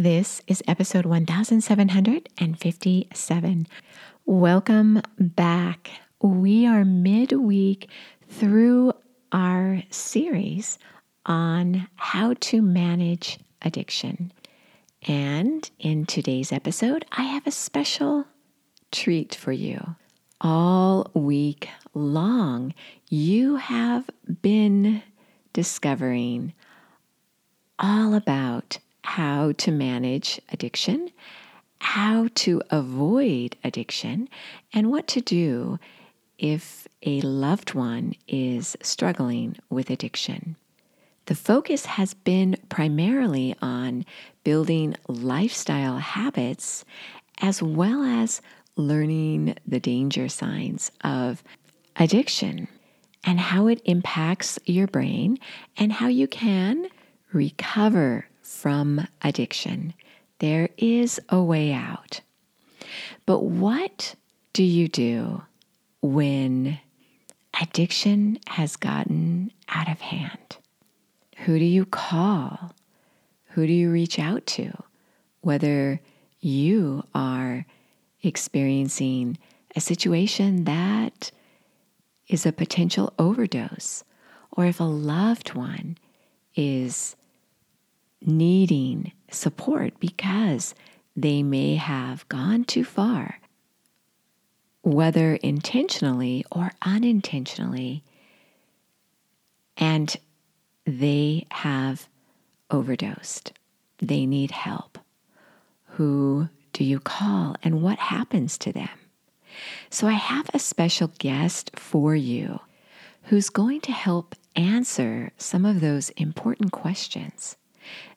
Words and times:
This 0.00 0.40
is 0.46 0.62
episode 0.66 1.04
1757. 1.04 3.66
Welcome 4.24 5.02
back. 5.18 5.90
We 6.22 6.66
are 6.66 6.86
midweek 6.86 7.90
through 8.26 8.94
our 9.30 9.82
series 9.90 10.78
on 11.26 11.86
how 11.96 12.32
to 12.40 12.62
manage 12.62 13.38
addiction. 13.60 14.32
And 15.06 15.70
in 15.78 16.06
today's 16.06 16.50
episode, 16.50 17.04
I 17.12 17.24
have 17.24 17.46
a 17.46 17.50
special 17.50 18.24
treat 18.90 19.34
for 19.34 19.52
you. 19.52 19.96
All 20.40 21.10
week 21.12 21.68
long, 21.92 22.72
you 23.10 23.56
have 23.56 24.08
been 24.40 25.02
discovering 25.52 26.54
all 27.78 28.14
about 28.14 28.78
how 29.02 29.52
to 29.52 29.70
manage 29.70 30.40
addiction, 30.52 31.10
how 31.80 32.28
to 32.34 32.62
avoid 32.70 33.56
addiction, 33.64 34.28
and 34.72 34.90
what 34.90 35.06
to 35.08 35.20
do 35.20 35.78
if 36.38 36.88
a 37.02 37.20
loved 37.20 37.74
one 37.74 38.14
is 38.28 38.76
struggling 38.82 39.56
with 39.68 39.90
addiction. 39.90 40.56
The 41.26 41.34
focus 41.34 41.86
has 41.86 42.14
been 42.14 42.56
primarily 42.68 43.54
on 43.62 44.04
building 44.42 44.96
lifestyle 45.06 45.98
habits 45.98 46.84
as 47.40 47.62
well 47.62 48.02
as 48.02 48.40
learning 48.76 49.54
the 49.66 49.80
danger 49.80 50.28
signs 50.28 50.90
of 51.04 51.42
addiction 51.96 52.68
and 53.24 53.38
how 53.38 53.66
it 53.66 53.82
impacts 53.84 54.58
your 54.64 54.86
brain 54.86 55.38
and 55.76 55.92
how 55.92 56.08
you 56.08 56.26
can 56.26 56.88
recover 57.32 58.26
from 58.50 59.06
addiction. 59.22 59.94
There 60.40 60.68
is 60.76 61.20
a 61.28 61.40
way 61.40 61.72
out. 61.72 62.20
But 63.24 63.44
what 63.44 64.16
do 64.52 64.64
you 64.64 64.88
do 64.88 65.42
when 66.02 66.78
addiction 67.60 68.38
has 68.48 68.76
gotten 68.76 69.52
out 69.68 69.88
of 69.88 70.00
hand? 70.00 70.56
Who 71.38 71.58
do 71.58 71.64
you 71.64 71.86
call? 71.86 72.72
Who 73.50 73.66
do 73.66 73.72
you 73.72 73.90
reach 73.90 74.18
out 74.18 74.46
to? 74.46 74.72
Whether 75.40 76.00
you 76.40 77.04
are 77.14 77.64
experiencing 78.22 79.38
a 79.76 79.80
situation 79.80 80.64
that 80.64 81.30
is 82.28 82.44
a 82.44 82.52
potential 82.52 83.14
overdose, 83.18 84.04
or 84.50 84.66
if 84.66 84.80
a 84.80 84.84
loved 84.84 85.54
one 85.54 85.96
is 86.54 87.16
needing 88.22 89.12
support 89.30 89.98
because 90.00 90.74
they 91.16 91.42
may 91.42 91.76
have 91.76 92.28
gone 92.28 92.64
too 92.64 92.84
far, 92.84 93.40
whether 94.82 95.34
intentionally 95.36 96.44
or 96.50 96.72
unintentionally, 96.82 98.02
and 99.76 100.16
they 100.86 101.46
have 101.50 102.08
overdosed. 102.70 103.52
They 103.98 104.26
need 104.26 104.50
help. 104.50 104.98
Who 105.96 106.48
do 106.72 106.84
you 106.84 107.00
call 107.00 107.56
and 107.62 107.82
what 107.82 107.98
happens 107.98 108.56
to 108.58 108.72
them? 108.72 108.88
So, 109.90 110.06
I 110.06 110.12
have 110.12 110.48
a 110.54 110.58
special 110.60 111.10
guest 111.18 111.72
for 111.74 112.14
you 112.14 112.60
who's 113.24 113.50
going 113.50 113.80
to 113.82 113.92
help 113.92 114.34
answer 114.54 115.32
some 115.36 115.64
of 115.64 115.80
those 115.80 116.10
important 116.10 116.72
questions. 116.72 117.56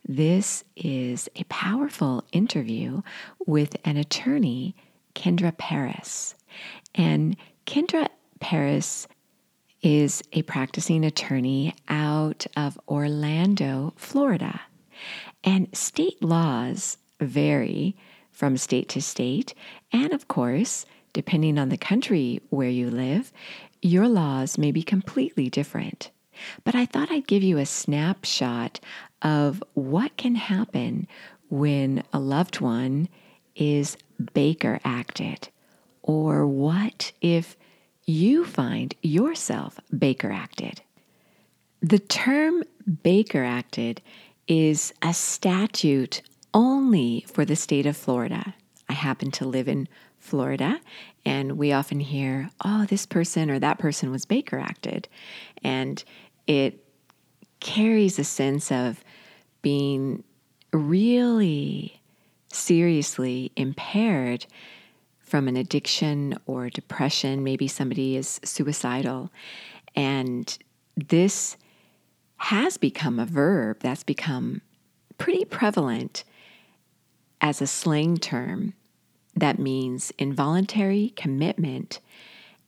This 0.08 0.64
is 0.75 1.30
a 1.36 1.44
powerful 1.45 2.23
interview 2.31 3.02
with 3.45 3.75
an 3.86 3.97
attorney, 3.97 4.75
Kendra 5.16 5.58
Parris. 5.58 6.36
And 6.95 7.38
Kendra 7.66 8.08
Parris 8.39 9.08
is 9.82 10.23
a 10.32 10.42
practicing 10.43 11.04
attorney 11.04 11.76
out 11.89 12.45
of 12.55 12.80
Orlando, 12.87 13.93
Florida. 13.98 14.61
And 15.43 15.76
state 15.76 16.23
laws 16.23 16.98
vary 17.20 17.95
from 18.32 18.58
state 18.58 18.89
to 18.89 19.02
state. 19.02 19.54
And 19.92 20.14
of 20.14 20.27
course, 20.27 20.86
depending 21.11 21.58
on 21.58 21.70
the 21.70 21.77
country 21.77 22.42
where 22.49 22.70
you 22.70 22.89
live, 22.89 23.32
your 23.82 24.08
laws 24.08 24.58
may 24.58 24.71
be 24.71 24.83
completely 24.83 25.49
different. 25.49 26.11
But 26.64 26.76
I 26.76 26.86
thought 26.86 27.11
I'd 27.11 27.27
give 27.27 27.43
you 27.43 27.58
a 27.58 27.66
snapshot 27.66 28.80
of 29.23 29.64
what 29.73 30.16
can 30.17 30.36
happen 30.36 31.08
when 31.50 32.04
a 32.14 32.20
loved 32.20 32.60
one 32.60 33.08
is 33.56 33.98
Baker 34.34 34.80
acted, 34.84 35.50
or 36.02 36.45
what 36.45 37.11
if 37.22 37.56
you 38.06 38.45
find 38.45 38.94
yourself 39.02 39.80
Baker 39.98 40.32
acted. 40.32 40.82
The 41.82 42.00
term 42.00 42.64
Baker 43.04 43.44
acted 43.44 44.02
is 44.48 44.94
a 45.02 45.14
statute 45.14 46.22
only 46.54 47.26
for 47.28 47.45
the 47.45 47.55
state 47.55 47.86
of 47.86 47.95
Florida. 47.95 48.54
I 48.90 48.94
happen 48.94 49.32
to 49.32 49.45
live 49.45 49.67
in 49.67 49.88
Florida, 50.17 50.80
and 51.26 51.58
we 51.58 51.72
often 51.72 52.00
hear, 52.00 52.50
oh, 52.64 52.86
this 52.86 53.05
person 53.05 53.50
or 53.50 53.60
that 53.60 53.80
person 53.80 54.11
was 54.11 54.26
Baker 54.26 54.60
acted. 54.60 55.08
And 55.64 56.04
it 56.48 56.86
carries 57.60 58.20
a 58.20 58.23
sense 58.23 58.72
of 58.72 59.04
being 59.63 60.23
really 60.71 61.99
seriously 62.51 63.51
impaired 63.55 64.45
from 65.19 65.47
an 65.47 65.57
addiction 65.57 66.37
or 66.45 66.69
depression. 66.69 67.43
Maybe 67.43 67.67
somebody 67.67 68.15
is 68.15 68.39
suicidal. 68.43 69.31
And 69.95 70.55
this 70.95 71.57
has 72.37 72.77
become 72.77 73.19
a 73.19 73.25
verb 73.25 73.79
that's 73.79 74.03
become 74.03 74.61
pretty 75.17 75.45
prevalent 75.45 76.23
as 77.41 77.61
a 77.61 77.67
slang 77.67 78.17
term 78.17 78.73
that 79.35 79.59
means 79.59 80.11
involuntary 80.17 81.13
commitment. 81.15 81.99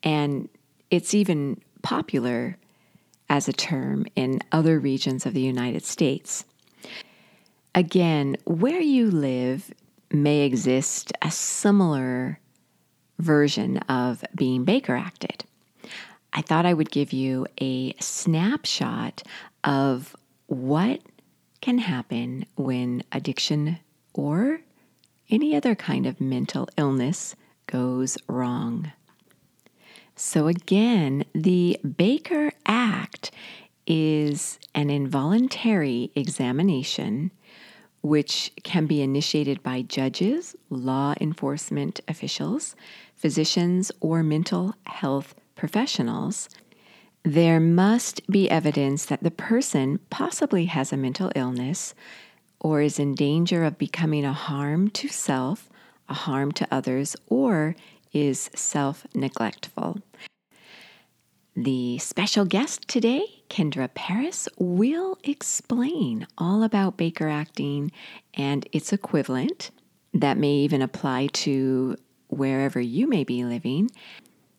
And 0.01 0.50
it's 0.89 1.13
even 1.13 1.62
popular 1.83 2.57
as 3.29 3.47
a 3.47 3.53
term 3.53 4.06
in 4.16 4.41
other 4.51 4.79
regions 4.79 5.25
of 5.25 5.33
the 5.33 5.41
United 5.41 5.83
States. 5.83 6.45
Again, 7.75 8.38
where 8.46 8.80
you 8.80 9.12
live 9.12 9.74
may 10.09 10.44
exist 10.44 11.12
a 11.22 11.30
similar 11.30 12.40
version 13.19 13.80
of 13.90 14.24
being 14.34 14.63
Baker 14.63 14.96
acted. 14.96 15.44
I 16.31 16.41
thought 16.41 16.66
I 16.66 16.74
would 16.74 16.90
give 16.90 17.12
you 17.12 17.47
a 17.59 17.94
snapshot 18.00 19.24
of 19.66 20.16
what 20.47 21.02
can 21.59 21.80
happen 21.80 22.46
when 22.56 23.03
addiction 23.12 23.80
or 24.13 24.62
any 25.30 25.53
other 25.53 25.75
kind 25.75 26.06
of 26.06 26.22
mental 26.22 26.69
illness 26.78 27.36
goes 27.68 28.18
wrong. 28.30 28.94
So, 30.16 30.47
again, 30.47 31.25
the 31.34 31.78
Baker 31.97 32.53
Act 32.66 33.31
is 33.86 34.59
an 34.74 34.90
involuntary 34.90 36.12
examination 36.16 37.31
which 38.06 38.52
can 38.62 38.86
be 38.86 39.02
initiated 39.02 39.64
by 39.64 39.82
judges, 39.82 40.56
law 40.70 41.16
enforcement 41.20 42.00
officials, 42.08 42.76
physicians, 43.16 43.92
or 44.00 44.22
mental 44.22 44.76
health 44.86 45.34
professionals. 45.56 46.48
There 47.24 47.60
must 47.60 48.28
be 48.28 48.48
evidence 48.48 49.06
that 49.06 49.24
the 49.24 49.32
person 49.32 50.00
possibly 50.12 50.66
has 50.66 50.94
a 50.94 50.98
mental 50.98 51.32
illness 51.36 51.96
or 52.60 52.80
is 52.82 53.00
in 53.00 53.16
danger 53.16 53.64
of 53.64 53.80
becoming 53.80 54.24
a 54.24 54.34
harm 54.34 54.92
to 54.92 55.08
self, 55.08 55.68
a 56.08 56.13
harm 56.13 56.51
to 56.51 56.68
others, 56.69 57.16
or 57.25 57.75
is 58.13 58.51
self 58.54 59.08
neglectful. 59.16 59.98
The 61.56 61.98
special 61.98 62.46
guest 62.46 62.88
today, 62.88 63.35
Kendra 63.50 63.94
Parris, 63.94 64.47
will 64.57 65.18
explain 65.24 66.27
all 66.38 66.63
about 66.63 66.97
Baker 66.97 67.30
acting 67.30 67.92
and 68.33 68.68
its 68.71 68.92
equivalent 68.92 69.71
that 70.13 70.38
may 70.38 70.51
even 70.51 70.81
apply 70.81 71.27
to 71.27 71.97
wherever 72.30 72.80
you 72.80 73.07
may 73.07 73.24
be 73.24 73.44
living, 73.44 73.89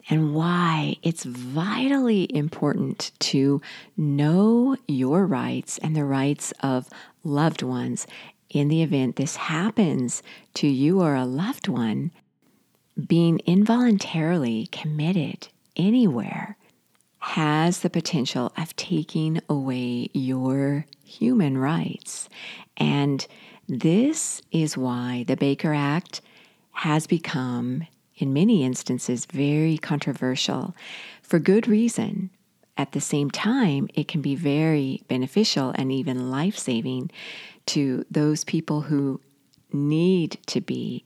and 0.08 0.34
why 0.34 0.96
it's 1.02 1.24
vitally 1.24 2.26
important 2.34 3.10
to 3.18 3.60
know 3.96 4.76
your 4.86 5.26
rights 5.26 5.78
and 5.78 5.96
the 5.96 6.04
rights 6.04 6.52
of 6.60 6.88
loved 7.24 7.62
ones 7.62 8.06
in 8.50 8.68
the 8.68 8.82
event 8.82 9.16
this 9.16 9.36
happens 9.36 10.22
to 10.54 10.68
you 10.68 11.00
or 11.00 11.14
a 11.14 11.24
loved 11.24 11.66
one 11.68 12.12
being 13.06 13.40
involuntarily 13.46 14.68
committed 14.68 15.48
anywhere 15.76 16.56
has 17.26 17.80
the 17.80 17.90
potential 17.90 18.52
of 18.56 18.74
taking 18.76 19.40
away 19.48 20.08
your 20.12 20.86
human 21.04 21.58
rights. 21.58 22.28
And 22.76 23.26
This 23.68 24.42
is 24.52 24.76
why 24.76 25.24
the 25.26 25.36
Baker 25.36 25.74
Act 25.74 26.20
has 26.70 27.06
become, 27.06 27.86
in 28.16 28.32
many 28.32 28.62
instances, 28.62 29.26
very 29.26 29.76
controversial 29.76 30.74
for 31.20 31.38
good 31.40 31.66
reason. 31.66 32.30
At 32.76 32.92
the 32.92 33.00
same 33.00 33.30
time, 33.30 33.88
it 33.94 34.06
can 34.06 34.20
be 34.20 34.36
very 34.36 35.02
beneficial 35.08 35.72
and 35.74 35.90
even 35.90 36.30
life 36.30 36.56
saving 36.56 37.10
to 37.66 38.04
those 38.08 38.44
people 38.44 38.82
who 38.82 39.20
need 39.72 40.38
to 40.46 40.60
be 40.60 41.04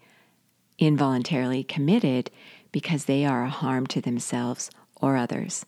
involuntarily 0.79 1.65
committed 1.65 2.31
because 2.73 3.07
they 3.07 3.25
are 3.25 3.45
a 3.45 3.49
harm 3.49 3.87
to 3.87 4.03
themselves 4.03 4.71
or 5.01 5.17
others. 5.17 5.65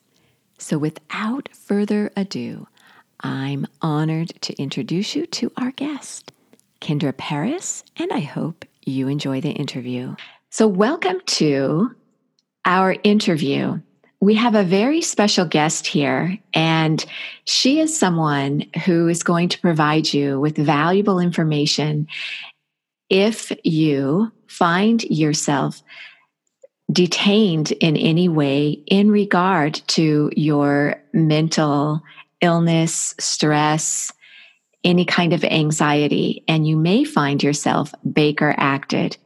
So, 0.62 0.78
without 0.78 1.48
further 1.52 2.12
ado, 2.16 2.68
I'm 3.18 3.66
honored 3.82 4.28
to 4.42 4.54
introduce 4.62 5.16
you 5.16 5.26
to 5.26 5.50
our 5.56 5.72
guest, 5.72 6.30
Kendra 6.80 7.16
Parris, 7.16 7.82
and 7.96 8.12
I 8.12 8.20
hope 8.20 8.64
you 8.84 9.08
enjoy 9.08 9.40
the 9.40 9.50
interview. 9.50 10.14
So, 10.50 10.68
welcome 10.68 11.20
to 11.26 11.96
our 12.64 12.94
interview. 13.02 13.80
We 14.20 14.36
have 14.36 14.54
a 14.54 14.62
very 14.62 15.02
special 15.02 15.46
guest 15.46 15.88
here, 15.88 16.38
and 16.54 17.04
she 17.44 17.80
is 17.80 17.98
someone 17.98 18.64
who 18.84 19.08
is 19.08 19.24
going 19.24 19.48
to 19.48 19.60
provide 19.60 20.14
you 20.14 20.38
with 20.38 20.56
valuable 20.56 21.18
information 21.18 22.06
if 23.10 23.50
you 23.64 24.30
find 24.46 25.02
yourself 25.02 25.82
detained 26.92 27.72
in 27.72 27.96
any 27.96 28.28
way 28.28 28.82
in 28.86 29.10
regard 29.10 29.74
to 29.88 30.30
your 30.36 30.96
mental 31.12 32.02
illness, 32.40 33.14
stress, 33.18 34.12
any 34.84 35.04
kind 35.04 35.32
of 35.32 35.44
anxiety, 35.44 36.42
and 36.48 36.66
you 36.66 36.76
may 36.76 37.04
find 37.04 37.42
yourself 37.42 37.94
Baker 38.12 38.54
acted. 38.58 39.16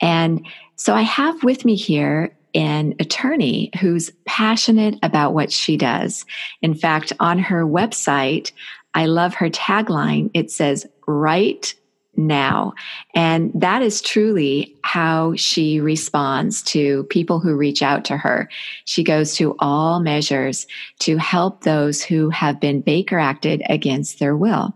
And 0.00 0.46
so 0.76 0.94
I 0.94 1.02
have 1.02 1.42
with 1.42 1.64
me 1.64 1.74
here 1.74 2.34
an 2.54 2.94
attorney 2.98 3.70
who's 3.80 4.10
passionate 4.24 4.96
about 5.02 5.34
what 5.34 5.52
she 5.52 5.76
does. 5.76 6.24
In 6.62 6.74
fact, 6.74 7.12
on 7.20 7.38
her 7.38 7.64
website, 7.64 8.52
I 8.94 9.06
love 9.06 9.34
her 9.34 9.50
tagline. 9.50 10.30
It 10.34 10.50
says, 10.50 10.86
right 11.06 11.72
now. 12.16 12.74
And 13.14 13.50
that 13.54 13.82
is 13.82 14.00
truly 14.00 14.76
how 14.82 15.34
she 15.36 15.80
responds 15.80 16.62
to 16.64 17.04
people 17.04 17.40
who 17.40 17.54
reach 17.54 17.82
out 17.82 18.04
to 18.06 18.16
her. 18.16 18.48
She 18.84 19.02
goes 19.02 19.34
to 19.36 19.56
all 19.58 20.00
measures 20.00 20.66
to 21.00 21.16
help 21.16 21.62
those 21.62 22.02
who 22.02 22.30
have 22.30 22.60
been 22.60 22.80
Baker 22.80 23.18
acted 23.18 23.62
against 23.68 24.18
their 24.18 24.36
will. 24.36 24.74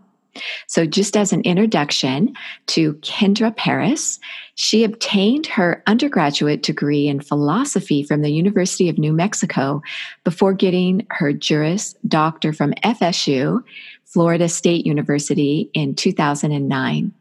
So, 0.67 0.85
just 0.85 1.15
as 1.15 1.31
an 1.31 1.41
introduction 1.41 2.33
to 2.67 2.95
Kendra 2.95 3.55
Parris, 3.55 4.19
she 4.55 4.83
obtained 4.83 5.47
her 5.47 5.81
undergraduate 5.87 6.61
degree 6.61 7.07
in 7.07 7.21
philosophy 7.21 8.03
from 8.03 8.21
the 8.21 8.31
University 8.31 8.89
of 8.89 8.97
New 8.97 9.13
Mexico 9.13 9.81
before 10.23 10.53
getting 10.53 11.05
her 11.09 11.31
Juris 11.31 11.95
Doctor 12.07 12.51
from 12.51 12.73
FSU, 12.83 13.63
Florida 14.03 14.49
State 14.49 14.85
University, 14.85 15.69
in 15.73 15.95
2009. 15.95 17.13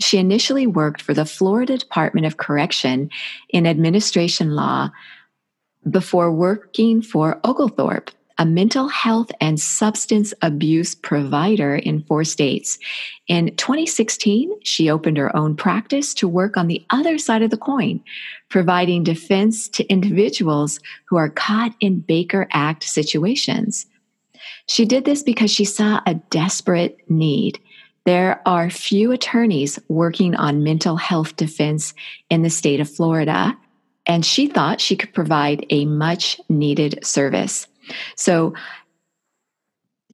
She 0.00 0.18
initially 0.18 0.66
worked 0.66 1.00
for 1.00 1.14
the 1.14 1.24
Florida 1.24 1.78
Department 1.78 2.26
of 2.26 2.36
Correction 2.36 3.10
in 3.50 3.66
administration 3.66 4.54
law 4.54 4.90
before 5.88 6.32
working 6.32 7.00
for 7.00 7.40
Oglethorpe, 7.44 8.10
a 8.38 8.44
mental 8.44 8.88
health 8.88 9.30
and 9.40 9.58
substance 9.58 10.34
abuse 10.42 10.94
provider 10.94 11.76
in 11.76 12.02
four 12.02 12.24
states. 12.24 12.78
In 13.28 13.54
2016, 13.56 14.52
she 14.62 14.90
opened 14.90 15.16
her 15.16 15.34
own 15.34 15.56
practice 15.56 16.12
to 16.14 16.28
work 16.28 16.56
on 16.56 16.66
the 16.66 16.84
other 16.90 17.16
side 17.16 17.42
of 17.42 17.50
the 17.50 17.56
coin, 17.56 18.02
providing 18.50 19.04
defense 19.04 19.68
to 19.70 19.86
individuals 19.86 20.80
who 21.06 21.16
are 21.16 21.30
caught 21.30 21.74
in 21.80 22.00
Baker 22.00 22.46
Act 22.52 22.84
situations. 22.84 23.86
She 24.68 24.84
did 24.84 25.06
this 25.06 25.22
because 25.22 25.50
she 25.50 25.64
saw 25.64 26.00
a 26.06 26.14
desperate 26.14 26.98
need 27.08 27.58
there 28.06 28.40
are 28.46 28.70
few 28.70 29.10
attorneys 29.10 29.78
working 29.88 30.36
on 30.36 30.62
mental 30.62 30.96
health 30.96 31.34
defense 31.34 31.92
in 32.30 32.42
the 32.42 32.50
state 32.50 32.78
of 32.78 32.88
Florida, 32.88 33.58
and 34.06 34.24
she 34.24 34.46
thought 34.46 34.80
she 34.80 34.96
could 34.96 35.12
provide 35.12 35.66
a 35.70 35.84
much 35.84 36.40
needed 36.48 37.04
service. 37.04 37.66
So, 38.14 38.54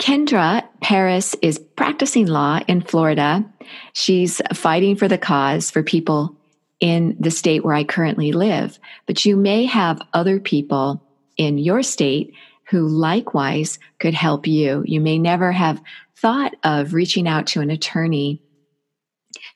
Kendra 0.00 0.66
Parris 0.80 1.36
is 1.42 1.60
practicing 1.76 2.26
law 2.26 2.60
in 2.66 2.80
Florida. 2.80 3.44
She's 3.92 4.40
fighting 4.54 4.96
for 4.96 5.06
the 5.06 5.18
cause 5.18 5.70
for 5.70 5.82
people 5.82 6.34
in 6.80 7.14
the 7.20 7.30
state 7.30 7.62
where 7.62 7.74
I 7.74 7.84
currently 7.84 8.32
live. 8.32 8.80
But 9.06 9.24
you 9.24 9.36
may 9.36 9.66
have 9.66 10.02
other 10.14 10.40
people 10.40 11.00
in 11.36 11.58
your 11.58 11.82
state 11.82 12.34
who 12.72 12.88
likewise 12.88 13.78
could 13.98 14.14
help 14.14 14.46
you. 14.46 14.82
You 14.86 14.98
may 14.98 15.18
never 15.18 15.52
have 15.52 15.82
thought 16.16 16.54
of 16.64 16.94
reaching 16.94 17.28
out 17.28 17.46
to 17.48 17.60
an 17.60 17.68
attorney 17.68 18.40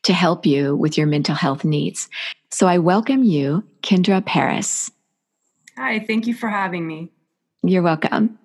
to 0.03 0.13
help 0.13 0.45
you 0.45 0.77
with 0.77 0.99
your 0.99 1.07
mental 1.07 1.35
health 1.35 1.65
needs. 1.65 2.11
So 2.51 2.67
I 2.67 2.77
welcome 2.77 3.25
you, 3.25 3.65
Kendra 3.83 4.25
Parris. 4.25 4.91
Hi, 5.79 5.99
thank 5.99 6.27
you 6.27 6.35
for 6.35 6.51
having 6.51 6.87
me. 6.87 7.11
You're 7.63 7.83
welcome. 7.83 8.39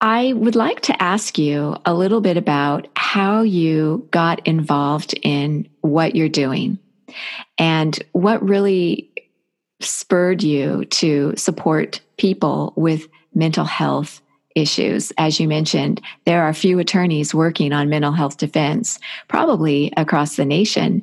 I 0.00 0.32
would 0.32 0.56
like 0.56 0.80
to 0.82 1.00
ask 1.00 1.38
you 1.38 1.76
a 1.86 1.94
little 1.94 2.20
bit 2.20 2.36
about 2.36 2.88
how 2.96 3.42
you 3.42 4.08
got 4.10 4.44
involved 4.44 5.14
in 5.22 5.68
what 5.82 6.16
you're 6.16 6.28
doing 6.28 6.80
and 7.58 7.96
what 8.10 8.42
really 8.42 9.12
spurred 9.84 10.42
you 10.42 10.84
to 10.86 11.34
support 11.36 12.00
people 12.16 12.72
with 12.76 13.08
mental 13.34 13.64
health 13.64 14.20
issues. 14.54 15.12
As 15.18 15.40
you 15.40 15.48
mentioned, 15.48 16.00
there 16.26 16.42
are 16.42 16.54
few 16.54 16.78
attorneys 16.78 17.34
working 17.34 17.72
on 17.72 17.88
mental 17.88 18.12
health 18.12 18.36
defense, 18.36 18.98
probably 19.28 19.92
across 19.96 20.36
the 20.36 20.44
nation, 20.44 21.02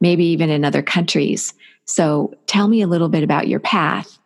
maybe 0.00 0.24
even 0.24 0.50
in 0.50 0.64
other 0.64 0.82
countries. 0.82 1.54
So 1.84 2.32
tell 2.46 2.68
me 2.68 2.80
a 2.80 2.86
little 2.86 3.08
bit 3.08 3.24
about 3.24 3.48
your 3.48 3.60
path. 3.60 4.18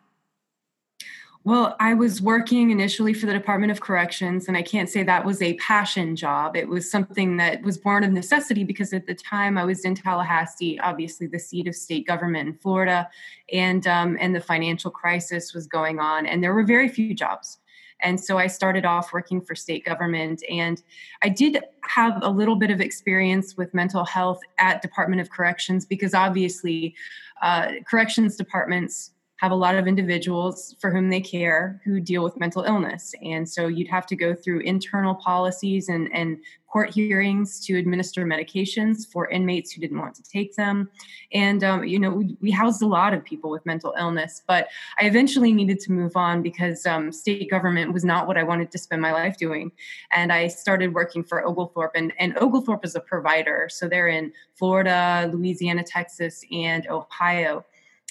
Well, 1.47 1.77
I 1.79 1.93
was 1.93 2.21
working 2.21 2.71
initially 2.71 3.13
for 3.13 3.25
the 3.25 3.31
Department 3.31 3.71
of 3.71 3.79
Corrections, 3.79 4.49
and 4.49 4.57
I 4.57 4.61
can't 4.61 4.89
say 4.89 5.01
that 5.03 5.23
was 5.23 5.41
a 5.41 5.53
passion 5.53 6.17
job. 6.17 6.57
It 6.57 6.67
was 6.67 6.91
something 6.91 7.37
that 7.37 7.61
was 7.61 7.77
born 7.77 8.03
of 8.03 8.11
necessity 8.11 8.65
because 8.65 8.91
at 8.91 9.07
the 9.07 9.15
time 9.15 9.57
I 9.57 9.63
was 9.63 9.85
in 9.85 9.95
Tallahassee, 9.95 10.77
obviously 10.81 11.25
the 11.25 11.39
seat 11.39 11.65
of 11.65 11.73
state 11.73 12.05
government 12.05 12.49
in 12.49 12.55
Florida, 12.55 13.09
and 13.53 13.87
um, 13.87 14.17
and 14.19 14.35
the 14.35 14.41
financial 14.41 14.91
crisis 14.91 15.53
was 15.53 15.67
going 15.67 15.99
on, 15.99 16.25
and 16.25 16.43
there 16.43 16.53
were 16.53 16.65
very 16.65 16.89
few 16.89 17.13
jobs. 17.13 17.59
And 18.01 18.19
so 18.19 18.37
I 18.37 18.47
started 18.47 18.83
off 18.83 19.13
working 19.13 19.39
for 19.39 19.55
state 19.55 19.85
government. 19.85 20.43
And 20.51 20.83
I 21.23 21.29
did 21.29 21.63
have 21.83 22.19
a 22.21 22.29
little 22.29 22.55
bit 22.55 22.69
of 22.69 22.79
experience 22.79 23.57
with 23.57 23.73
mental 23.73 24.05
health 24.05 24.39
at 24.59 24.83
Department 24.83 25.19
of 25.19 25.31
Corrections 25.31 25.83
because 25.83 26.13
obviously 26.13 26.93
uh, 27.41 27.71
corrections 27.89 28.35
departments 28.35 29.13
have 29.37 29.51
a 29.51 29.55
lot 29.55 29.75
of 29.75 29.87
individuals 29.87 30.75
for 30.79 30.91
whom 30.91 31.09
they 31.09 31.21
care 31.21 31.79
who 31.85 31.99
deal 31.99 32.23
with 32.23 32.39
mental 32.39 32.63
illness. 32.63 33.13
And 33.23 33.47
so 33.47 33.67
you'd 33.67 33.87
have 33.87 34.07
to 34.07 34.15
go 34.15 34.33
through 34.33 34.61
internal 34.61 35.13
policies 35.13 35.89
and, 35.89 36.09
and 36.11 36.39
court 36.67 36.93
hearings 36.93 37.59
to 37.65 37.77
administer 37.77 38.25
medications 38.25 39.09
for 39.09 39.29
inmates 39.29 39.71
who 39.71 39.79
didn't 39.79 39.99
want 39.99 40.15
to 40.15 40.23
take 40.23 40.55
them. 40.55 40.89
And, 41.33 41.63
um, 41.63 41.83
you 41.83 41.97
know, 41.97 42.09
we, 42.09 42.35
we, 42.41 42.51
housed 42.51 42.81
a 42.81 42.87
lot 42.87 43.13
of 43.13 43.23
people 43.23 43.49
with 43.49 43.65
mental 43.65 43.95
illness, 43.97 44.41
but 44.47 44.67
I 44.99 45.05
eventually 45.05 45.53
needed 45.53 45.79
to 45.81 45.91
move 45.91 46.17
on 46.17 46.41
because 46.41 46.85
um, 46.85 47.11
state 47.11 47.49
government 47.49 47.93
was 47.93 48.03
not 48.03 48.27
what 48.27 48.37
I 48.37 48.43
wanted 48.43 48.71
to 48.71 48.77
spend 48.77 49.01
my 49.01 49.13
life 49.13 49.37
doing. 49.37 49.71
And 50.11 50.33
I 50.33 50.47
started 50.47 50.93
working 50.93 51.23
for 51.23 51.45
Oglethorpe, 51.47 51.93
and, 51.95 52.11
and 52.19 52.37
Oglethorpe 52.37 52.83
is 52.83 52.95
a 52.95 52.99
provider. 52.99 53.69
So 53.71 53.87
they're 53.87 54.09
in 54.09 54.33
Florida, 54.55 55.29
Louisiana, 55.31 55.83
Texas, 55.83 56.43
and 56.51 56.85
Ohio. 56.87 57.65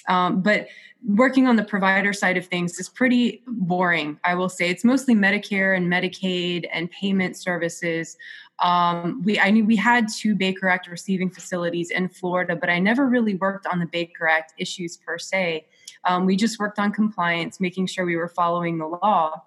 Um, 0.07 0.41
but 0.41 0.67
working 1.05 1.47
on 1.47 1.55
the 1.55 1.63
provider 1.63 2.13
side 2.13 2.37
of 2.37 2.45
things 2.45 2.79
is 2.79 2.89
pretty 2.89 3.41
boring, 3.47 4.19
I 4.23 4.35
will 4.35 4.49
say. 4.49 4.69
It's 4.69 4.83
mostly 4.83 5.15
Medicare 5.15 5.75
and 5.75 5.87
Medicaid 5.91 6.65
and 6.71 6.89
payment 6.91 7.37
services. 7.37 8.17
Um, 8.59 9.21
we 9.23 9.39
I 9.39 9.51
knew 9.51 9.65
we 9.65 9.75
had 9.75 10.07
two 10.11 10.33
Baker 10.35 10.67
Act 10.67 10.87
receiving 10.87 11.29
facilities 11.29 11.91
in 11.91 12.09
Florida, 12.09 12.55
but 12.55 12.69
I 12.69 12.79
never 12.79 13.07
really 13.07 13.35
worked 13.35 13.67
on 13.67 13.79
the 13.79 13.85
Baker 13.85 14.27
Act 14.27 14.53
issues 14.57 14.97
per 14.97 15.17
se. 15.19 15.67
Um, 16.05 16.25
we 16.25 16.35
just 16.35 16.57
worked 16.57 16.79
on 16.79 16.91
compliance, 16.91 17.59
making 17.59 17.87
sure 17.87 18.05
we 18.05 18.15
were 18.15 18.29
following 18.29 18.77
the 18.77 18.87
law. 18.87 19.43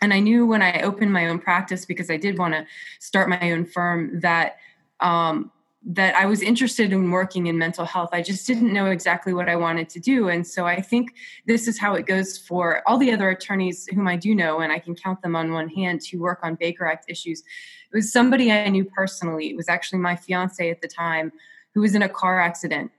And 0.00 0.12
I 0.12 0.20
knew 0.20 0.46
when 0.46 0.62
I 0.62 0.82
opened 0.82 1.12
my 1.12 1.28
own 1.28 1.38
practice, 1.38 1.86
because 1.86 2.10
I 2.10 2.18
did 2.18 2.38
want 2.38 2.54
to 2.54 2.66
start 3.00 3.28
my 3.28 3.52
own 3.52 3.64
firm, 3.64 4.20
that 4.20 4.58
um, 5.00 5.50
that 5.86 6.14
I 6.14 6.24
was 6.24 6.40
interested 6.40 6.92
in 6.92 7.10
working 7.10 7.46
in 7.46 7.58
mental 7.58 7.84
health. 7.84 8.10
I 8.12 8.22
just 8.22 8.46
didn't 8.46 8.72
know 8.72 8.86
exactly 8.86 9.34
what 9.34 9.50
I 9.50 9.56
wanted 9.56 9.90
to 9.90 10.00
do. 10.00 10.28
And 10.28 10.46
so 10.46 10.66
I 10.66 10.80
think 10.80 11.14
this 11.46 11.68
is 11.68 11.78
how 11.78 11.94
it 11.94 12.06
goes 12.06 12.38
for 12.38 12.82
all 12.88 12.96
the 12.96 13.12
other 13.12 13.28
attorneys 13.28 13.86
whom 13.88 14.08
I 14.08 14.16
do 14.16 14.34
know, 14.34 14.60
and 14.60 14.72
I 14.72 14.78
can 14.78 14.94
count 14.94 15.20
them 15.20 15.36
on 15.36 15.52
one 15.52 15.68
hand, 15.68 16.00
to 16.02 16.16
work 16.16 16.40
on 16.42 16.54
Baker 16.54 16.86
Act 16.86 17.04
issues. 17.08 17.40
It 17.40 17.96
was 17.96 18.10
somebody 18.10 18.50
I 18.50 18.68
knew 18.68 18.84
personally. 18.84 19.50
It 19.50 19.56
was 19.56 19.68
actually 19.68 19.98
my 19.98 20.16
fiance 20.16 20.70
at 20.70 20.80
the 20.80 20.88
time 20.88 21.32
who 21.74 21.82
was 21.82 21.94
in 21.94 22.02
a 22.02 22.08
car 22.08 22.40
accident 22.40 22.90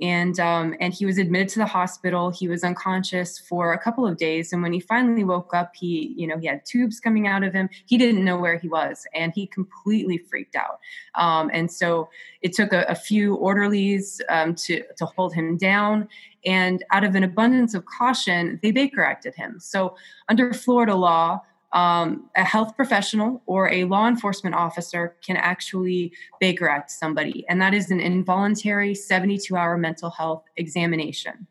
and 0.00 0.38
um, 0.38 0.74
and 0.78 0.92
he 0.92 1.06
was 1.06 1.16
admitted 1.16 1.48
to 1.50 1.58
the 1.58 1.66
hospital. 1.66 2.30
He 2.30 2.48
was 2.48 2.62
unconscious 2.62 3.38
for 3.38 3.72
a 3.72 3.78
couple 3.78 4.06
of 4.06 4.18
days, 4.18 4.52
and 4.52 4.62
when 4.62 4.72
he 4.72 4.80
finally 4.80 5.24
woke 5.24 5.54
up, 5.54 5.74
he 5.74 6.14
you 6.16 6.26
know 6.26 6.38
he 6.38 6.46
had 6.46 6.64
tubes 6.66 7.00
coming 7.00 7.26
out 7.26 7.42
of 7.42 7.52
him. 7.52 7.68
He 7.86 7.96
didn't 7.96 8.24
know 8.24 8.38
where 8.38 8.58
he 8.58 8.68
was, 8.68 9.06
and 9.14 9.32
he 9.34 9.46
completely 9.46 10.18
freaked 10.18 10.56
out. 10.56 10.80
Um, 11.14 11.50
and 11.52 11.70
so 11.70 12.10
it 12.42 12.52
took 12.52 12.72
a, 12.72 12.84
a 12.88 12.94
few 12.94 13.36
orderlies 13.36 14.20
um, 14.28 14.54
to 14.56 14.82
to 14.96 15.06
hold 15.06 15.34
him 15.34 15.56
down. 15.56 16.08
And 16.44 16.84
out 16.92 17.02
of 17.02 17.14
an 17.14 17.24
abundance 17.24 17.74
of 17.74 17.86
caution, 17.86 18.60
they 18.62 18.70
Baker 18.70 19.02
acted 19.02 19.34
him. 19.34 19.58
So 19.58 19.96
under 20.28 20.52
Florida 20.52 20.94
law, 20.94 21.40
um, 21.72 22.30
a 22.36 22.44
health 22.44 22.76
professional 22.76 23.42
or 23.46 23.70
a 23.70 23.84
law 23.84 24.08
enforcement 24.08 24.54
officer 24.54 25.16
can 25.24 25.36
actually 25.36 26.12
Baker 26.40 26.68
Act 26.68 26.90
somebody, 26.90 27.44
and 27.48 27.60
that 27.60 27.74
is 27.74 27.90
an 27.90 28.00
involuntary 28.00 28.94
72 28.94 29.54
hour 29.56 29.76
mental 29.76 30.10
health 30.10 30.44
examination. 30.56 31.46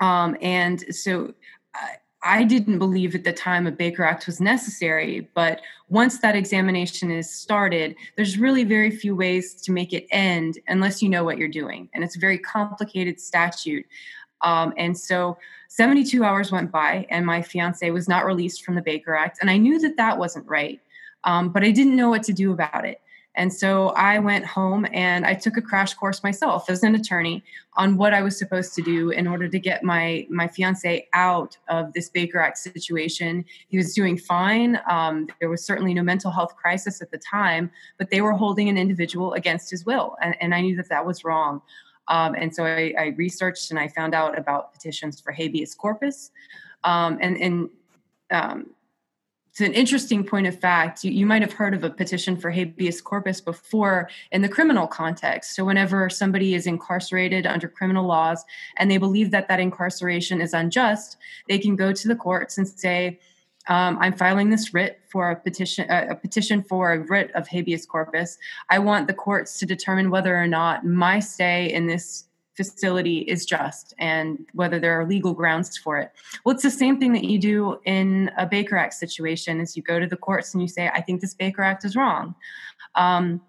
Um, 0.00 0.36
and 0.40 0.94
so 0.94 1.34
I, 1.74 1.96
I 2.22 2.44
didn't 2.44 2.78
believe 2.78 3.14
at 3.14 3.24
the 3.24 3.32
time 3.32 3.66
a 3.66 3.72
Baker 3.72 4.04
Act 4.04 4.26
was 4.26 4.40
necessary, 4.40 5.28
but 5.34 5.62
once 5.88 6.18
that 6.18 6.36
examination 6.36 7.10
is 7.10 7.34
started, 7.34 7.96
there's 8.16 8.38
really 8.38 8.62
very 8.62 8.90
few 8.90 9.16
ways 9.16 9.54
to 9.62 9.72
make 9.72 9.94
it 9.94 10.06
end 10.10 10.58
unless 10.68 11.02
you 11.02 11.08
know 11.08 11.24
what 11.24 11.38
you're 11.38 11.48
doing. 11.48 11.88
And 11.94 12.04
it's 12.04 12.16
a 12.16 12.20
very 12.20 12.38
complicated 12.38 13.18
statute. 13.20 13.86
Um, 14.42 14.72
and 14.76 14.96
so 14.96 15.36
72 15.68 16.24
hours 16.24 16.50
went 16.50 16.70
by, 16.70 17.06
and 17.10 17.24
my 17.24 17.42
fiance 17.42 17.88
was 17.90 18.08
not 18.08 18.24
released 18.24 18.64
from 18.64 18.74
the 18.74 18.82
Baker 18.82 19.14
Act. 19.14 19.38
And 19.40 19.50
I 19.50 19.56
knew 19.56 19.78
that 19.80 19.96
that 19.96 20.18
wasn't 20.18 20.48
right, 20.48 20.80
um, 21.24 21.50
but 21.50 21.62
I 21.62 21.70
didn't 21.70 21.96
know 21.96 22.08
what 22.08 22.22
to 22.24 22.32
do 22.32 22.52
about 22.52 22.84
it. 22.84 23.00
And 23.36 23.52
so 23.52 23.90
I 23.90 24.18
went 24.18 24.44
home 24.44 24.86
and 24.92 25.24
I 25.24 25.34
took 25.34 25.56
a 25.56 25.62
crash 25.62 25.94
course 25.94 26.22
myself 26.22 26.68
as 26.68 26.82
an 26.82 26.96
attorney 26.96 27.44
on 27.76 27.96
what 27.96 28.12
I 28.12 28.22
was 28.22 28.36
supposed 28.36 28.74
to 28.74 28.82
do 28.82 29.10
in 29.10 29.28
order 29.28 29.48
to 29.48 29.58
get 29.58 29.84
my 29.84 30.26
my 30.28 30.48
fiance 30.48 31.08
out 31.12 31.56
of 31.68 31.92
this 31.92 32.08
Baker 32.08 32.40
Act 32.40 32.58
situation. 32.58 33.44
He 33.68 33.76
was 33.76 33.94
doing 33.94 34.18
fine. 34.18 34.80
Um, 34.88 35.28
there 35.38 35.48
was 35.48 35.64
certainly 35.64 35.94
no 35.94 36.02
mental 36.02 36.32
health 36.32 36.56
crisis 36.56 37.00
at 37.00 37.12
the 37.12 37.18
time, 37.18 37.70
but 37.98 38.10
they 38.10 38.20
were 38.20 38.32
holding 38.32 38.68
an 38.68 38.76
individual 38.76 39.32
against 39.34 39.70
his 39.70 39.86
will, 39.86 40.16
and, 40.20 40.34
and 40.40 40.54
I 40.54 40.60
knew 40.60 40.76
that 40.76 40.88
that 40.88 41.06
was 41.06 41.24
wrong. 41.24 41.62
Um, 42.10 42.34
and 42.34 42.54
so 42.54 42.64
I, 42.64 42.92
I, 42.98 43.06
researched 43.16 43.70
and 43.70 43.78
I 43.78 43.86
found 43.88 44.14
out 44.14 44.36
about 44.36 44.72
petitions 44.74 45.20
for 45.20 45.30
habeas 45.30 45.74
corpus. 45.74 46.32
Um, 46.82 47.18
and 47.20 47.36
and 47.40 47.70
um, 48.30 48.70
it's 49.50 49.60
an 49.60 49.72
interesting 49.72 50.24
point 50.24 50.46
of 50.46 50.58
fact. 50.58 51.02
You, 51.02 51.10
you, 51.10 51.26
might 51.26 51.42
have 51.42 51.52
heard 51.52 51.74
of 51.74 51.82
a 51.82 51.90
petition 51.90 52.36
for 52.36 52.50
habeas 52.50 53.00
corpus 53.00 53.40
before 53.40 54.08
in 54.30 54.42
the 54.42 54.48
criminal 54.48 54.86
context. 54.86 55.56
So, 55.56 55.64
whenever 55.64 56.08
somebody 56.08 56.54
is 56.54 56.66
incarcerated 56.66 57.46
under 57.46 57.68
criminal 57.68 58.06
laws 58.06 58.44
and 58.76 58.90
they 58.90 58.98
believe 58.98 59.32
that 59.32 59.48
that 59.48 59.58
incarceration 59.58 60.40
is 60.40 60.52
unjust, 60.52 61.16
they 61.48 61.58
can 61.58 61.74
go 61.74 61.92
to 61.92 62.08
the 62.08 62.16
courts 62.16 62.58
and 62.58 62.68
say, 62.68 63.18
um, 63.68 63.98
I'm 64.00 64.16
filing 64.16 64.50
this 64.50 64.72
writ 64.72 65.00
for 65.10 65.30
a 65.30 65.36
petition, 65.36 65.88
a 65.90 66.14
petition 66.14 66.62
for 66.62 66.92
a 66.92 66.98
writ 66.98 67.30
of 67.34 67.46
habeas 67.46 67.86
corpus. 67.86 68.38
I 68.70 68.78
want 68.78 69.06
the 69.06 69.14
courts 69.14 69.58
to 69.58 69.66
determine 69.66 70.10
whether 70.10 70.36
or 70.36 70.46
not 70.46 70.84
my 70.84 71.20
stay 71.20 71.72
in 71.72 71.86
this 71.86 72.24
facility 72.56 73.20
is 73.20 73.46
just 73.46 73.94
and 73.98 74.44
whether 74.52 74.78
there 74.78 75.00
are 75.00 75.06
legal 75.06 75.32
grounds 75.32 75.78
for 75.78 75.98
it. 75.98 76.10
Well, 76.44 76.54
it's 76.54 76.62
the 76.62 76.70
same 76.70 76.98
thing 76.98 77.12
that 77.12 77.24
you 77.24 77.38
do 77.38 77.78
in 77.84 78.30
a 78.36 78.46
Baker 78.46 78.76
Act 78.76 78.94
situation 78.94 79.60
is 79.60 79.76
you 79.76 79.82
go 79.82 79.98
to 79.98 80.06
the 80.06 80.16
courts 80.16 80.52
and 80.52 80.60
you 80.60 80.68
say, 80.68 80.88
I 80.88 81.00
think 81.00 81.20
this 81.20 81.34
Baker 81.34 81.62
Act 81.62 81.84
is 81.84 81.96
wrong. 81.96 82.34
Um, 82.96 83.40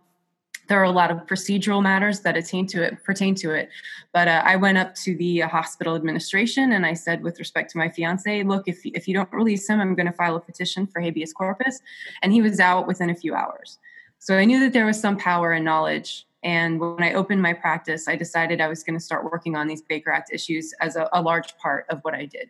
there 0.68 0.80
are 0.80 0.86
a 0.86 0.92
lot 0.92 1.12
of 1.12 1.18
procedural 1.26 1.82
matters 1.84 2.22
that 2.22 2.38
attain 2.38 2.66
to 2.68 2.84
it 2.84 3.04
pertain 3.04 3.36
to 3.36 3.52
it. 3.52 3.70
But 4.14 4.28
uh, 4.28 4.42
i 4.46 4.56
went 4.56 4.78
up 4.78 4.96
to 4.96 5.16
the 5.16 5.44
uh, 5.44 5.48
hospital 5.48 5.96
administration 5.96 6.72
and 6.72 6.86
i 6.86 6.94
said 6.94 7.24
with 7.24 7.40
respect 7.40 7.72
to 7.72 7.78
my 7.78 7.90
fiance 7.90 8.44
look 8.44 8.68
if, 8.68 8.80
if 8.86 9.08
you 9.08 9.14
don't 9.14 9.32
release 9.32 9.68
him 9.68 9.80
i'm 9.80 9.96
going 9.96 10.06
to 10.06 10.12
file 10.12 10.36
a 10.36 10.40
petition 10.40 10.88
for 10.88 11.02
habeas 11.02 11.34
corpus. 11.34 11.80
And 12.22 12.34
he 12.34 12.42
was 12.42 12.60
out 12.60 12.88
within 12.88 13.10
a 13.10 13.16
few 13.16 13.36
hours. 13.36 13.80
So 14.20 14.38
i 14.38 14.46
knew 14.46 14.60
that 14.60 14.74
there 14.74 14.86
was 14.86 15.00
some 15.00 15.18
power 15.18 15.52
and 15.52 15.66
knowledge. 15.66 16.28
And 16.44 16.80
when 16.80 17.04
i 17.04 17.14
opened 17.14 17.42
my 17.42 17.54
practice 17.54 18.08
i 18.08 18.16
decided 18.16 18.62
i 18.62 18.68
was 18.68 18.84
going 18.84 18.98
to 18.98 19.04
start 19.04 19.24
working 19.24 19.56
on 19.56 19.68
these 19.68 19.82
baker 19.82 20.12
act 20.12 20.32
issues 20.34 20.74
as 20.82 20.96
a, 20.96 21.10
a 21.14 21.22
large 21.22 21.58
part 21.58 21.86
of 21.90 22.00
what 22.02 22.14
i 22.14 22.26
did. 22.26 22.50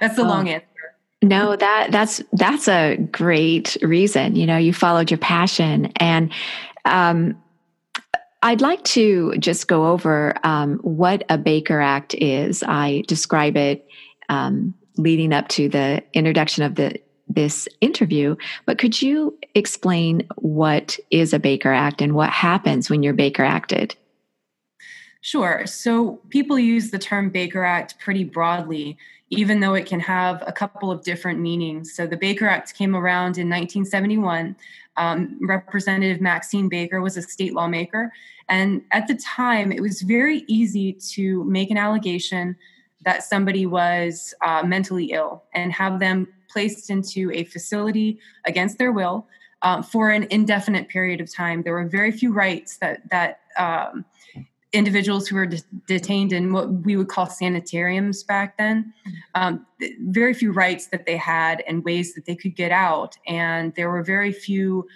That's 0.00 0.16
the 0.16 0.22
oh. 0.22 0.28
long 0.28 0.48
answer. 0.48 0.66
No, 1.22 1.54
that 1.54 1.92
that's 1.92 2.22
that's 2.32 2.66
a 2.66 2.96
great 2.96 3.76
reason. 3.82 4.36
You 4.36 4.46
know, 4.46 4.56
you 4.56 4.72
followed 4.72 5.10
your 5.10 5.18
passion, 5.18 5.92
and 5.96 6.32
um, 6.84 7.40
I'd 8.42 8.60
like 8.60 8.82
to 8.84 9.34
just 9.38 9.68
go 9.68 9.88
over 9.88 10.34
um, 10.44 10.78
what 10.78 11.24
a 11.28 11.36
Baker 11.36 11.80
Act 11.80 12.14
is. 12.14 12.62
I 12.62 13.04
describe 13.06 13.56
it 13.56 13.86
um, 14.28 14.74
leading 14.96 15.32
up 15.32 15.48
to 15.48 15.68
the 15.68 16.02
introduction 16.14 16.64
of 16.64 16.74
the 16.74 17.00
this 17.32 17.68
interview, 17.80 18.34
but 18.66 18.76
could 18.76 19.00
you 19.00 19.38
explain 19.54 20.26
what 20.36 20.98
is 21.12 21.32
a 21.32 21.38
Baker 21.38 21.72
Act 21.72 22.02
and 22.02 22.14
what 22.14 22.30
happens 22.30 22.90
when 22.90 23.04
you're 23.04 23.14
Baker 23.14 23.44
acted? 23.44 23.94
Sure. 25.20 25.64
So 25.66 26.20
people 26.30 26.58
use 26.58 26.90
the 26.90 26.98
term 26.98 27.30
Baker 27.30 27.62
Act 27.64 27.98
pretty 28.00 28.24
broadly, 28.24 28.98
even 29.30 29.60
though 29.60 29.74
it 29.74 29.86
can 29.86 30.00
have 30.00 30.42
a 30.46 30.52
couple 30.52 30.90
of 30.90 31.02
different 31.04 31.38
meanings. 31.38 31.94
So 31.94 32.06
the 32.06 32.16
Baker 32.16 32.46
Act 32.46 32.74
came 32.74 32.96
around 32.96 33.38
in 33.38 33.48
1971 33.48 34.56
um, 34.96 35.38
Representative 35.40 36.20
Maxine 36.20 36.68
Baker 36.68 37.00
was 37.00 37.16
a 37.16 37.22
state 37.22 37.54
lawmaker. 37.54 38.12
And 38.48 38.82
at 38.90 39.08
the 39.08 39.14
time, 39.14 39.72
it 39.72 39.80
was 39.80 40.02
very 40.02 40.44
easy 40.46 40.92
to 41.12 41.44
make 41.44 41.70
an 41.70 41.78
allegation 41.78 42.56
that 43.04 43.22
somebody 43.22 43.64
was 43.64 44.34
uh, 44.44 44.62
mentally 44.62 45.12
ill 45.12 45.44
and 45.54 45.72
have 45.72 46.00
them 46.00 46.28
placed 46.50 46.90
into 46.90 47.30
a 47.32 47.44
facility 47.44 48.18
against 48.44 48.76
their 48.76 48.92
will 48.92 49.26
uh, 49.62 49.80
for 49.80 50.10
an 50.10 50.26
indefinite 50.30 50.88
period 50.88 51.20
of 51.20 51.32
time. 51.32 51.62
There 51.62 51.72
were 51.72 51.86
very 51.86 52.12
few 52.12 52.32
rights 52.32 52.76
that 52.78 53.08
that 53.10 53.40
um, 53.56 54.04
individuals 54.72 55.26
who 55.26 55.36
were 55.36 55.46
de- 55.46 55.62
detained 55.86 56.32
in 56.32 56.52
what 56.52 56.70
we 56.84 56.96
would 56.96 57.08
call 57.08 57.26
sanitariums 57.26 58.22
back 58.22 58.56
then. 58.56 58.92
Um, 59.34 59.66
very 60.00 60.34
few 60.34 60.52
rights 60.52 60.86
that 60.88 61.06
they 61.06 61.16
had 61.16 61.62
and 61.66 61.84
ways 61.84 62.14
that 62.14 62.26
they 62.26 62.36
could 62.36 62.54
get 62.54 62.70
out, 62.70 63.16
and 63.26 63.74
there 63.74 63.90
were 63.90 64.02
very 64.02 64.32
few 64.32 64.86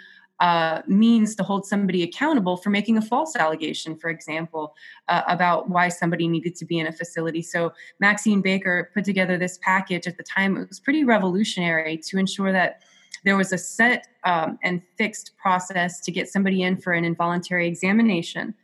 uh, 0.41 0.83
means 0.87 1.35
to 1.37 1.43
hold 1.43 1.65
somebody 1.65 2.03
accountable 2.03 2.57
for 2.57 2.71
making 2.71 2.97
a 2.97 3.03
false 3.03 3.37
allegation, 3.37 3.97
for 3.97 4.11
example, 4.11 4.75
uh, 5.09 5.23
about 5.29 5.71
why 5.71 5.89
somebody 5.89 6.27
needed 6.27 6.57
to 6.57 6.65
be 6.65 6.79
in 6.79 6.87
a 6.87 6.93
facility. 6.93 7.41
So 7.41 7.73
Maxine 8.01 8.41
Baker 8.41 8.91
put 8.95 9.05
together 9.05 9.39
this 9.39 9.59
package 9.63 10.07
at 10.07 10.17
the 10.17 10.25
time. 10.25 10.57
It 10.57 10.69
was 10.69 10.81
pretty 10.81 11.05
revolutionary 11.05 11.99
to 12.09 12.19
ensure 12.19 12.53
that 12.53 12.83
there 13.25 13.37
was 13.37 13.53
a 13.53 13.59
set 13.59 14.09
um, 14.25 14.59
and 14.63 14.83
fixed 14.99 15.37
process 15.39 16.01
to 16.01 16.11
get 16.11 16.29
somebody 16.29 16.63
in 16.63 16.77
for 16.77 16.93
an 16.93 17.05
involuntary 17.05 17.67
examination 17.67 18.55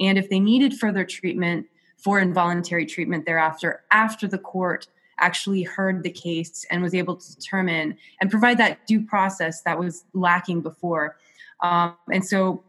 and 0.00 0.18
if 0.18 0.28
they 0.30 0.40
needed 0.40 0.74
further 0.74 1.04
treatment 1.04 1.66
for 1.96 2.18
involuntary 2.18 2.86
treatment 2.86 3.26
thereafter, 3.26 3.82
after 3.90 4.26
the 4.26 4.38
court 4.38 4.88
actually 5.18 5.62
heard 5.62 6.02
the 6.02 6.10
case 6.10 6.64
and 6.70 6.82
was 6.82 6.94
able 6.94 7.14
to 7.14 7.34
determine 7.36 7.96
and 8.20 8.30
provide 8.30 8.58
that 8.58 8.86
due 8.86 9.02
process 9.04 9.60
that 9.62 9.78
was 9.78 10.04
lacking 10.14 10.62
before. 10.62 11.18
Um, 11.60 11.94
and 12.10 12.24
so 12.24 12.64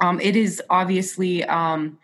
um, 0.00 0.18
it 0.20 0.34
is 0.34 0.62
obviously 0.70 1.44
um, 1.44 1.98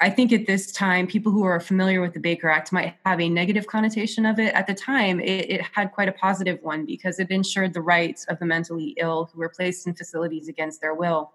I 0.00 0.10
think 0.10 0.32
at 0.32 0.46
this 0.46 0.72
time, 0.72 1.06
people 1.06 1.30
who 1.30 1.44
are 1.44 1.60
familiar 1.60 2.00
with 2.00 2.12
the 2.12 2.20
Baker 2.20 2.48
Act 2.48 2.72
might 2.72 2.94
have 3.04 3.20
a 3.20 3.28
negative 3.28 3.66
connotation 3.66 4.26
of 4.26 4.38
it. 4.38 4.54
At 4.54 4.66
the 4.66 4.74
time, 4.74 5.20
it, 5.20 5.50
it, 5.50 5.60
had 5.60 5.92
quite 5.92 6.08
a 6.08 6.12
positive 6.12 6.58
one 6.62 6.84
because 6.84 7.18
it 7.18 7.30
ensured 7.30 7.74
the 7.74 7.80
rights 7.80 8.24
of 8.26 8.38
the 8.38 8.46
mentally 8.46 8.94
ill 8.98 9.30
who 9.32 9.38
were 9.38 9.48
placed 9.48 9.86
in 9.86 9.94
facilities 9.94 10.48
against 10.48 10.80
their 10.80 10.94
will. 10.94 11.32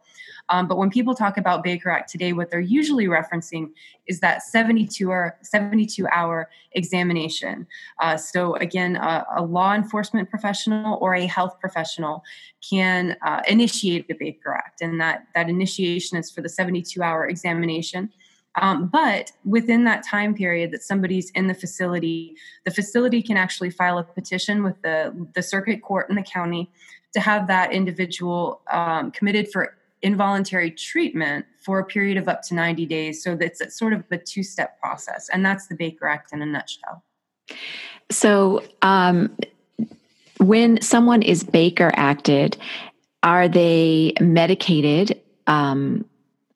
Um, 0.50 0.67
but 0.67 0.77
when 0.77 0.89
people 0.89 1.13
talk 1.13 1.38
about 1.38 1.63
Baker 1.63 1.89
Act 1.89 2.10
today, 2.10 2.34
what 2.34 2.50
they're 2.50 2.60
usually 2.60 3.05
referencing 3.05 3.70
is 4.08 4.20
that 4.20 4.43
72 4.43 5.10
hour, 5.10 5.38
72 5.41 6.08
hour 6.08 6.50
examination. 6.74 7.67
Uh, 8.00 8.17
so, 8.17 8.55
again, 8.55 8.96
a, 8.96 9.25
a, 9.38 9.43
law 9.43 9.74
enforcement 9.74 10.29
professional 10.29 10.98
or 11.01 11.15
a 11.15 11.25
health 11.25 11.60
professional 11.60 12.24
can 12.67 13.15
uh, 13.25 13.41
initiate 13.48 14.08
the 14.08 14.13
Baker 14.13 14.53
Act, 14.53 14.81
and 14.81 15.00
that, 15.00 15.27
that 15.36 15.50
initiation 15.50 16.17
is 16.17 16.31
for 16.31 16.41
the 16.41 16.50
72 16.50 17.01
hour 17.01 17.27
examination. 17.27 18.12
Um, 18.55 18.88
but 18.88 19.31
within 19.46 19.86
that 19.86 20.05
time 20.05 20.34
period 20.34 20.72
that 20.72 20.84
somebody's 20.84 21.29
in 21.31 21.48
the 21.48 21.53
facility, 21.53 22.36
the 22.65 22.72
facility 22.72 23.22
can 23.22 23.38
actually 23.38 23.70
file 23.70 23.98
a 23.98 24.03
petition 24.03 24.63
with 24.63 24.81
the, 24.81 25.27
the 25.36 25.41
circuit 25.41 25.81
court 25.81 26.10
in 26.10 26.15
the 26.15 26.24
county 26.24 26.70
to 27.13 27.20
have 27.20 27.48
that 27.48 27.72
individual 27.72 28.62
um, 28.72 29.12
committed 29.12 29.51
for 29.51 29.77
involuntary 30.01 30.72
treatment 30.72 31.46
for 31.63 31.79
a 31.79 31.86
period 31.86 32.17
of 32.17 32.27
up 32.27 32.41
to 32.41 32.55
90 32.55 32.86
days. 32.88 33.24
So 33.24 33.36
that's 33.36 33.77
sort 33.77 33.93
of 33.93 34.03
a 34.12 34.17
two 34.17 34.43
step 34.43 34.79
process. 34.79 35.29
And 35.31 35.46
that's 35.46 35.67
the 35.67 35.75
Baker 35.75 36.08
Act 36.08 36.34
in 36.34 36.41
a 36.41 36.46
nutshell. 36.46 37.03
So, 38.10 38.63
um, 38.81 39.36
when 40.39 40.81
someone 40.81 41.22
is 41.22 41.43
Baker 41.43 41.91
acted 41.96 42.58
are 43.24 43.48
they 43.48 44.13
medicated? 44.20 45.22
Um, 45.46 46.05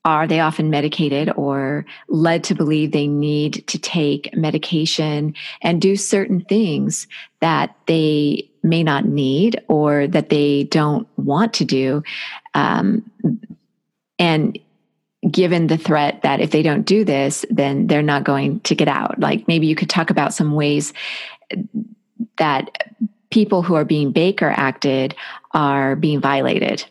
are 0.06 0.28
they 0.28 0.40
often 0.40 0.70
medicated 0.70 1.32
or 1.36 1.84
led 2.08 2.44
to 2.46 2.56
believe 2.56 2.92
they 2.92 3.08
need 3.08 3.66
to 3.68 3.80
take 3.80 4.34
medication 4.36 5.34
and 5.62 5.82
do 5.82 5.96
certain 5.96 6.42
things 6.42 7.08
that 7.42 7.76
they 7.88 8.50
may 8.62 8.84
not 8.84 9.06
need 9.06 9.60
or 9.68 10.06
that 10.08 10.30
they 10.30 10.66
don't 10.66 11.08
want 11.18 11.56
to 11.56 11.66
do? 11.66 12.04
Um, 12.54 13.10
and 14.20 14.60
given 15.30 15.66
the 15.68 15.78
threat 15.78 16.22
that 16.22 16.40
if 16.40 16.52
they 16.52 16.62
don't 16.62 16.84
do 16.84 17.04
this, 17.04 17.44
then 17.50 17.88
they're 17.88 18.04
not 18.04 18.24
going 18.24 18.60
to 18.62 18.76
get 18.76 18.88
out. 18.88 19.20
Like 19.20 19.48
maybe 19.48 19.66
you 19.66 19.76
could 19.76 19.90
talk 19.90 20.12
about 20.12 20.36
some 20.36 20.54
ways 20.54 20.94
that 22.38 22.70
people 23.32 23.64
who 23.64 23.74
are 23.74 23.86
being 23.86 24.12
Baker 24.12 24.54
acted 24.56 25.16
are 25.52 25.96
being 25.96 26.22
violated. 26.22 26.86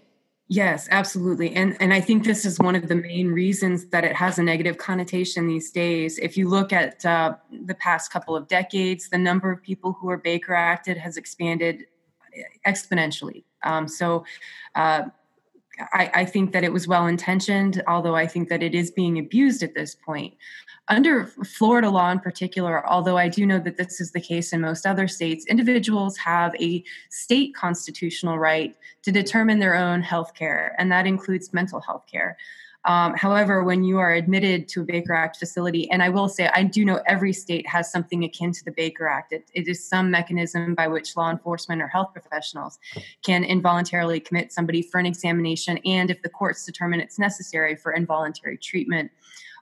Yes, 0.48 0.88
absolutely. 0.90 1.54
And 1.54 1.76
and 1.80 1.94
I 1.94 2.00
think 2.00 2.24
this 2.24 2.44
is 2.44 2.58
one 2.58 2.76
of 2.76 2.88
the 2.88 2.94
main 2.94 3.28
reasons 3.28 3.86
that 3.86 4.04
it 4.04 4.14
has 4.14 4.38
a 4.38 4.42
negative 4.42 4.76
connotation 4.76 5.46
these 5.46 5.70
days. 5.70 6.18
If 6.18 6.36
you 6.36 6.48
look 6.48 6.70
at 6.70 7.04
uh, 7.06 7.36
the 7.50 7.74
past 7.74 8.12
couple 8.12 8.36
of 8.36 8.46
decades, 8.46 9.08
the 9.08 9.16
number 9.16 9.50
of 9.50 9.62
people 9.62 9.96
who 9.98 10.10
are 10.10 10.18
Baker 10.18 10.54
acted 10.54 10.98
has 10.98 11.16
expanded 11.16 11.86
exponentially. 12.66 13.44
Um, 13.62 13.88
so 13.88 14.24
uh, 14.74 15.04
I, 15.92 16.10
I, 16.14 16.24
think 16.24 16.52
that 16.52 16.64
it 16.64 16.72
was 16.72 16.86
well 16.86 17.06
intentioned, 17.06 17.82
although 17.86 18.14
I 18.14 18.26
think 18.26 18.48
that 18.48 18.62
it 18.62 18.74
is 18.74 18.90
being 18.90 19.18
abused 19.18 19.62
at 19.62 19.74
this 19.74 19.94
point. 19.94 20.34
Under 20.88 21.26
Florida 21.26 21.88
law 21.88 22.10
in 22.10 22.20
particular, 22.20 22.86
although 22.86 23.16
I 23.16 23.28
do 23.28 23.46
know 23.46 23.58
that 23.58 23.78
this 23.78 24.02
is 24.02 24.12
the 24.12 24.20
case 24.20 24.52
in 24.52 24.60
most 24.60 24.84
other 24.84 25.08
states, 25.08 25.46
individuals 25.46 26.18
have 26.18 26.54
a 26.60 26.84
state 27.08 27.54
constitutional 27.54 28.38
right 28.38 28.76
to 29.02 29.10
determine 29.10 29.60
their 29.60 29.74
own 29.74 30.02
health 30.02 30.34
care, 30.34 30.74
and 30.78 30.92
that 30.92 31.06
includes 31.06 31.54
mental 31.54 31.80
health 31.80 32.04
care. 32.10 32.36
Um, 32.86 33.14
however, 33.14 33.64
when 33.64 33.82
you 33.82 33.98
are 33.98 34.12
admitted 34.12 34.68
to 34.68 34.82
a 34.82 34.84
Baker 34.84 35.14
Act 35.14 35.38
facility, 35.38 35.90
and 35.90 36.02
I 36.02 36.10
will 36.10 36.28
say, 36.28 36.50
I 36.54 36.64
do 36.64 36.84
know 36.84 37.00
every 37.06 37.32
state 37.32 37.66
has 37.66 37.90
something 37.90 38.24
akin 38.24 38.52
to 38.52 38.64
the 38.64 38.72
Baker 38.72 39.08
Act. 39.08 39.32
it, 39.32 39.50
it 39.54 39.68
is 39.68 39.88
some 39.88 40.10
mechanism 40.10 40.74
by 40.74 40.86
which 40.88 41.16
law 41.16 41.30
enforcement 41.30 41.80
or 41.80 41.88
health 41.88 42.12
professionals 42.12 42.78
can 43.22 43.42
involuntarily 43.42 44.20
commit 44.20 44.52
somebody 44.52 44.82
for 44.82 44.98
an 44.98 45.06
examination, 45.06 45.78
and 45.86 46.10
if 46.10 46.20
the 46.20 46.28
courts 46.28 46.66
determine 46.66 47.00
it's 47.00 47.18
necessary 47.18 47.74
for 47.74 47.92
involuntary 47.92 48.58
treatment. 48.58 49.10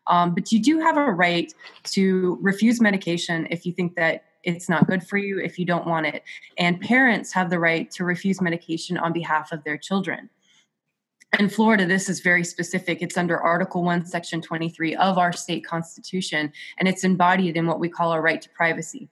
Um, 0.07 0.35
but 0.35 0.51
you 0.53 0.61
do 0.61 0.81
have 0.81 0.97
a 0.97 1.11
right 1.11 1.53
to 1.85 2.39
refuse 2.41 2.81
medication 2.81 3.47
if 3.51 3.65
you 3.65 3.73
think 3.73 3.95
that 3.97 4.25
it's 4.43 4.69
not 4.69 4.89
good 4.89 5.07
for 5.07 5.19
you, 5.19 5.39
if 5.39 5.59
you 5.59 5.65
don't 5.65 5.87
want 5.87 6.07
it. 6.07 6.25
And 6.59 6.81
parents 6.81 7.33
have 7.33 7.49
the 7.51 7.61
right 7.61 7.91
to 7.93 8.05
refuse 8.05 8.41
medication 8.41 8.99
on 8.99 9.13
behalf 9.13 9.53
of 9.53 9.63
their 9.63 9.79
children 9.79 10.29
in 11.39 11.49
Florida, 11.49 11.87
this 11.87 12.09
is 12.09 12.21
very 12.21 12.45
specific. 12.45 13.01
It's 13.01 13.17
under 13.17 13.41
Article 13.41 13.83
1, 13.83 14.05
Section 14.05 14.43
23 14.43 14.95
of 14.97 15.17
our 15.17 15.33
state 15.33 15.65
constitution, 15.65 16.53
and 16.79 16.89
it's 16.89 17.05
embodied 17.05 17.57
in 17.57 17.67
what 17.67 17.81
we 17.81 17.89
call 17.89 18.13
our 18.13 18.21
right 18.21 18.41
to 18.43 18.51
privacy. 18.51 19.09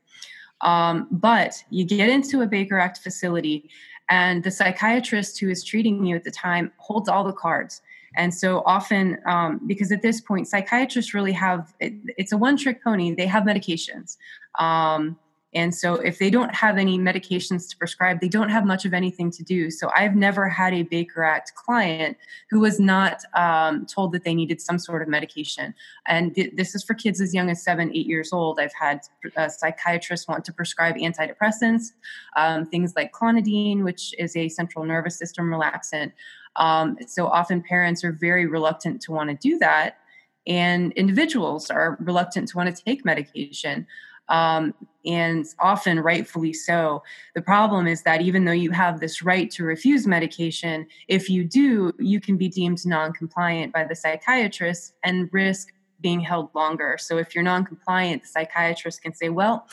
Um, 0.60 1.08
but 1.10 1.54
you 1.70 1.84
get 1.84 2.10
into 2.10 2.42
a 2.42 2.46
Baker 2.46 2.78
Act 2.78 2.98
facility, 2.98 3.70
and 4.10 4.44
the 4.44 4.50
psychiatrist 4.50 5.40
who 5.40 5.48
is 5.48 5.64
treating 5.64 6.04
you 6.04 6.14
at 6.16 6.24
the 6.24 6.30
time 6.30 6.72
holds 6.76 7.08
all 7.08 7.24
the 7.24 7.32
cards. 7.32 7.80
And 8.16 8.34
so 8.34 8.62
often, 8.66 9.18
um, 9.26 9.60
because 9.66 9.92
at 9.92 10.02
this 10.02 10.20
point, 10.20 10.48
psychiatrists 10.48 11.14
really 11.14 11.32
have 11.32 11.72
it, 11.80 11.94
it's 12.16 12.32
a 12.32 12.36
one 12.36 12.56
trick 12.56 12.82
pony, 12.82 13.14
they 13.14 13.26
have 13.26 13.44
medications. 13.44 14.16
Um, 14.58 15.18
and 15.52 15.74
so, 15.74 15.94
if 15.94 16.18
they 16.20 16.30
don't 16.30 16.54
have 16.54 16.78
any 16.78 16.96
medications 16.96 17.68
to 17.70 17.76
prescribe, 17.76 18.20
they 18.20 18.28
don't 18.28 18.50
have 18.50 18.64
much 18.64 18.84
of 18.84 18.94
anything 18.94 19.32
to 19.32 19.42
do. 19.42 19.68
So, 19.68 19.90
I've 19.96 20.14
never 20.14 20.48
had 20.48 20.72
a 20.72 20.82
Baker 20.82 21.24
Act 21.24 21.54
client 21.56 22.16
who 22.50 22.60
was 22.60 22.78
not 22.78 23.22
um, 23.34 23.84
told 23.86 24.12
that 24.12 24.22
they 24.22 24.32
needed 24.32 24.60
some 24.60 24.78
sort 24.78 25.02
of 25.02 25.08
medication. 25.08 25.74
And 26.06 26.36
th- 26.36 26.52
this 26.54 26.76
is 26.76 26.84
for 26.84 26.94
kids 26.94 27.20
as 27.20 27.34
young 27.34 27.50
as 27.50 27.64
seven, 27.64 27.90
eight 27.92 28.06
years 28.06 28.32
old. 28.32 28.60
I've 28.60 28.74
had 28.74 29.00
uh, 29.36 29.48
psychiatrists 29.48 30.28
want 30.28 30.44
to 30.44 30.52
prescribe 30.52 30.94
antidepressants, 30.94 31.94
um, 32.36 32.64
things 32.64 32.92
like 32.94 33.12
clonidine, 33.12 33.82
which 33.82 34.14
is 34.18 34.36
a 34.36 34.48
central 34.48 34.84
nervous 34.84 35.18
system 35.18 35.46
relaxant. 35.46 36.12
Um, 36.60 36.96
so, 37.08 37.26
often 37.26 37.62
parents 37.62 38.04
are 38.04 38.12
very 38.12 38.46
reluctant 38.46 39.02
to 39.02 39.12
want 39.12 39.30
to 39.30 39.36
do 39.36 39.58
that. 39.58 39.98
And 40.46 40.92
individuals 40.92 41.70
are 41.70 41.98
reluctant 42.00 42.48
to 42.48 42.56
want 42.56 42.74
to 42.74 42.84
take 42.84 43.04
medication 43.04 43.86
um, 44.30 44.74
and 45.04 45.44
often 45.58 46.00
rightfully 46.00 46.52
so. 46.52 47.02
The 47.34 47.42
problem 47.42 47.86
is 47.86 48.02
that 48.02 48.22
even 48.22 48.44
though 48.44 48.52
you 48.52 48.70
have 48.70 49.00
this 49.00 49.22
right 49.22 49.50
to 49.50 49.64
refuse 49.64 50.06
medication, 50.06 50.86
if 51.08 51.28
you 51.28 51.44
do, 51.44 51.92
you 51.98 52.20
can 52.20 52.36
be 52.36 52.48
deemed 52.48 52.86
non 52.86 53.12
compliant 53.12 53.72
by 53.72 53.84
the 53.84 53.96
psychiatrist 53.96 54.94
and 55.02 55.28
risk 55.32 55.72
being 56.00 56.20
held 56.20 56.48
longer. 56.54 56.96
So 56.98 57.18
if 57.18 57.34
you're 57.34 57.44
non 57.44 57.64
compliant, 57.64 58.22
the 58.22 58.28
psychiatrist 58.28 59.02
can 59.02 59.14
say, 59.14 59.28
well, 59.28 59.66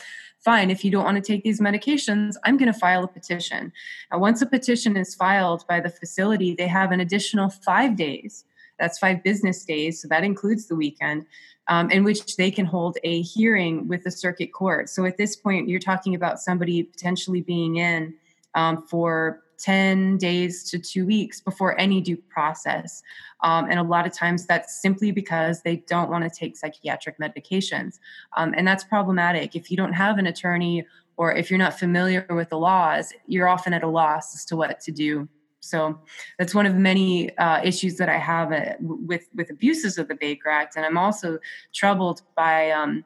fine, 0.44 0.70
if 0.70 0.84
you 0.84 0.90
don't 0.90 1.04
want 1.04 1.16
to 1.16 1.32
take 1.32 1.42
these 1.42 1.60
medications, 1.60 2.34
I'm 2.44 2.56
going 2.56 2.72
to 2.72 2.78
file 2.78 3.04
a 3.04 3.08
petition. 3.08 3.72
And 4.10 4.20
once 4.20 4.42
a 4.42 4.46
petition 4.46 4.96
is 4.96 5.14
filed 5.14 5.66
by 5.68 5.80
the 5.80 5.90
facility, 5.90 6.54
they 6.54 6.68
have 6.68 6.92
an 6.92 7.00
additional 7.00 7.50
five 7.50 7.96
days. 7.96 8.44
That's 8.78 8.98
five 8.98 9.24
business 9.24 9.64
days. 9.64 10.00
So 10.00 10.08
that 10.08 10.22
includes 10.22 10.68
the 10.68 10.76
weekend 10.76 11.26
um, 11.68 11.90
in 11.90 12.04
which 12.04 12.36
they 12.36 12.50
can 12.50 12.64
hold 12.64 12.96
a 13.04 13.22
hearing 13.22 13.88
with 13.88 14.04
the 14.04 14.10
circuit 14.10 14.52
court. 14.52 14.88
So 14.88 15.04
at 15.04 15.16
this 15.16 15.36
point, 15.36 15.68
you're 15.68 15.80
talking 15.80 16.14
about 16.14 16.40
somebody 16.40 16.82
potentially 16.82 17.42
being 17.42 17.76
in 17.76 18.14
um, 18.54 18.86
for 18.86 19.42
10 19.58 20.18
days 20.18 20.68
to 20.70 20.78
two 20.78 21.04
weeks 21.04 21.40
before 21.40 21.78
any 21.80 22.00
due 22.00 22.16
process. 22.16 23.02
Um, 23.42 23.66
and 23.70 23.78
a 23.78 23.82
lot 23.82 24.06
of 24.06 24.12
times 24.12 24.46
that's 24.46 24.80
simply 24.80 25.10
because 25.10 25.62
they 25.62 25.76
don't 25.76 26.10
want 26.10 26.24
to 26.24 26.30
take 26.30 26.56
psychiatric 26.56 27.18
medications. 27.18 27.98
Um, 28.36 28.54
and 28.56 28.66
that's 28.66 28.84
problematic. 28.84 29.54
If 29.54 29.70
you 29.70 29.76
don't 29.76 29.92
have 29.92 30.18
an 30.18 30.26
attorney 30.26 30.86
or 31.16 31.34
if 31.34 31.50
you're 31.50 31.58
not 31.58 31.78
familiar 31.78 32.26
with 32.30 32.48
the 32.48 32.58
laws, 32.58 33.12
you're 33.26 33.48
often 33.48 33.72
at 33.74 33.82
a 33.82 33.88
loss 33.88 34.34
as 34.34 34.44
to 34.46 34.56
what 34.56 34.80
to 34.80 34.92
do. 34.92 35.28
So 35.60 35.98
that's 36.38 36.54
one 36.54 36.66
of 36.66 36.76
many 36.76 37.36
uh, 37.36 37.60
issues 37.64 37.96
that 37.96 38.08
I 38.08 38.16
have 38.16 38.52
uh, 38.52 38.74
with 38.80 39.28
with 39.34 39.50
abuses 39.50 39.98
of 39.98 40.06
the 40.06 40.14
Baker 40.14 40.48
Act, 40.48 40.76
and 40.76 40.86
I'm 40.86 40.96
also 40.96 41.38
troubled 41.74 42.22
by. 42.36 42.70
Um, 42.70 43.04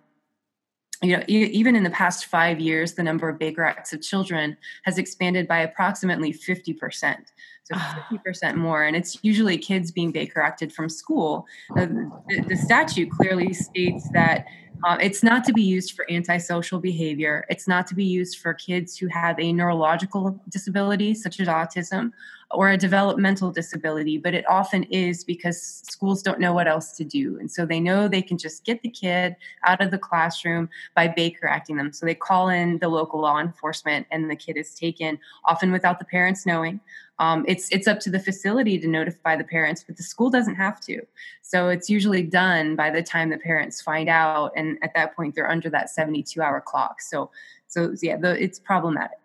you 1.03 1.17
know, 1.17 1.25
even 1.27 1.75
in 1.75 1.83
the 1.83 1.91
past 1.91 2.27
five 2.27 2.61
years, 2.61 2.95
the 2.95 3.03
number 3.03 3.29
of 3.29 3.39
Baker 3.39 3.65
Acts 3.65 3.93
of 3.93 4.01
children 4.01 4.57
has 4.85 4.99
expanded 4.99 5.49
by 5.49 5.59
approximately 5.59 6.33
50%. 6.33 7.17
So 7.65 7.75
50% 7.75 8.21
ah. 8.45 8.53
more. 8.55 8.85
And 8.85 8.97
it's 8.97 9.19
usually 9.23 9.59
kids 9.59 9.91
being 9.91 10.13
Baker 10.13 10.41
Acted 10.41 10.73
from 10.73 10.89
school. 10.89 11.47
The, 11.75 12.11
the, 12.29 12.45
the 12.49 12.57
statute 12.57 13.11
clearly 13.11 13.53
states 13.53 14.09
that 14.13 14.47
uh, 14.85 14.97
it's 15.01 15.23
not 15.23 15.45
to 15.45 15.53
be 15.53 15.63
used 15.63 15.95
for 15.95 16.11
antisocial 16.11 16.81
behavior. 16.81 17.45
It's 17.49 17.69
not 17.69 17.87
to 17.89 17.95
be 17.95 18.05
used 18.05 18.39
for 18.39 18.53
kids 18.55 18.97
who 18.97 19.07
have 19.09 19.39
a 19.39 19.53
neurological 19.53 20.41
disability, 20.49 21.15
such 21.15 21.41
as 21.41 21.49
autism, 21.49 22.13
or 22.53 22.71
a 22.71 22.77
developmental 22.77 23.51
disability, 23.51 24.19
but 24.19 24.35
it 24.35 24.45
often 24.49 24.83
is 24.85 25.25
because 25.25 25.63
schools 25.63 26.23
don't 26.23 26.41
know 26.41 26.53
what 26.53 26.69
else 26.69 26.93
to 26.93 27.05
do. 27.05 27.39
And 27.39 27.51
so 27.51 27.65
they 27.65 27.81
know 27.81 28.09
they 28.09 28.23
can 28.23 28.37
just 28.37 28.65
get 28.65 28.83
the 28.83 28.91
kid 28.91 29.37
out 29.65 29.81
of 29.81 29.91
the 29.91 29.99
classroom 29.99 30.69
by 30.95 31.09
Baker 31.09 31.47
acting 31.47 31.77
them. 31.77 31.93
So 31.93 32.05
they 32.05 32.15
call 32.15 32.49
in 32.49 32.79
the 32.79 32.89
local 32.89 33.21
law 33.21 33.41
enforcement 33.41 34.07
and 34.11 34.31
the 34.31 34.37
kid 34.37 34.57
is 34.57 34.75
taken, 34.75 35.19
often 35.45 35.73
without 35.73 35.99
the 35.99 36.05
parents 36.05 36.45
knowing. 36.45 36.81
Um, 37.19 37.45
it's 37.47 37.71
it's 37.71 37.87
up 37.87 38.01
to 38.01 38.11
the 38.11 38.19
facility 38.19 38.79
to 38.79 38.89
notify 38.89 39.37
the 39.37 39.45
parents, 39.45 39.85
but 39.87 39.97
the 39.97 40.03
school 40.03 40.31
doesn't 40.31 40.57
have 40.57 40.81
to. 40.83 41.03
So 41.43 41.69
it's 41.69 41.89
usually 41.89 42.23
done 42.23 42.75
by 42.75 42.91
the 42.91 43.03
time 43.03 43.31
the 43.31 43.39
parents 43.39 43.81
find 43.81 44.09
out, 44.09 44.53
and 44.57 44.79
at 44.83 44.95
that 44.95 45.15
point 45.15 45.35
they're 45.35 45.51
under 45.51 45.71
that 45.71 45.91
72 45.91 46.41
hour 46.41 46.61
clock. 46.61 47.01
So 47.01 47.31
so 47.69 47.95
yeah, 48.03 48.17
the, 48.17 48.43
it's 48.43 48.59
problematic. 48.59 49.19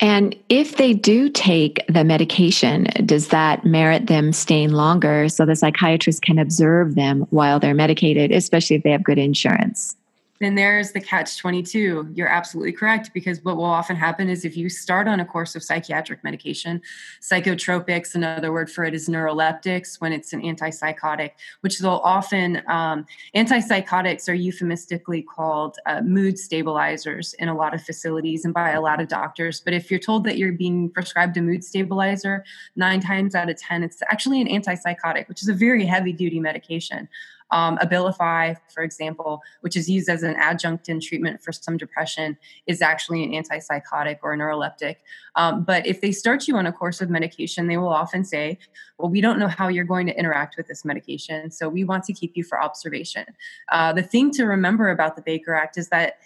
And 0.00 0.34
if 0.48 0.76
they 0.76 0.94
do 0.94 1.28
take 1.28 1.84
the 1.88 2.04
medication, 2.04 2.84
does 3.04 3.28
that 3.28 3.66
merit 3.66 4.06
them 4.06 4.32
staying 4.32 4.70
longer 4.70 5.28
so 5.28 5.44
the 5.44 5.56
psychiatrist 5.56 6.22
can 6.22 6.38
observe 6.38 6.94
them 6.94 7.26
while 7.30 7.60
they're 7.60 7.74
medicated, 7.74 8.32
especially 8.32 8.76
if 8.76 8.82
they 8.82 8.90
have 8.90 9.04
good 9.04 9.18
insurance? 9.18 9.96
Then 10.40 10.54
there's 10.54 10.92
the 10.92 11.00
catch 11.00 11.38
22 11.38 12.10
you're 12.14 12.28
absolutely 12.28 12.72
correct 12.72 13.12
because 13.12 13.42
what 13.44 13.56
will 13.56 13.64
often 13.64 13.96
happen 13.96 14.28
is 14.28 14.44
if 14.44 14.56
you 14.56 14.68
start 14.68 15.06
on 15.06 15.20
a 15.20 15.24
course 15.24 15.54
of 15.54 15.62
psychiatric 15.62 16.22
medication 16.24 16.80
psychotropics 17.20 18.14
another 18.14 18.52
word 18.52 18.70
for 18.70 18.84
it 18.84 18.94
is 18.94 19.08
neuroleptics 19.08 20.00
when 20.00 20.12
it's 20.12 20.32
an 20.32 20.40
antipsychotic 20.42 21.32
which 21.60 21.78
they'll 21.78 22.00
often 22.04 22.62
um, 22.68 23.06
antipsychotics 23.34 24.28
are 24.28 24.34
euphemistically 24.34 25.22
called 25.22 25.78
uh, 25.86 26.00
mood 26.00 26.38
stabilizers 26.38 27.34
in 27.34 27.48
a 27.48 27.54
lot 27.54 27.74
of 27.74 27.82
facilities 27.82 28.44
and 28.44 28.54
by 28.54 28.70
a 28.70 28.80
lot 28.80 29.00
of 29.00 29.08
doctors. 29.08 29.60
But 29.60 29.74
if 29.74 29.90
you're 29.90 30.00
told 30.00 30.24
that 30.24 30.38
you're 30.38 30.52
being 30.52 30.90
prescribed 30.90 31.36
a 31.36 31.42
mood 31.42 31.64
stabilizer 31.64 32.44
nine 32.76 33.00
times 33.00 33.34
out 33.34 33.50
of 33.50 33.56
ten 33.56 33.82
it's 33.82 34.02
actually 34.10 34.40
an 34.40 34.48
antipsychotic 34.48 35.28
which 35.28 35.42
is 35.42 35.48
a 35.48 35.54
very 35.54 35.84
heavy 35.84 36.12
duty 36.12 36.40
medication 36.40 37.08
Um, 37.52 37.78
Abilify, 37.78 38.56
for 38.72 38.82
example, 38.82 39.40
which 39.60 39.76
is 39.76 39.88
used 39.88 40.08
as 40.08 40.22
an 40.22 40.36
adjunct 40.36 40.88
in 40.88 41.00
treatment 41.00 41.42
for 41.42 41.52
some 41.52 41.76
depression, 41.76 42.36
is 42.66 42.82
actually 42.82 43.24
an 43.24 43.32
antipsychotic 43.32 44.18
or 44.22 44.32
a 44.32 44.38
neuroleptic. 44.38 44.96
Um, 45.36 45.64
but 45.64 45.86
if 45.86 46.00
they 46.00 46.12
start 46.12 46.48
you 46.48 46.56
on 46.56 46.66
a 46.66 46.72
course 46.72 47.00
of 47.00 47.10
medication, 47.10 47.66
they 47.66 47.76
will 47.76 47.88
often 47.88 48.24
say, 48.24 48.58
Well, 48.98 49.10
we 49.10 49.20
don't 49.20 49.38
know 49.38 49.48
how 49.48 49.68
you're 49.68 49.84
going 49.84 50.06
to 50.06 50.18
interact 50.18 50.56
with 50.56 50.66
this 50.66 50.84
medication, 50.84 51.50
so 51.50 51.68
we 51.68 51.84
want 51.84 52.04
to 52.04 52.12
keep 52.12 52.36
you 52.36 52.44
for 52.44 52.62
observation. 52.62 53.26
Uh, 53.70 53.92
the 53.92 54.02
thing 54.02 54.30
to 54.32 54.44
remember 54.44 54.90
about 54.90 55.16
the 55.16 55.22
Baker 55.22 55.54
Act 55.54 55.78
is 55.78 55.88
that 55.88 56.18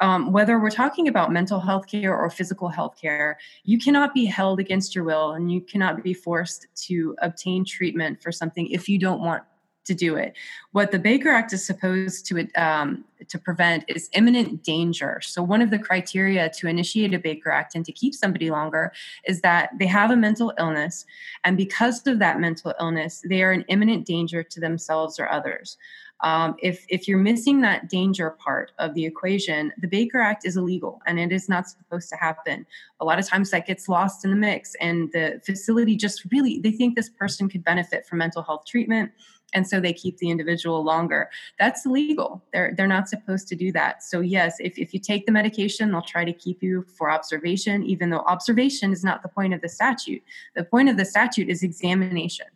um, 0.00 0.32
whether 0.32 0.58
we're 0.58 0.70
talking 0.70 1.08
about 1.08 1.30
mental 1.30 1.60
health 1.60 1.86
care 1.86 2.16
or 2.16 2.30
physical 2.30 2.68
health 2.68 2.96
care, 3.00 3.38
you 3.64 3.78
cannot 3.78 4.14
be 4.14 4.24
held 4.24 4.58
against 4.58 4.94
your 4.94 5.04
will 5.04 5.32
and 5.32 5.52
you 5.52 5.60
cannot 5.60 6.02
be 6.02 6.14
forced 6.14 6.66
to 6.86 7.14
obtain 7.20 7.64
treatment 7.64 8.22
for 8.22 8.32
something 8.32 8.66
if 8.68 8.88
you 8.88 8.98
don't 8.98 9.20
want 9.20 9.42
to 9.84 9.94
do 9.94 10.16
it. 10.16 10.34
What 10.72 10.90
the 10.90 10.98
Baker 10.98 11.30
Act 11.30 11.52
is 11.52 11.64
supposed 11.64 12.26
to 12.26 12.46
um, 12.54 13.04
to 13.28 13.38
prevent 13.38 13.84
is 13.88 14.08
imminent 14.12 14.62
danger. 14.62 15.20
So 15.22 15.42
one 15.42 15.62
of 15.62 15.70
the 15.70 15.78
criteria 15.78 16.50
to 16.58 16.68
initiate 16.68 17.14
a 17.14 17.18
Baker 17.18 17.50
Act 17.50 17.74
and 17.74 17.84
to 17.84 17.92
keep 17.92 18.14
somebody 18.14 18.50
longer 18.50 18.92
is 19.24 19.40
that 19.40 19.70
they 19.78 19.86
have 19.86 20.10
a 20.10 20.16
mental 20.16 20.52
illness, 20.58 21.06
and 21.44 21.56
because 21.56 22.06
of 22.06 22.18
that 22.18 22.40
mental 22.40 22.74
illness, 22.80 23.22
they 23.28 23.42
are 23.42 23.52
in 23.52 23.62
imminent 23.68 24.06
danger 24.06 24.42
to 24.42 24.60
themselves 24.60 25.18
or 25.18 25.30
others. 25.30 25.76
Um, 26.22 26.56
if 26.58 26.84
if 26.88 27.08
you're 27.08 27.18
missing 27.18 27.62
that 27.62 27.88
danger 27.88 28.30
part 28.30 28.72
of 28.78 28.94
the 28.94 29.06
equation, 29.06 29.72
the 29.78 29.88
Baker 29.88 30.20
Act 30.20 30.44
is 30.44 30.56
illegal 30.56 31.00
and 31.06 31.18
it 31.18 31.32
is 31.32 31.48
not 31.48 31.68
supposed 31.68 32.10
to 32.10 32.16
happen. 32.16 32.66
A 33.00 33.04
lot 33.04 33.18
of 33.18 33.26
times 33.26 33.50
that 33.50 33.66
gets 33.66 33.88
lost 33.88 34.24
in 34.24 34.30
the 34.30 34.36
mix, 34.36 34.74
and 34.80 35.10
the 35.12 35.40
facility 35.44 35.96
just 35.96 36.26
really 36.30 36.58
they 36.58 36.72
think 36.72 36.94
this 36.94 37.08
person 37.08 37.48
could 37.48 37.64
benefit 37.64 38.06
from 38.06 38.18
mental 38.18 38.42
health 38.42 38.66
treatment 38.66 39.12
and 39.52 39.66
so 39.66 39.80
they 39.80 39.92
keep 39.92 40.18
the 40.18 40.30
individual 40.30 40.82
longer. 40.82 41.30
That's 41.58 41.86
illegal 41.86 42.42
they're 42.52 42.74
they're 42.76 42.86
not 42.86 43.08
supposed 43.08 43.48
to 43.48 43.56
do 43.56 43.72
that. 43.72 44.02
So 44.02 44.20
yes 44.20 44.56
if, 44.60 44.78
if 44.78 44.94
you 44.94 45.00
take 45.00 45.26
the 45.26 45.32
medication 45.32 45.90
they'll 45.90 46.02
try 46.02 46.24
to 46.24 46.32
keep 46.32 46.62
you 46.62 46.84
for 46.96 47.10
observation 47.10 47.84
even 47.84 48.10
though 48.10 48.20
observation 48.20 48.92
is 48.92 49.04
not 49.04 49.22
the 49.22 49.28
point 49.28 49.54
of 49.54 49.60
the 49.60 49.68
statute. 49.68 50.22
The 50.54 50.64
point 50.64 50.88
of 50.88 50.96
the 50.96 51.04
statute 51.04 51.48
is 51.48 51.62
examination. 51.62 52.46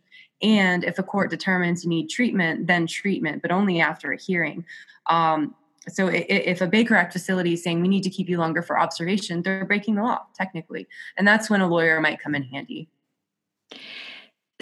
And 0.42 0.84
if 0.84 0.98
a 0.98 1.02
court 1.02 1.30
determines 1.30 1.84
you 1.84 1.90
need 1.90 2.08
treatment, 2.08 2.66
then 2.66 2.86
treatment, 2.86 3.40
but 3.40 3.50
only 3.50 3.80
after 3.80 4.12
a 4.12 4.16
hearing. 4.16 4.64
Um, 5.06 5.54
so 5.88 6.08
if 6.12 6.60
a 6.60 6.66
Baker 6.66 6.94
Act 6.94 7.12
facility 7.12 7.54
is 7.54 7.62
saying 7.62 7.82
we 7.82 7.88
need 7.88 8.02
to 8.04 8.10
keep 8.10 8.28
you 8.28 8.38
longer 8.38 8.62
for 8.62 8.78
observation, 8.78 9.42
they're 9.42 9.64
breaking 9.64 9.96
the 9.96 10.02
law 10.02 10.20
technically, 10.34 10.88
and 11.16 11.28
that's 11.28 11.50
when 11.50 11.60
a 11.60 11.68
lawyer 11.68 12.00
might 12.00 12.20
come 12.20 12.34
in 12.34 12.42
handy. 12.42 12.88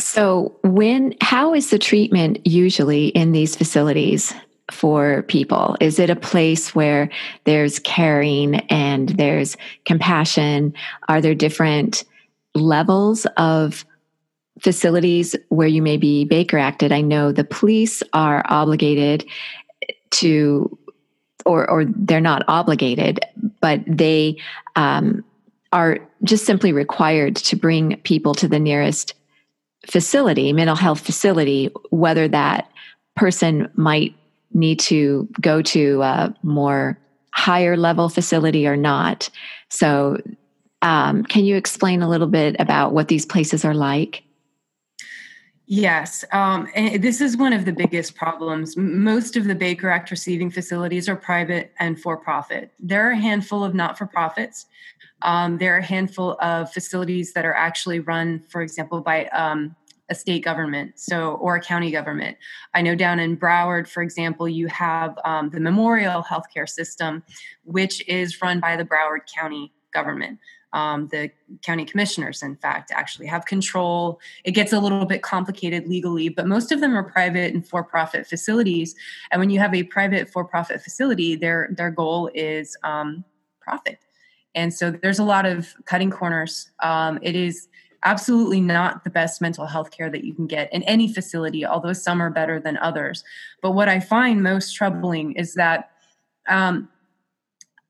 So 0.02 0.56
when 0.62 1.14
how 1.20 1.54
is 1.54 1.70
the 1.70 1.78
treatment 1.78 2.44
usually 2.44 3.08
in 3.08 3.30
these 3.30 3.54
facilities 3.54 4.34
for 4.70 5.22
people? 5.22 5.76
Is 5.80 5.98
it 5.98 6.10
a 6.10 6.16
place 6.16 6.74
where 6.74 7.08
there's 7.44 7.78
caring 7.78 8.56
and 8.68 9.10
there's 9.10 9.56
compassion? 9.84 10.74
Are 11.08 11.20
there 11.20 11.36
different 11.36 12.04
levels 12.54 13.26
of 13.36 13.84
facilities 14.58 15.36
where 15.48 15.68
you 15.68 15.80
may 15.80 15.96
be 15.96 16.24
Baker 16.24 16.58
acted, 16.58 16.92
I 16.92 17.00
know 17.00 17.32
the 17.32 17.44
police 17.44 18.02
are 18.12 18.44
obligated 18.48 19.24
to, 20.10 20.78
or, 21.46 21.68
or 21.70 21.84
they're 21.84 22.20
not 22.20 22.44
obligated, 22.48 23.20
but 23.60 23.80
they 23.86 24.36
um, 24.76 25.24
are 25.72 25.98
just 26.22 26.44
simply 26.44 26.72
required 26.72 27.36
to 27.36 27.56
bring 27.56 27.96
people 27.98 28.34
to 28.34 28.48
the 28.48 28.60
nearest 28.60 29.14
facility, 29.86 30.52
mental 30.52 30.76
health 30.76 31.00
facility, 31.00 31.70
whether 31.90 32.28
that 32.28 32.70
person 33.16 33.70
might 33.74 34.14
need 34.52 34.78
to 34.78 35.28
go 35.40 35.62
to 35.62 36.02
a 36.02 36.34
more 36.42 36.98
higher 37.32 37.76
level 37.76 38.08
facility 38.08 38.66
or 38.66 38.76
not. 38.76 39.30
So, 39.70 40.18
um, 40.82 41.22
can 41.24 41.44
you 41.44 41.56
explain 41.56 42.02
a 42.02 42.08
little 42.08 42.26
bit 42.26 42.56
about 42.58 42.92
what 42.92 43.08
these 43.08 43.24
places 43.24 43.64
are 43.64 43.74
like? 43.74 44.24
Yes, 45.66 46.24
um, 46.32 46.68
this 46.74 47.20
is 47.20 47.36
one 47.36 47.52
of 47.52 47.64
the 47.64 47.72
biggest 47.72 48.14
problems. 48.14 48.76
Most 48.76 49.36
of 49.36 49.44
the 49.44 49.54
Baker 49.54 49.88
Act 49.88 50.10
receiving 50.10 50.50
facilities 50.50 51.08
are 51.08 51.16
private 51.16 51.72
and 51.78 51.98
for 51.98 52.16
profit. 52.16 52.72
There 52.78 53.08
are 53.08 53.12
a 53.12 53.16
handful 53.16 53.64
of 53.64 53.74
not 53.74 53.96
for 53.96 54.04
profits. 54.04 54.66
Um, 55.24 55.58
there 55.58 55.74
are 55.74 55.78
a 55.78 55.84
handful 55.84 56.36
of 56.40 56.72
facilities 56.72 57.32
that 57.32 57.44
are 57.44 57.54
actually 57.54 58.00
run, 58.00 58.42
for 58.48 58.62
example, 58.62 59.00
by 59.00 59.26
um, 59.26 59.74
a 60.08 60.14
state 60.14 60.44
government, 60.44 60.98
so 60.98 61.34
or 61.34 61.56
a 61.56 61.60
county 61.60 61.90
government. 61.90 62.36
I 62.74 62.82
know 62.82 62.94
down 62.94 63.18
in 63.18 63.36
Broward, 63.36 63.88
for 63.88 64.02
example, 64.02 64.48
you 64.48 64.66
have 64.68 65.18
um, 65.24 65.50
the 65.50 65.60
Memorial 65.60 66.22
Healthcare 66.22 66.68
System, 66.68 67.22
which 67.64 68.06
is 68.08 68.40
run 68.42 68.60
by 68.60 68.76
the 68.76 68.84
Broward 68.84 69.20
County 69.32 69.72
government 69.92 70.38
um, 70.72 71.08
the 71.08 71.30
county 71.62 71.84
commissioners, 71.84 72.42
in 72.42 72.56
fact, 72.56 72.90
actually 72.92 73.26
have 73.26 73.44
control. 73.44 74.20
It 74.44 74.52
gets 74.52 74.72
a 74.72 74.80
little 74.80 75.04
bit 75.04 75.22
complicated 75.22 75.86
legally, 75.86 76.28
but 76.28 76.46
most 76.46 76.72
of 76.72 76.80
them 76.80 76.96
are 76.96 77.02
private 77.02 77.52
and 77.52 77.66
for-profit 77.66 78.26
facilities. 78.26 78.94
And 79.30 79.38
when 79.38 79.50
you 79.50 79.58
have 79.58 79.74
a 79.74 79.82
private 79.84 80.30
for-profit 80.30 80.80
facility, 80.80 81.36
their 81.36 81.68
their 81.76 81.90
goal 81.90 82.30
is 82.34 82.76
um, 82.82 83.24
profit. 83.60 83.98
And 84.54 84.72
so 84.72 84.90
there's 84.90 85.18
a 85.18 85.24
lot 85.24 85.46
of 85.46 85.74
cutting 85.84 86.10
corners. 86.10 86.70
Um, 86.82 87.18
it 87.22 87.34
is 87.34 87.68
absolutely 88.04 88.60
not 88.60 89.04
the 89.04 89.10
best 89.10 89.40
mental 89.40 89.66
health 89.66 89.90
care 89.90 90.10
that 90.10 90.24
you 90.24 90.34
can 90.34 90.46
get 90.46 90.72
in 90.72 90.82
any 90.84 91.12
facility, 91.12 91.64
although 91.64 91.92
some 91.92 92.20
are 92.20 92.30
better 92.30 92.60
than 92.60 92.76
others. 92.78 93.24
But 93.60 93.72
what 93.72 93.88
I 93.88 94.00
find 94.00 94.42
most 94.42 94.74
troubling 94.74 95.32
is 95.32 95.54
that 95.54 95.90
um, 96.48 96.88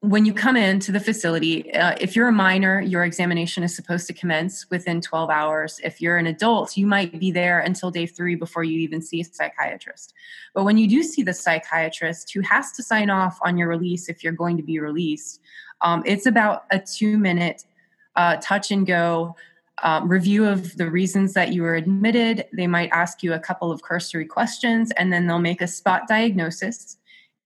when 0.01 0.27
you 0.27 0.35
come 0.35 0.57
into 0.57 0.91
the 0.91 0.99
facility, 0.99 1.73
uh, 1.75 1.95
if 2.01 2.17
you're 2.17 2.27
a 2.27 2.33
minor, 2.33 2.81
your 2.81 3.05
examination 3.05 3.63
is 3.63 3.75
supposed 3.75 4.09
to 4.09 4.13
commence 4.13 4.69
within 4.69 5.01
12 5.01 5.31
hours. 5.31 5.81
If 5.85 6.01
you're 6.01 6.17
an 6.17 6.27
adult, 6.27 6.77
you 6.77 6.89
might 6.89 7.19
be 7.21 7.31
there 7.31 7.61
until 7.61 7.93
day 7.93 8.07
three 8.07 8.35
before 8.35 8.65
you 8.65 8.81
even 8.81 9.01
see 9.01 9.21
a 9.21 9.25
psychiatrist. 9.25 10.13
But 10.55 10.65
when 10.65 10.77
you 10.77 10.89
do 10.89 11.05
see 11.05 11.23
the 11.23 11.33
psychiatrist 11.33 12.33
who 12.33 12.41
has 12.41 12.73
to 12.73 12.83
sign 12.83 13.11
off 13.11 13.39
on 13.43 13.57
your 13.57 13.69
release 13.69 14.09
if 14.09 14.25
you're 14.25 14.33
going 14.33 14.57
to 14.57 14.63
be 14.65 14.81
released, 14.81 15.41
um, 15.83 16.03
it's 16.07 16.27
about 16.27 16.65
a 16.71 16.79
two 16.79 17.19
minute 17.19 17.65
uh, 18.17 18.37
touch 18.41 18.71
and 18.71 18.87
go. 18.87 19.37
Um, 19.85 20.09
review 20.09 20.45
of 20.45 20.77
the 20.77 20.89
reasons 20.89 21.33
that 21.33 21.53
you 21.53 21.63
were 21.63 21.75
admitted. 21.75 22.45
They 22.53 22.69
might 22.69 22.91
ask 22.93 23.23
you 23.23 23.33
a 23.33 23.41
couple 23.41 23.73
of 23.73 23.83
cursory 23.83 24.27
questions 24.27 24.93
and 24.93 25.13
then 25.13 25.27
they'll 25.27 25.41
make 25.41 25.61
a 25.61 25.67
spot 25.67 26.07
diagnosis 26.07 26.99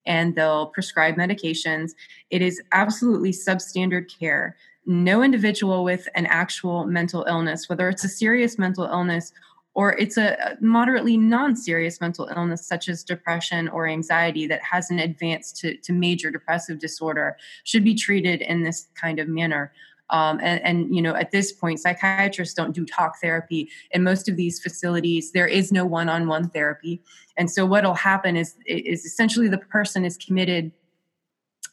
and 0.05 0.35
they'll 0.35 0.67
prescribe 0.67 1.17
medications. 1.17 1.93
It 2.31 2.43
is 2.43 2.61
absolutely 2.73 3.33
substandard 3.33 4.11
care. 4.19 4.57
No 4.85 5.23
individual 5.23 5.83
with 5.83 6.09
an 6.15 6.27
actual 6.27 6.85
mental 6.87 7.25
illness, 7.29 7.69
whether 7.69 7.89
it's 7.89 8.05
a 8.05 8.09
serious 8.09 8.59
mental 8.59 8.85
illness 8.85 9.33
or 9.77 9.93
it's 9.99 10.17
a 10.17 10.57
moderately 10.63 11.19
non-serious 11.19 12.01
mental 12.01 12.31
illness 12.35 12.67
such 12.67 12.89
as 12.89 13.05
depression 13.05 13.69
or 13.69 13.87
anxiety 13.87 14.47
that 14.47 14.63
hasn't 14.63 15.01
advanced 15.01 15.59
to, 15.59 15.77
to 15.77 15.93
major 15.93 16.31
depressive 16.31 16.79
disorder 16.79 17.37
should 17.65 17.85
be 17.85 17.95
treated 17.95 18.41
in 18.41 18.63
this 18.63 18.89
kind 18.95 19.19
of 19.21 19.29
manner 19.29 19.71
um, 20.11 20.39
and, 20.41 20.63
and, 20.63 20.95
you 20.95 21.03
know, 21.03 21.17
at 21.17 21.33
this 21.33 21.51
point, 21.51 21.81
psychiatrists 21.81 22.55
don't 22.55 22.73
do 22.73 22.87
talk 22.87 23.21
therapy. 23.21 23.69
In 23.91 24.05
most 24.05 24.29
of 24.29 24.37
these 24.37 24.61
facilities, 24.61 25.33
there 25.33 25.49
is 25.49 25.73
no 25.73 25.85
one-on-one 25.85 26.51
therapy. 26.51 27.03
And 27.37 27.51
so 27.51 27.67
what'll 27.67 27.95
happen 27.95 28.37
is, 28.37 28.55
is 28.67 29.05
essentially 29.05 29.49
the 29.49 29.59
person 29.59 30.05
is 30.05 30.17
committed 30.17 30.71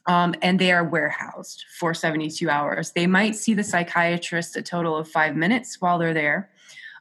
um, 0.08 0.34
and 0.42 0.58
they 0.58 0.72
are 0.72 0.84
warehoused 0.84 1.64
for 1.78 1.94
72 1.94 2.50
hours. 2.50 2.92
They 2.94 3.06
might 3.06 3.36
see 3.36 3.54
the 3.54 3.64
psychiatrist 3.64 4.58
a 4.58 4.64
total 4.64 4.98
of 4.98 5.08
five 5.08 5.36
minutes 5.36 5.80
while 5.80 6.00
they're 6.00 6.14
there. 6.14 6.50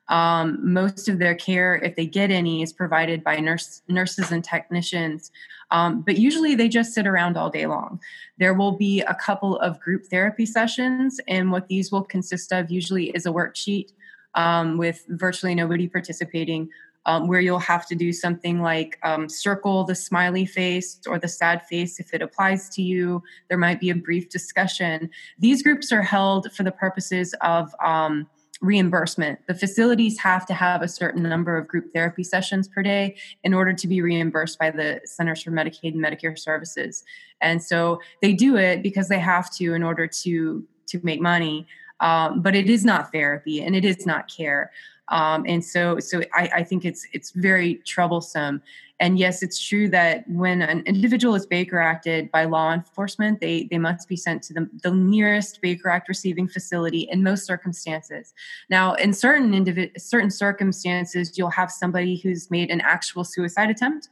Um, 0.08 0.58
most 0.62 1.08
of 1.08 1.18
their 1.18 1.34
care, 1.34 1.76
if 1.76 1.96
they 1.96 2.06
get 2.06 2.30
any, 2.30 2.62
is 2.62 2.72
provided 2.72 3.22
by 3.22 3.36
nurse, 3.36 3.82
nurses 3.88 4.30
and 4.32 4.44
technicians 4.44 5.30
um, 5.72 6.02
but 6.02 6.18
usually 6.18 6.54
they 6.54 6.68
just 6.68 6.92
sit 6.92 7.06
around 7.06 7.36
all 7.36 7.50
day 7.50 7.66
long. 7.66 7.98
There 8.38 8.54
will 8.54 8.72
be 8.72 9.00
a 9.00 9.14
couple 9.14 9.58
of 9.58 9.80
group 9.80 10.06
therapy 10.06 10.46
sessions, 10.46 11.18
and 11.26 11.50
what 11.50 11.66
these 11.66 11.90
will 11.90 12.04
consist 12.04 12.52
of 12.52 12.70
usually 12.70 13.06
is 13.10 13.26
a 13.26 13.30
worksheet 13.30 13.92
um, 14.34 14.76
with 14.76 15.04
virtually 15.08 15.54
nobody 15.54 15.88
participating. 15.88 16.68
Um, 17.04 17.26
where 17.26 17.40
you'll 17.40 17.58
have 17.58 17.84
to 17.88 17.96
do 17.96 18.12
something 18.12 18.62
like 18.62 18.96
um, 19.02 19.28
circle 19.28 19.82
the 19.82 19.96
smiley 19.96 20.46
face 20.46 21.00
or 21.08 21.18
the 21.18 21.26
sad 21.26 21.66
face 21.66 21.98
if 21.98 22.14
it 22.14 22.22
applies 22.22 22.68
to 22.76 22.80
you. 22.80 23.24
There 23.48 23.58
might 23.58 23.80
be 23.80 23.90
a 23.90 23.96
brief 23.96 24.28
discussion. 24.28 25.10
These 25.36 25.64
groups 25.64 25.90
are 25.90 26.02
held 26.02 26.52
for 26.52 26.62
the 26.62 26.70
purposes 26.70 27.34
of 27.40 27.74
um, 27.82 28.28
reimbursement. 28.62 29.40
The 29.48 29.54
facilities 29.54 30.18
have 30.20 30.46
to 30.46 30.54
have 30.54 30.80
a 30.80 30.88
certain 30.88 31.22
number 31.22 31.56
of 31.58 31.68
group 31.68 31.92
therapy 31.92 32.22
sessions 32.22 32.68
per 32.68 32.82
day 32.82 33.16
in 33.42 33.52
order 33.52 33.72
to 33.72 33.88
be 33.88 34.00
reimbursed 34.00 34.58
by 34.58 34.70
the 34.70 35.00
Centers 35.04 35.42
for 35.42 35.50
Medicaid 35.50 35.92
and 35.92 36.02
Medicare 36.02 36.38
Services. 36.38 37.04
And 37.40 37.62
so 37.62 38.00
they 38.22 38.32
do 38.32 38.56
it 38.56 38.82
because 38.82 39.08
they 39.08 39.18
have 39.18 39.50
to 39.56 39.74
in 39.74 39.82
order 39.82 40.06
to 40.06 40.64
to 40.86 41.00
make 41.02 41.20
money. 41.20 41.66
Um, 42.00 42.40
but 42.40 42.54
it 42.54 42.70
is 42.70 42.84
not 42.84 43.12
therapy 43.12 43.62
and 43.62 43.76
it 43.76 43.84
is 43.84 44.06
not 44.06 44.28
care. 44.28 44.70
Um, 45.08 45.44
and 45.46 45.64
so, 45.64 45.98
so 45.98 46.22
I, 46.34 46.50
I 46.56 46.64
think 46.64 46.84
it's 46.84 47.06
it's 47.12 47.30
very 47.32 47.76
troublesome. 47.86 48.62
And 49.02 49.18
yes, 49.18 49.42
it's 49.42 49.60
true 49.60 49.88
that 49.88 50.22
when 50.28 50.62
an 50.62 50.84
individual 50.86 51.34
is 51.34 51.44
Baker 51.44 51.80
acted 51.80 52.30
by 52.30 52.44
law 52.44 52.72
enforcement, 52.72 53.40
they, 53.40 53.64
they 53.64 53.76
must 53.76 54.08
be 54.08 54.14
sent 54.14 54.44
to 54.44 54.54
the, 54.54 54.70
the 54.84 54.92
nearest 54.92 55.60
Baker 55.60 55.88
Act 55.88 56.08
receiving 56.08 56.46
facility 56.46 57.08
in 57.10 57.24
most 57.24 57.44
circumstances. 57.44 58.32
Now, 58.70 58.94
in 58.94 59.12
certain 59.12 59.50
individ- 59.50 60.00
certain 60.00 60.30
circumstances, 60.30 61.36
you'll 61.36 61.50
have 61.50 61.72
somebody 61.72 62.18
who's 62.18 62.48
made 62.48 62.70
an 62.70 62.80
actual 62.80 63.24
suicide 63.24 63.70
attempt, 63.70 64.08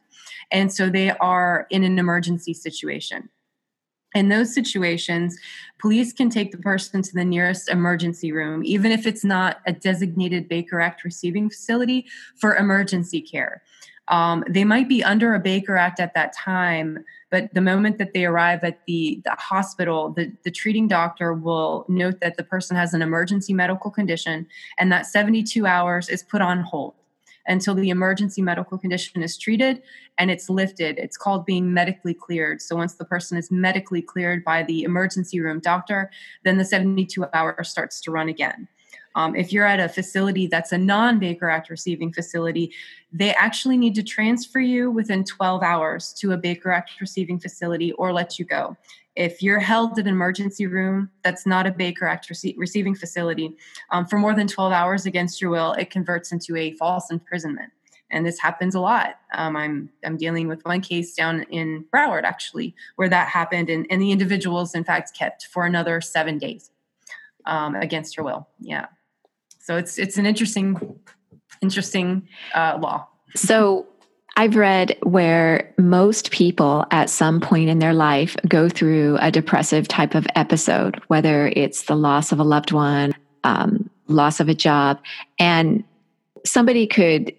and 0.51 0.73
so 0.73 0.91
they 0.91 1.11
are 1.19 1.69
in 1.71 1.85
an 1.85 1.97
emergency 1.97 2.53
situation. 2.53 3.29
In 4.17 4.29
those 4.29 4.53
situations, 4.53 5.39
police 5.79 6.13
can 6.13 6.31
take 6.31 6.51
the 6.51 6.59
person 6.59 7.01
to 7.01 7.15
the 7.15 7.25
nearest 7.25 7.69
emergency 7.69 8.33
room, 8.33 8.65
even 8.65 8.91
if 8.91 9.07
it's 9.07 9.23
not 9.23 9.59
a 9.67 9.73
designated 9.73 10.49
Baker 10.49 10.81
Act 10.81 11.05
receiving 11.05 11.49
facility, 11.49 12.07
for 12.41 12.57
emergency 12.57 13.21
care. 13.21 13.63
Um, 14.11 14.45
they 14.49 14.65
might 14.65 14.89
be 14.89 15.05
under 15.05 15.35
a 15.35 15.41
Baker 15.41 15.77
Act 15.77 16.01
at 16.01 16.15
that 16.15 16.35
time, 16.35 17.05
but 17.31 17.55
the 17.55 17.61
moment 17.61 17.99
that 17.99 18.13
they 18.13 18.25
arrive 18.25 18.65
at 18.65 18.85
the, 18.87 19.23
the 19.25 19.31
hospital, 19.39 20.11
the, 20.11 20.33
the 20.45 20.51
treating 20.51 20.89
doctor 20.89 21.33
will 21.33 21.87
note 21.89 22.19
that 22.21 22.37
the 22.37 22.43
person 22.43 22.77
has 22.77 22.93
an 22.93 23.03
emergency 23.03 23.55
medical 23.55 23.91
condition 23.91 24.49
and 24.79 24.91
that 24.91 25.07
72 25.07 25.65
hours 25.65 26.09
is 26.09 26.25
put 26.25 26.43
on 26.43 26.61
hold 26.61 26.95
until 27.47 27.75
the 27.75 27.89
emergency 27.89 28.43
medical 28.43 28.77
condition 28.79 29.23
is 29.23 29.39
treated 29.39 29.81
and 30.19 30.29
it's 30.31 30.51
lifted. 30.51 30.99
It's 30.99 31.17
called 31.17 31.47
being 31.47 31.73
medically 31.73 32.13
cleared. 32.13 32.61
So 32.61 32.77
once 32.77 32.95
the 32.95 33.05
person 33.05 33.39
is 33.39 33.51
medically 33.51 34.03
cleared 34.03 34.45
by 34.45 34.65
the 34.65 34.83
emergency 34.83 35.41
room 35.41 35.61
doctor, 35.61 36.11
then 36.45 36.59
the 36.59 36.65
72 36.65 37.25
hours 37.33 37.69
starts 37.69 38.01
to 38.03 38.11
run 38.11 38.29
again. 38.29 38.69
Um, 39.15 39.35
if 39.35 39.53
you're 39.53 39.67
at 39.67 39.81
a 39.81 39.89
facility 39.89 40.47
that's 40.47 40.73
a 40.73 40.79
non 40.79 41.19
Baker 41.19 41.49
Act 41.51 41.71
receiving 41.71 42.13
facility, 42.13 42.73
they 43.13 43.35
actually 43.35 43.77
need 43.77 43.95
to 43.97 44.03
transfer 44.03 44.61
you 44.61 44.91
within 44.91 45.25
12 45.25 45.63
hours 45.63 46.13
to 46.15 46.33
a 46.33 46.37
Baker 46.37 46.71
Act 46.71 46.93
receiving 47.01 47.39
facility 47.39 47.93
or 47.93 48.13
let 48.13 48.39
you 48.39 48.45
go. 48.45 48.77
If 49.17 49.43
you're 49.43 49.59
held 49.59 49.99
in 49.99 50.07
an 50.07 50.15
emergency 50.15 50.67
room 50.67 51.11
that's 51.25 51.45
not 51.45 51.67
a 51.67 51.73
Baker 51.73 52.07
Act 52.07 52.29
rece- 52.29 52.55
receiving 52.57 52.95
facility 52.95 53.57
um, 53.91 54.07
for 54.07 54.19
more 54.19 54.35
than 54.35 54.47
12 54.47 54.73
hours 54.73 55.05
against 55.05 55.41
your 55.41 55.51
will, 55.51 55.73
it 55.73 55.91
converts 55.91 56.31
into 56.31 56.57
a 56.57 56.73
false 56.75 57.11
imprisonment. 57.11 57.73
And 58.13 58.25
this 58.25 58.41
happens 58.41 58.75
a 58.75 58.81
lot. 58.81 59.21
Um, 59.35 59.57
I'm 59.57 59.91
I'm 60.05 60.17
dealing 60.17 60.49
with 60.49 60.65
one 60.65 60.81
case 60.81 61.15
down 61.15 61.43
in 61.45 61.85
Broward 61.95 62.25
actually, 62.25 62.75
where 62.97 63.09
that 63.09 63.29
happened, 63.29 63.71
and, 63.71 63.87
and 63.89 64.03
the 64.03 64.11
individual 64.11 64.69
in 64.75 64.83
fact 64.83 65.17
kept 65.17 65.47
for 65.47 65.65
another 65.65 66.01
seven 66.01 66.37
days 66.37 66.71
um, 67.47 67.77
against 67.77 68.17
her 68.17 68.23
will. 68.25 68.49
Yeah. 68.59 68.87
So 69.61 69.77
it's 69.77 69.99
it's 69.99 70.17
an 70.17 70.27
interesting 70.27 70.99
interesting 71.61 72.27
uh, 72.55 72.79
law. 72.81 73.07
So 73.37 73.87
I've 74.37 74.57
read 74.57 74.97
where 75.03 75.73
most 75.77 76.31
people 76.31 76.87
at 76.91 77.11
some 77.11 77.41
point 77.41 77.69
in 77.69 77.79
their 77.79 77.93
life 77.93 78.37
go 78.49 78.69
through 78.69 79.19
a 79.21 79.31
depressive 79.31 79.87
type 79.87 80.15
of 80.15 80.27
episode, 80.35 81.01
whether 81.09 81.49
it's 81.55 81.85
the 81.85 81.95
loss 81.95 82.33
of 82.33 82.41
a 82.41 82.45
loved 82.45 82.73
one, 82.73 83.13
um, 83.45 83.91
loss 84.09 84.41
of 84.41 84.49
a 84.49 84.55
job, 84.55 84.99
and 85.39 85.85
somebody 86.45 86.87
could 86.87 87.35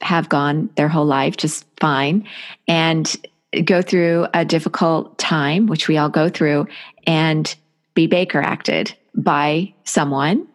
have 0.00 0.28
gone 0.30 0.70
their 0.76 0.88
whole 0.88 1.04
life 1.04 1.36
just 1.36 1.66
fine 1.78 2.26
and 2.66 3.16
go 3.64 3.82
through 3.82 4.26
a 4.32 4.44
difficult 4.44 5.18
time, 5.18 5.66
which 5.66 5.86
we 5.86 5.98
all 5.98 6.08
go 6.08 6.28
through, 6.30 6.66
and 7.06 7.54
be 7.94 8.06
Baker 8.06 8.40
acted 8.40 8.96
by 9.14 9.74
someone 9.84 10.46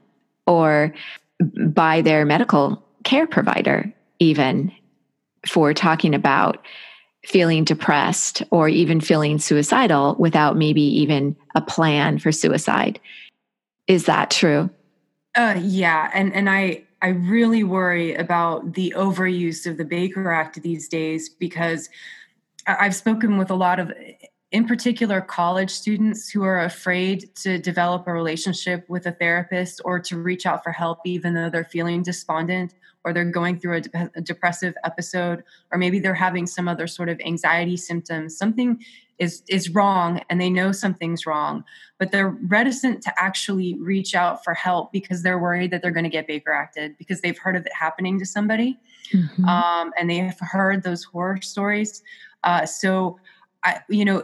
or 0.47 0.93
by 1.67 2.01
their 2.01 2.25
medical 2.25 2.83
care 3.03 3.27
provider, 3.27 3.93
even 4.19 4.71
for 5.47 5.73
talking 5.73 6.13
about 6.13 6.65
feeling 7.25 7.63
depressed 7.63 8.43
or 8.51 8.69
even 8.69 8.99
feeling 9.01 9.39
suicidal 9.39 10.15
without 10.19 10.57
maybe 10.57 10.81
even 10.81 11.35
a 11.55 11.61
plan 11.61 12.19
for 12.19 12.31
suicide. 12.31 12.99
Is 13.87 14.05
that 14.05 14.31
true? 14.31 14.69
Uh, 15.35 15.59
yeah, 15.61 16.09
and 16.13 16.33
and 16.33 16.49
I 16.49 16.83
I 17.01 17.09
really 17.09 17.63
worry 17.63 18.15
about 18.15 18.73
the 18.73 18.93
overuse 18.95 19.69
of 19.69 19.77
the 19.77 19.85
Baker 19.85 20.31
Act 20.31 20.61
these 20.61 20.87
days 20.87 21.29
because 21.29 21.89
I've 22.67 22.95
spoken 22.95 23.37
with 23.37 23.51
a 23.51 23.55
lot 23.55 23.79
of 23.79 23.91
in 24.55 24.65
particular 24.65 25.19
college 25.19 25.69
students 25.69 26.29
who 26.29 26.41
are 26.41 26.61
afraid 26.61 27.29
to 27.35 27.59
develop 27.59 28.07
a 28.07 28.13
relationship 28.13 28.85
with 28.87 29.05
a 29.05 29.11
therapist 29.11 29.81
or 29.83 29.99
to 29.99 30.17
reach 30.17 30.45
out 30.45 30.63
for 30.63 30.71
help 30.71 30.99
even 31.03 31.33
though 31.33 31.49
they're 31.49 31.65
feeling 31.65 32.01
despondent 32.01 32.73
or 33.03 33.11
they're 33.11 33.25
going 33.25 33.59
through 33.59 33.75
a, 33.75 33.81
de- 33.81 34.11
a, 34.15 34.21
depressive 34.21 34.73
episode 34.85 35.43
or 35.73 35.77
maybe 35.77 35.99
they're 35.99 36.13
having 36.13 36.47
some 36.47 36.69
other 36.69 36.87
sort 36.87 37.09
of 37.09 37.19
anxiety 37.19 37.75
symptoms 37.75 38.37
something 38.37 38.81
is 39.19 39.43
is 39.49 39.71
wrong 39.71 40.21
and 40.29 40.39
they 40.39 40.49
know 40.49 40.71
something's 40.71 41.25
wrong 41.25 41.61
but 41.99 42.13
they're 42.13 42.37
reticent 42.47 43.01
to 43.01 43.11
actually 43.21 43.77
reach 43.81 44.15
out 44.15 44.41
for 44.41 44.53
help 44.53 44.89
because 44.93 45.21
they're 45.21 45.37
worried 45.37 45.69
that 45.69 45.81
they're 45.81 45.91
going 45.91 46.05
to 46.05 46.09
get 46.09 46.27
baker 46.27 46.53
acted 46.53 46.97
because 46.97 47.19
they've 47.19 47.37
heard 47.39 47.57
of 47.57 47.65
it 47.65 47.73
happening 47.73 48.17
to 48.17 48.25
somebody 48.25 48.79
mm-hmm. 49.11 49.43
um, 49.43 49.91
and 49.99 50.09
they 50.09 50.19
have 50.19 50.39
heard 50.39 50.81
those 50.83 51.03
horror 51.03 51.41
stories 51.41 52.01
uh, 52.45 52.65
so 52.65 53.19
I, 53.65 53.81
you 53.89 54.05
know 54.05 54.23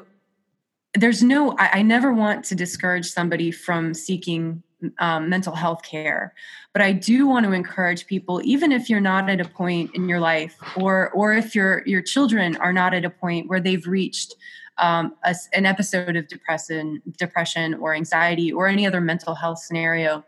there's 0.96 1.24
no 1.24 1.56
I, 1.58 1.80
I, 1.80 1.82
never 1.82 2.14
want 2.14 2.44
to 2.46 2.56
discourage 2.56 3.06
somebody 3.06 3.52
from 3.52 3.94
seeking 3.94 4.62
um, 5.00 5.30
mental 5.30 5.54
health 5.54 5.84
care 5.84 6.34
but 6.74 6.82
i 6.82 6.92
do 6.92 7.28
want 7.28 7.46
to 7.46 7.52
encourage 7.52 8.08
people 8.08 8.42
even 8.44 8.72
if 8.72 8.90
you're 8.90 9.00
not 9.00 9.30
at 9.30 9.40
a 9.40 9.46
point 9.46 9.92
in 9.94 10.10
your 10.10 10.20
life 10.20 10.56
or 10.76 11.12
or 11.12 11.34
if 11.34 11.54
your 11.54 11.84
your 11.86 12.02
children 12.02 12.56
are 12.58 12.74
not 12.74 12.94
at 12.94 13.06
a 13.06 13.10
point 13.10 13.48
where 13.48 13.60
they've 13.60 13.86
reached 13.86 14.36
um, 14.78 15.14
a, 15.24 15.36
an 15.54 15.66
episode 15.66 16.16
of 16.16 16.28
depression 16.28 17.02
depression 17.18 17.76
or 17.76 17.94
anxiety 17.94 18.52
or 18.52 18.68
any 18.68 18.86
other 18.86 19.00
mental 19.00 19.36
health 19.36 19.60
scenario 19.60 20.26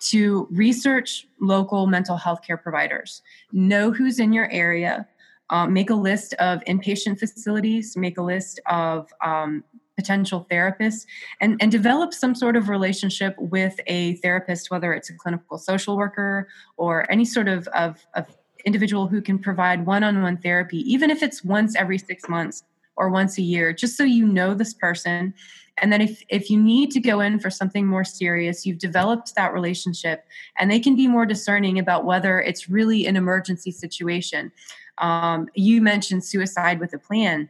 to 0.00 0.48
research 0.50 1.26
local 1.40 1.86
mental 1.86 2.16
health 2.16 2.40
care 2.44 2.56
providers. 2.56 3.22
Know 3.52 3.90
who's 3.90 4.18
in 4.18 4.32
your 4.32 4.50
area. 4.50 5.06
Um, 5.50 5.74
make 5.74 5.90
a 5.90 5.94
list 5.94 6.32
of 6.34 6.60
inpatient 6.64 7.18
facilities, 7.18 7.94
make 7.94 8.16
a 8.16 8.22
list 8.22 8.58
of 8.66 9.12
um, 9.22 9.62
potential 9.96 10.46
therapists 10.50 11.06
and, 11.40 11.56
and 11.60 11.70
develop 11.70 12.12
some 12.14 12.34
sort 12.34 12.56
of 12.56 12.68
relationship 12.68 13.34
with 13.38 13.78
a 13.86 14.16
therapist, 14.16 14.70
whether 14.70 14.92
it's 14.92 15.10
a 15.10 15.14
clinical 15.14 15.58
social 15.58 15.96
worker 15.96 16.48
or 16.76 17.10
any 17.10 17.24
sort 17.24 17.48
of, 17.48 17.68
of, 17.68 18.06
of 18.14 18.26
individual 18.64 19.06
who 19.06 19.20
can 19.20 19.38
provide 19.38 19.84
one-on-one 19.86 20.38
therapy, 20.38 20.78
even 20.90 21.10
if 21.10 21.22
it's 21.22 21.44
once 21.44 21.76
every 21.76 21.98
six 21.98 22.28
months 22.28 22.64
or 22.96 23.10
once 23.10 23.38
a 23.38 23.42
year, 23.42 23.72
just 23.72 23.96
so 23.96 24.04
you 24.04 24.26
know 24.26 24.54
this 24.54 24.74
person. 24.74 25.34
And 25.78 25.92
then 25.92 26.02
if, 26.02 26.22
if 26.28 26.50
you 26.50 26.60
need 26.60 26.90
to 26.92 27.00
go 27.00 27.20
in 27.20 27.38
for 27.38 27.50
something 27.50 27.86
more 27.86 28.04
serious, 28.04 28.66
you've 28.66 28.78
developed 28.78 29.34
that 29.34 29.54
relationship 29.54 30.24
and 30.58 30.70
they 30.70 30.78
can 30.78 30.94
be 30.96 31.08
more 31.08 31.24
discerning 31.24 31.78
about 31.78 32.04
whether 32.04 32.40
it's 32.40 32.68
really 32.68 33.06
an 33.06 33.16
emergency 33.16 33.70
situation. 33.70 34.52
Um, 34.98 35.48
you 35.54 35.80
mentioned 35.80 36.24
suicide 36.24 36.78
with 36.78 36.92
a 36.92 36.98
plan 36.98 37.48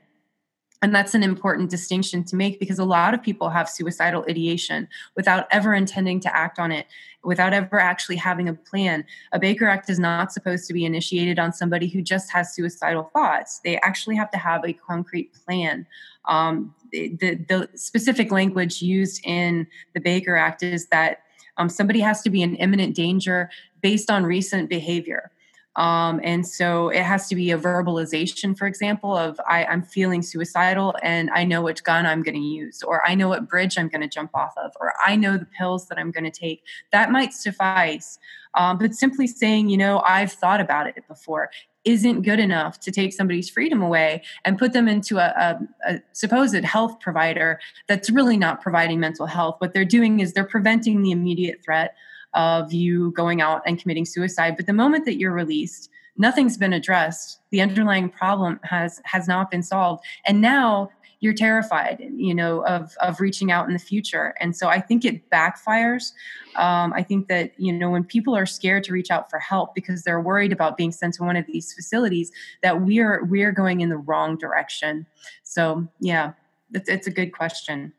and 0.83 0.93
that's 0.93 1.15
an 1.15 1.23
important 1.23 1.71
distinction 1.71 2.25
to 2.25 2.35
make 2.35 2.59
because 2.59 2.81
a 2.81 2.85
lot 2.85 3.15
of 3.15 3.23
people 3.23 3.49
have 3.51 3.71
suicidal 3.71 4.25
ideation 4.29 4.89
without 5.17 5.47
ever 5.53 5.75
intending 5.75 6.19
to 6.19 6.37
act 6.37 6.59
on 6.59 6.73
it, 6.73 6.87
without 7.23 7.53
ever 7.53 7.79
actually 7.79 8.17
having 8.17 8.49
a 8.49 8.55
plan. 8.55 9.05
A 9.31 9.39
Baker 9.39 9.67
Act 9.67 9.89
is 9.89 10.01
not 10.01 10.33
supposed 10.33 10.67
to 10.67 10.75
be 10.75 10.85
initiated 10.85 11.39
on 11.39 11.53
somebody 11.53 11.87
who 11.87 12.03
just 12.03 12.33
has 12.33 12.53
suicidal 12.53 13.05
thoughts. 13.15 13.61
They 13.65 13.79
actually 13.79 14.17
have 14.17 14.33
to 14.33 14.39
have 14.39 14.65
a 14.65 14.73
concrete 14.73 15.33
plan. 15.33 15.87
Um, 16.25 16.75
the, 16.91 17.17
the, 17.17 17.69
specific 17.75 18.31
language 18.33 18.83
used 18.83 19.25
in 19.25 19.67
the 19.95 20.01
Baker 20.01 20.37
Act 20.37 20.63
is 20.63 20.89
that 20.89 21.23
um, 21.57 21.69
somebody 21.69 22.01
has 22.01 22.23
to 22.23 22.31
be 22.31 22.43
in 22.43 22.57
imminent 22.57 22.97
danger 22.97 23.51
based 23.83 24.11
on 24.11 24.25
recent 24.25 24.69
behavior. 24.69 25.31
Um, 25.77 26.21
and 26.23 26.47
so 26.47 26.91
it 26.91 27.03
has 27.03 27.29
to 27.29 27.35
be 27.35 27.51
a 27.51 27.59
verbalization, 27.59 28.57
for 28.57 28.67
example, 28.67 29.17
of 29.17 29.41
I, 29.49 29.65
am 29.65 29.83
feeling 29.83 30.21
suicidal 30.21 30.95
and 31.03 31.31
I 31.31 31.45
know 31.45 31.63
which 31.63 31.83
gun 31.83 32.05
I'm 32.05 32.23
going 32.23 32.35
to 32.35 32.41
use, 32.41 32.83
or 32.83 33.07
I 33.09 33.15
know 33.15 33.29
what 33.29 33.49
bridge 33.49 33.79
I'm 33.79 33.89
going 33.89 34.03
to 34.03 34.09
jump 34.09 34.33
off 34.35 34.53
of, 34.59 34.73
or 34.79 34.93
I 35.05 35.17
know 35.17 35.39
the 35.39 35.47
pills 35.47 35.89
that 35.89 35.99
I'm 35.99 36.11
going 36.11 36.25
to 36.25 36.31
take. 36.31 36.63
That 36.93 37.11
might 37.11 37.33
suffice. 37.33 38.19
Um, 38.55 38.77
but 38.77 38.95
simply 38.95 39.27
saying, 39.27 39.71
you 39.71 39.79
know, 39.79 40.03
I've 40.07 40.33
thought 40.33 40.61
about 40.61 40.87
it 40.87 41.09
before 41.09 41.51
isn't 41.85 42.23
good 42.23 42.39
enough 42.39 42.79
to 42.81 42.93
take 42.93 43.13
somebody's 43.13 43.49
freedom 43.49 43.83
away 43.83 44.23
and 44.45 44.59
put 44.59 44.73
them 44.73 44.89
into 44.89 45.19
a, 45.19 45.59
a, 45.87 45.95
a, 45.95 46.03
supposed 46.13 46.55
health 46.65 47.01
provider 47.01 47.59
that's 47.89 48.09
really 48.11 48.37
not 48.37 48.61
providing 48.61 49.01
mental 49.01 49.27
health. 49.27 49.57
What 49.59 49.73
they're 49.73 49.85
doing 49.85 50.21
is 50.21 50.33
they're 50.33 50.45
preventing 50.45 51.03
the 51.03 51.11
immediate 51.11 51.61
threat 51.65 51.97
of 52.35 52.73
you 52.73 53.11
going 53.13 53.41
out 53.41 53.63
and 53.67 53.81
committing 53.81 54.05
suicide. 54.05 54.57
But 54.57 54.67
the 54.67 54.73
moment 54.73 55.05
that 55.05 55.19
you're 55.19 55.33
released, 55.33 55.91
nothing's 56.17 56.57
been 56.57 56.73
addressed. 56.73 57.41
The 57.51 57.61
underlying 57.61 58.09
problem 58.09 58.61
has 58.65 59.01
has 59.05 59.29
not 59.29 59.51
been 59.51 59.63
solved. 59.63 60.05
And 60.27 60.41
now 60.41 60.91
you're 61.23 61.33
terrified 61.33 62.05
you 62.17 62.35
know 62.35 62.67
of 62.67 62.95
of 63.01 63.21
reaching 63.21 63.51
out 63.51 63.67
in 63.67 63.73
the 63.73 63.79
future 63.79 64.35
and 64.41 64.55
so 64.57 64.69
i 64.69 64.81
think 64.81 65.05
it 65.05 65.31
backfires 65.31 66.13
um, 66.57 66.93
i 66.95 67.03
think 67.03 67.29
that 67.29 67.53
you 67.57 67.73
know 67.73 67.89
when 67.89 68.05
people 68.05 68.37
are 68.37 68.45
scared 68.45 68.85
to 68.85 68.93
reach 68.93 69.11
out 69.11 69.31
for 69.31 69.39
help 69.39 69.75
because 69.75 70.03
they're 70.03 70.21
worried 70.21 70.53
about 70.53 70.77
being 70.77 70.93
sent 70.93 71.15
to 71.15 71.23
one 71.23 71.37
of 71.37 71.47
these 71.47 71.73
facilities 71.73 72.31
that 72.63 72.83
we're 72.83 73.25
we're 73.25 73.53
going 73.53 73.81
in 73.81 73.89
the 73.89 73.97
wrong 73.97 74.37
direction 74.37 75.07
so 75.45 75.87
yeah 76.01 76.33
it's, 76.75 76.89
it's 76.89 77.07
a 77.07 77.11
good 77.11 77.33
question 77.33 77.93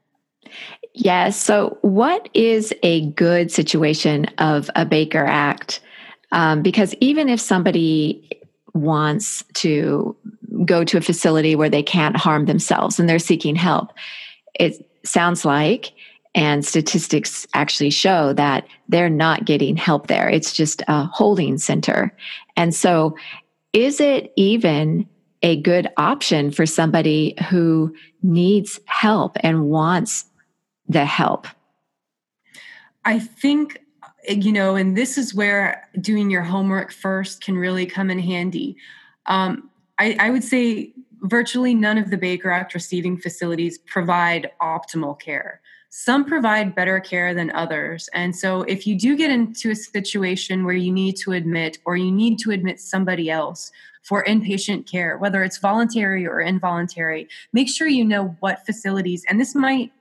Yes. 0.94 1.42
So, 1.42 1.78
what 1.82 2.30
is 2.34 2.74
a 2.84 3.10
good 3.12 3.52
situation 3.52 4.26
of 4.38 4.70
a 4.76 4.86
Baker 4.86 5.26
Act? 5.26 5.80
Um, 6.32 6.62
because 6.62 6.96
even 7.00 7.30
if 7.30 7.40
somebody 7.40 8.42
wants 8.74 9.44
to 9.54 10.16
go 10.66 10.84
to 10.84 10.98
a 10.98 11.02
facility 11.02 11.56
where 11.56 11.70
they 11.70 11.84
can't 11.84 12.16
harm 12.16 12.46
themselves 12.46 13.00
and 13.00 13.10
they're 13.10 13.20
seeking 13.20 13.56
help, 13.56 13.92
it 14.60 14.88
sounds 15.04 15.46
like, 15.46 15.94
and 16.36 16.66
statistics 16.66 17.46
actually 17.54 17.90
show 17.90 18.34
that 18.34 18.66
they're 18.88 19.10
not 19.10 19.46
getting 19.46 19.76
help 19.76 20.08
there. 20.08 20.30
It's 20.30 20.54
just 20.54 20.84
a 20.88 21.06
holding 21.06 21.58
center. 21.58 22.16
And 22.56 22.74
so, 22.74 23.16
is 23.74 24.00
it 24.00 24.32
even 24.36 25.08
a 25.42 25.60
good 25.62 25.90
option 25.98 26.52
for 26.52 26.66
somebody 26.66 27.36
who 27.50 27.94
needs 28.22 28.80
help 28.86 29.38
and 29.42 29.66
wants 29.66 30.26
the 30.88 31.06
help? 31.06 31.48
I 33.06 33.20
think, 33.20 33.80
you 34.28 34.52
know, 34.52 34.76
and 34.76 34.96
this 34.98 35.18
is 35.18 35.34
where 35.34 35.88
doing 36.00 36.30
your 36.30 36.44
homework 36.44 36.92
first 36.92 37.44
can 37.44 37.58
really 37.58 37.86
come 37.86 38.10
in 38.10 38.20
handy. 38.20 38.78
Um, 39.26 39.70
I, 40.00 40.16
I 40.20 40.30
would 40.30 40.44
say 40.44 40.94
virtually 41.24 41.74
none 41.74 41.98
of 41.98 42.10
the 42.10 42.18
Baker 42.18 42.52
Act 42.52 42.74
receiving 42.74 43.18
facilities 43.18 43.78
provide 43.78 44.52
optimal 44.62 45.20
care. 45.20 45.62
Some 45.90 46.26
provide 46.26 46.74
better 46.74 47.00
care 47.00 47.36
than 47.36 47.52
others. 47.52 48.10
And 48.14 48.36
so, 48.36 48.64
if 48.64 48.88
you 48.88 48.98
do 48.98 49.16
get 49.16 49.30
into 49.30 49.70
a 49.70 49.76
situation 49.76 50.66
where 50.66 50.76
you 50.76 50.92
need 50.92 51.18
to 51.18 51.34
admit 51.34 51.78
or 51.86 51.96
you 51.96 52.12
need 52.12 52.40
to 52.40 52.52
admit 52.52 52.80
somebody 52.80 53.30
else 53.30 53.72
for 54.02 54.24
inpatient 54.24 54.90
care, 54.90 55.18
whether 55.20 55.44
it's 55.44 55.60
voluntary 55.60 56.26
or 56.26 56.42
involuntary, 56.42 57.30
make 57.54 57.70
sure 57.70 57.88
you 57.88 58.04
know 58.04 58.36
what 58.40 58.66
facilities, 58.66 59.24
and 59.30 59.40
this 59.40 59.54
might 59.54 59.92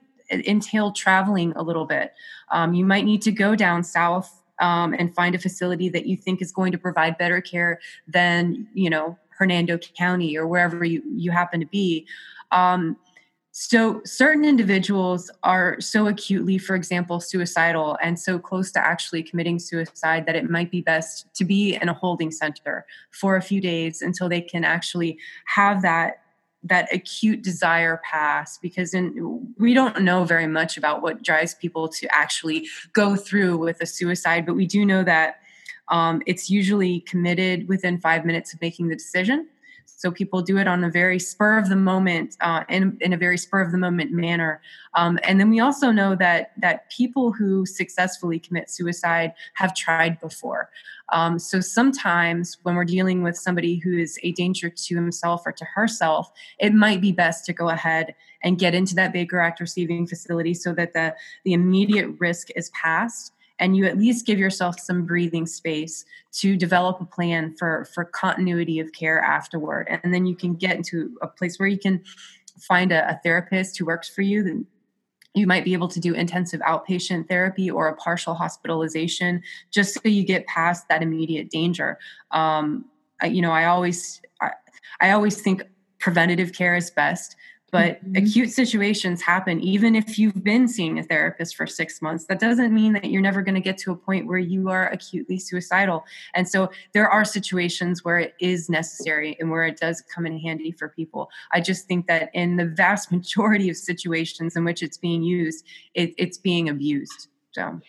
entail 0.41 0.91
traveling 0.91 1.53
a 1.55 1.63
little 1.63 1.85
bit. 1.85 2.13
Um, 2.51 2.73
you 2.73 2.85
might 2.85 3.05
need 3.05 3.21
to 3.23 3.31
go 3.31 3.55
down 3.55 3.83
south 3.83 4.41
um, 4.59 4.93
and 4.97 5.13
find 5.13 5.35
a 5.35 5.39
facility 5.39 5.89
that 5.89 6.05
you 6.05 6.15
think 6.15 6.41
is 6.41 6.51
going 6.51 6.71
to 6.71 6.77
provide 6.77 7.17
better 7.17 7.41
care 7.41 7.79
than 8.07 8.67
you 8.73 8.89
know 8.89 9.17
Hernando 9.29 9.77
County 9.77 10.37
or 10.37 10.47
wherever 10.47 10.83
you, 10.83 11.01
you 11.15 11.31
happen 11.31 11.59
to 11.59 11.65
be. 11.65 12.07
Um, 12.51 12.97
so 13.55 14.01
certain 14.03 14.45
individuals 14.45 15.29
are 15.43 15.79
so 15.79 16.07
acutely, 16.07 16.57
for 16.57 16.75
example, 16.75 17.19
suicidal 17.19 17.99
and 18.01 18.19
so 18.19 18.39
close 18.39 18.71
to 18.71 18.79
actually 18.79 19.21
committing 19.21 19.59
suicide 19.59 20.25
that 20.25 20.35
it 20.35 20.49
might 20.49 20.71
be 20.71 20.81
best 20.81 21.31
to 21.35 21.45
be 21.45 21.75
in 21.79 21.87
a 21.87 21.93
holding 21.93 22.31
center 22.31 22.83
for 23.11 23.35
a 23.35 23.43
few 23.43 23.61
days 23.61 24.01
until 24.01 24.27
they 24.27 24.41
can 24.41 24.63
actually 24.63 25.19
have 25.45 25.83
that 25.83 26.22
that 26.63 26.93
acute 26.93 27.41
desire 27.41 28.01
pass 28.03 28.57
because 28.57 28.93
in, 28.93 29.53
we 29.57 29.73
don't 29.73 30.01
know 30.01 30.23
very 30.23 30.47
much 30.47 30.77
about 30.77 31.01
what 31.01 31.21
drives 31.21 31.53
people 31.53 31.87
to 31.87 32.07
actually 32.13 32.67
go 32.93 33.15
through 33.15 33.57
with 33.57 33.81
a 33.81 33.85
suicide 33.85 34.45
but 34.45 34.55
we 34.55 34.65
do 34.65 34.85
know 34.85 35.03
that 35.03 35.39
um, 35.89 36.21
it's 36.25 36.49
usually 36.49 37.01
committed 37.01 37.67
within 37.67 37.99
five 37.99 38.25
minutes 38.25 38.53
of 38.53 38.61
making 38.61 38.87
the 38.87 38.95
decision 38.95 39.47
so 39.85 40.11
people 40.11 40.41
do 40.41 40.57
it 40.57 40.67
on 40.67 40.83
a 40.83 40.89
very 40.89 41.19
spur 41.19 41.57
of 41.57 41.69
the 41.69 41.75
moment, 41.75 42.35
uh, 42.41 42.63
in, 42.69 42.97
in 43.01 43.13
a 43.13 43.17
very 43.17 43.37
spur 43.37 43.61
of 43.61 43.71
the 43.71 43.77
moment 43.77 44.11
manner. 44.11 44.61
Um, 44.95 45.17
and 45.23 45.39
then 45.39 45.49
we 45.49 45.59
also 45.59 45.91
know 45.91 46.15
that 46.15 46.51
that 46.57 46.89
people 46.89 47.31
who 47.31 47.65
successfully 47.65 48.39
commit 48.39 48.69
suicide 48.69 49.33
have 49.53 49.73
tried 49.75 50.19
before. 50.19 50.69
Um, 51.11 51.39
so 51.39 51.59
sometimes 51.59 52.57
when 52.63 52.75
we're 52.75 52.85
dealing 52.85 53.23
with 53.23 53.37
somebody 53.37 53.75
who 53.77 53.97
is 53.97 54.17
a 54.23 54.31
danger 54.33 54.69
to 54.69 54.95
himself 54.95 55.43
or 55.45 55.51
to 55.51 55.65
herself, 55.65 56.31
it 56.59 56.73
might 56.73 57.01
be 57.01 57.11
best 57.11 57.45
to 57.45 57.53
go 57.53 57.69
ahead 57.69 58.15
and 58.41 58.59
get 58.59 58.73
into 58.73 58.95
that 58.95 59.13
Baker 59.13 59.39
Act 59.39 59.59
receiving 59.59 60.07
facility 60.07 60.53
so 60.53 60.73
that 60.73 60.93
the 60.93 61.15
the 61.43 61.53
immediate 61.53 62.09
risk 62.19 62.49
is 62.55 62.69
past 62.69 63.33
and 63.63 63.75
you 63.77 63.85
at 63.85 63.97
least 63.97 64.25
give 64.25 64.37
yourself 64.37 64.79
some 64.79 65.05
breathing 65.05 65.45
space 65.45 66.05
to 66.33 66.57
develop 66.57 66.99
a 66.99 67.05
plan 67.05 67.55
for 67.55 67.85
for 67.93 68.05
continuity 68.05 68.79
of 68.79 68.91
care 68.91 69.19
afterward. 69.19 69.87
And 69.89 70.13
then 70.13 70.25
you 70.25 70.35
can 70.35 70.53
get 70.53 70.75
into 70.75 71.17
a 71.21 71.27
place 71.27 71.57
where 71.57 71.69
you 71.69 71.79
can 71.79 72.03
find 72.59 72.91
a, 72.91 73.09
a 73.09 73.19
therapist 73.23 73.77
who 73.77 73.85
works 73.85 74.09
for 74.09 74.21
you. 74.21 74.43
Then 74.43 74.67
you 75.33 75.47
might 75.47 75.63
be 75.63 75.73
able 75.73 75.87
to 75.87 75.99
do 75.99 76.13
intensive 76.13 76.59
outpatient 76.61 77.27
therapy 77.27 77.71
or 77.71 77.87
a 77.87 77.95
partial 77.95 78.35
hospitalization 78.35 79.41
just 79.71 79.95
so 79.95 80.01
you 80.03 80.23
get 80.23 80.45
past 80.45 80.87
that 80.89 81.01
immediate 81.01 81.49
danger. 81.49 81.97
Um, 82.31 82.85
you 83.23 83.41
know 83.41 83.51
i 83.51 83.65
always 83.65 84.21
I, 84.41 84.51
I 84.99 85.11
always 85.11 85.41
think 85.41 85.63
preventative 85.99 86.53
care 86.53 86.75
is 86.75 86.91
best 86.91 87.35
but 87.73 88.05
mm-hmm. 88.05 88.23
acute 88.23 88.51
situations 88.51 89.19
happen 89.23 89.59
even 89.59 89.95
if 89.95 90.19
you've 90.19 90.43
been 90.43 90.67
seeing 90.67 90.99
a 90.99 91.03
therapist 91.03 91.55
for 91.55 91.65
six 91.65 92.03
months. 92.03 92.25
That 92.25 92.39
doesn't 92.39 92.71
mean 92.71 92.93
that 92.93 93.05
you're 93.05 93.19
never 93.19 93.41
going 93.41 93.55
to 93.55 93.61
get 93.61 93.79
to 93.79 93.91
a 93.91 93.95
point 93.95 94.27
where 94.27 94.37
you 94.37 94.69
are 94.69 94.89
acutely 94.89 95.39
suicidal. 95.39 96.05
And 96.35 96.47
so 96.47 96.69
there 96.93 97.09
are 97.09 97.25
situations 97.25 98.03
where 98.03 98.19
it 98.19 98.35
is 98.39 98.69
necessary 98.69 99.35
and 99.39 99.49
where 99.49 99.63
it 99.63 99.77
does 99.77 100.03
come 100.13 100.27
in 100.27 100.37
handy 100.37 100.71
for 100.71 100.89
people. 100.89 101.31
I 101.51 101.61
just 101.61 101.87
think 101.87 102.05
that 102.05 102.29
in 102.35 102.57
the 102.57 102.65
vast 102.65 103.11
majority 103.11 103.71
of 103.71 103.75
situations 103.75 104.55
in 104.55 104.63
which 104.63 104.83
it's 104.83 104.97
being 104.97 105.23
used 105.23 105.65
it, 105.95 106.13
it's 106.17 106.37
being 106.37 106.69
abused 106.69 107.27
so. 107.53 107.81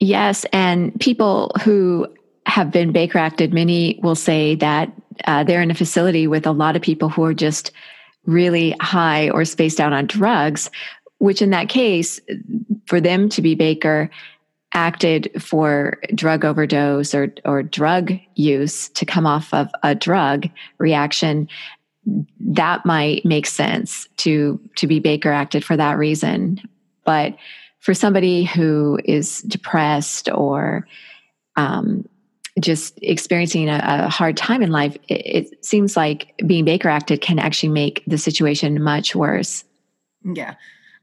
Yes 0.00 0.44
and 0.52 0.98
people 1.00 1.50
who 1.62 2.06
have 2.44 2.70
been 2.70 2.92
baker 2.92 3.18
acted 3.18 3.54
many 3.54 3.98
will 4.02 4.14
say 4.14 4.54
that 4.56 4.92
uh, 5.24 5.44
they're 5.44 5.62
in 5.62 5.70
a 5.70 5.74
facility 5.74 6.26
with 6.26 6.46
a 6.46 6.52
lot 6.52 6.76
of 6.76 6.82
people 6.82 7.08
who 7.08 7.24
are 7.24 7.34
just 7.34 7.72
really 8.26 8.74
high 8.80 9.30
or 9.30 9.44
spaced 9.44 9.80
out 9.80 9.92
on 9.92 10.06
drugs, 10.06 10.70
which 11.18 11.42
in 11.42 11.50
that 11.50 11.68
case, 11.68 12.20
for 12.86 13.00
them 13.00 13.28
to 13.30 13.42
be 13.42 13.54
Baker, 13.54 14.10
acted 14.74 15.30
for 15.42 15.98
drug 16.14 16.44
overdose 16.44 17.14
or, 17.14 17.32
or 17.44 17.62
drug 17.62 18.12
use 18.34 18.90
to 18.90 19.06
come 19.06 19.26
off 19.26 19.52
of 19.54 19.68
a 19.82 19.94
drug 19.94 20.48
reaction, 20.78 21.48
that 22.40 22.84
might 22.86 23.24
make 23.24 23.46
sense 23.46 24.08
to 24.16 24.60
to 24.76 24.86
be 24.86 24.98
Baker 24.98 25.30
acted 25.30 25.64
for 25.64 25.76
that 25.76 25.98
reason. 25.98 26.60
But 27.04 27.36
for 27.80 27.94
somebody 27.94 28.44
who 28.44 28.98
is 29.04 29.42
depressed 29.42 30.28
or 30.30 30.86
um, 31.56 32.08
just 32.60 32.98
experiencing 33.02 33.68
a, 33.68 33.80
a, 33.84 34.08
hard 34.08 34.36
time 34.36 34.62
in 34.62 34.70
life, 34.70 34.96
it, 35.08 35.52
it, 35.52 35.64
seems 35.64 35.96
like 35.96 36.34
being 36.46 36.64
Baker 36.64 36.88
acted 36.88 37.20
can 37.20 37.38
actually 37.38 37.70
make 37.70 38.02
the 38.06 38.18
situation 38.18 38.82
much 38.82 39.14
worse. 39.14 39.64
Yeah. 40.24 40.54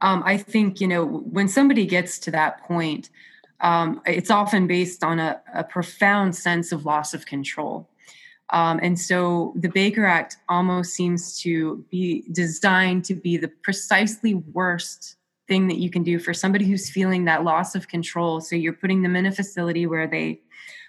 Um, 0.02 0.24
I 0.26 0.38
think, 0.38 0.82
you 0.82 0.88
know, 0.88 1.06
when 1.06 1.48
somebody 1.48 1.86
gets 1.86 2.20
to 2.20 2.32
that 2.32 2.64
point, 2.64 3.10
um, 3.62 4.02
it's 4.06 4.30
often 4.30 4.68
based 4.68 5.04
on 5.04 5.20
a, 5.20 5.42
a, 5.54 5.64
profound 5.64 6.36
sense 6.36 6.72
of 6.72 6.86
loss 6.86 7.14
of 7.14 7.26
control. 7.26 7.90
Um, 8.52 8.80
and 8.84 9.00
so 9.00 9.54
the 9.56 9.70
Baker 9.70 10.06
Act 10.06 10.38
almost 10.50 10.94
seems 10.94 11.40
to 11.42 11.84
be 11.90 12.24
designed 12.32 13.06
to 13.06 13.16
be 13.16 13.38
the 13.38 13.48
precisely 13.48 14.34
worst 14.36 15.16
thing 15.48 15.68
that 15.68 15.78
you 15.78 15.90
can 15.90 16.04
do 16.04 16.20
for 16.20 16.34
somebody 16.34 16.66
who's 16.66 16.90
feeling 16.90 17.26
that 17.26 17.44
loss 17.44 17.76
of 17.76 17.88
control. 17.88 18.42
So 18.42 18.56
you're 18.56 18.74
putting 18.74 19.02
them 19.02 19.16
in 19.16 19.26
a 19.26 19.32
facility 19.32 19.88
where 19.88 20.08
they 20.08 20.42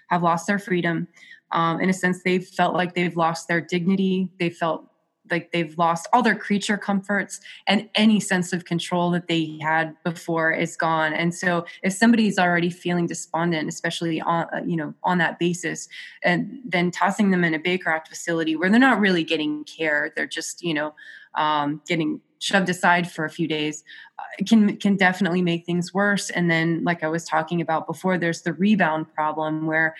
have 0.07 0.23
lost 0.23 0.47
their 0.47 0.59
freedom. 0.59 1.07
Um, 1.51 1.79
in 1.79 1.89
a 1.89 1.93
sense, 1.93 2.23
they've 2.23 2.45
felt 2.45 2.73
like 2.73 2.93
they've 2.93 3.15
lost 3.15 3.47
their 3.47 3.61
dignity. 3.61 4.29
They 4.39 4.49
felt 4.49 4.89
like 5.31 5.51
they've 5.51 5.77
lost 5.77 6.07
all 6.13 6.21
their 6.21 6.35
creature 6.35 6.77
comforts 6.77 7.39
and 7.67 7.89
any 7.95 8.19
sense 8.19 8.53
of 8.53 8.65
control 8.65 9.11
that 9.11 9.27
they 9.27 9.57
had 9.61 9.95
before 10.03 10.51
is 10.51 10.75
gone 10.75 11.13
and 11.13 11.33
so 11.33 11.65
if 11.83 11.93
somebody's 11.93 12.39
already 12.39 12.69
feeling 12.69 13.07
despondent 13.07 13.67
especially 13.67 14.21
on 14.21 14.45
uh, 14.53 14.61
you 14.65 14.75
know 14.75 14.93
on 15.03 15.17
that 15.17 15.39
basis 15.39 15.87
and 16.23 16.59
then 16.65 16.91
tossing 16.91 17.31
them 17.31 17.43
in 17.43 17.53
a 17.53 17.59
baker 17.59 17.89
act 17.89 18.07
facility 18.07 18.55
where 18.55 18.69
they're 18.69 18.79
not 18.79 18.99
really 18.99 19.23
getting 19.23 19.63
care 19.65 20.11
they're 20.15 20.27
just 20.27 20.63
you 20.63 20.73
know 20.73 20.93
um, 21.35 21.81
getting 21.87 22.19
shoved 22.39 22.69
aside 22.69 23.09
for 23.09 23.25
a 23.25 23.29
few 23.29 23.47
days 23.47 23.83
uh, 24.19 24.23
can 24.47 24.77
can 24.77 24.95
definitely 24.95 25.41
make 25.41 25.65
things 25.65 25.93
worse. 25.93 26.29
And 26.29 26.49
then 26.49 26.83
like 26.83 27.03
i 27.03 27.07
was 27.07 27.25
talking 27.25 27.61
about 27.61 27.87
before 27.87 28.17
there's 28.17 28.41
the 28.41 28.53
rebound 28.53 29.13
problem 29.13 29.65
where 29.65 29.95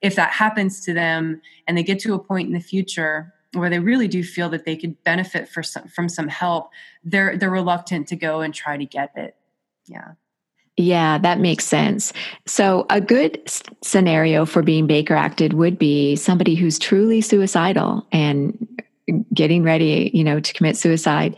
if 0.00 0.16
that 0.16 0.32
happens 0.32 0.80
to 0.80 0.92
them 0.92 1.40
and 1.66 1.78
they 1.78 1.82
get 1.82 2.00
to 2.00 2.14
a 2.14 2.18
point 2.18 2.48
in 2.48 2.54
the 2.54 2.60
future 2.60 3.32
where 3.54 3.70
they 3.70 3.78
really 3.78 4.08
do 4.08 4.24
feel 4.24 4.48
that 4.48 4.64
they 4.64 4.76
could 4.76 5.02
benefit 5.04 5.48
some, 5.62 5.86
from 5.88 6.08
some 6.08 6.28
help 6.28 6.70
they're 7.04 7.36
they're 7.36 7.50
reluctant 7.50 8.08
to 8.08 8.16
go 8.16 8.40
and 8.40 8.54
try 8.54 8.76
to 8.76 8.84
get 8.84 9.12
it. 9.16 9.36
Yeah. 9.86 10.12
Yeah, 10.78 11.18
that 11.18 11.38
makes 11.38 11.66
sense. 11.66 12.14
So, 12.46 12.86
a 12.88 12.98
good 13.00 13.38
scenario 13.82 14.46
for 14.46 14.62
being 14.62 14.86
Baker 14.86 15.14
acted 15.14 15.52
would 15.52 15.78
be 15.78 16.16
somebody 16.16 16.54
who's 16.54 16.78
truly 16.78 17.20
suicidal 17.20 18.06
and 18.10 18.66
getting 19.34 19.62
ready, 19.62 20.10
you 20.14 20.24
know, 20.24 20.40
to 20.40 20.52
commit 20.54 20.76
suicide 20.76 21.36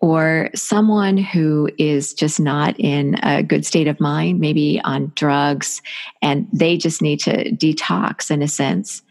or 0.00 0.48
someone 0.54 1.18
who 1.18 1.70
is 1.78 2.14
just 2.14 2.40
not 2.40 2.78
in 2.78 3.16
a 3.22 3.42
good 3.42 3.66
state 3.66 3.86
of 3.86 4.00
mind, 4.00 4.40
maybe 4.40 4.80
on 4.82 5.12
drugs, 5.14 5.82
and 6.22 6.48
they 6.52 6.76
just 6.76 7.02
need 7.02 7.20
to 7.20 7.50
detox 7.52 8.30
in 8.30 8.42
a 8.42 8.48
sense. 8.48 9.02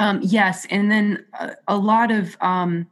Um, 0.00 0.20
yes, 0.22 0.66
and 0.70 0.90
then 0.90 1.24
a, 1.38 1.54
a 1.68 1.76
lot 1.76 2.10
of 2.10 2.36
um, 2.40 2.86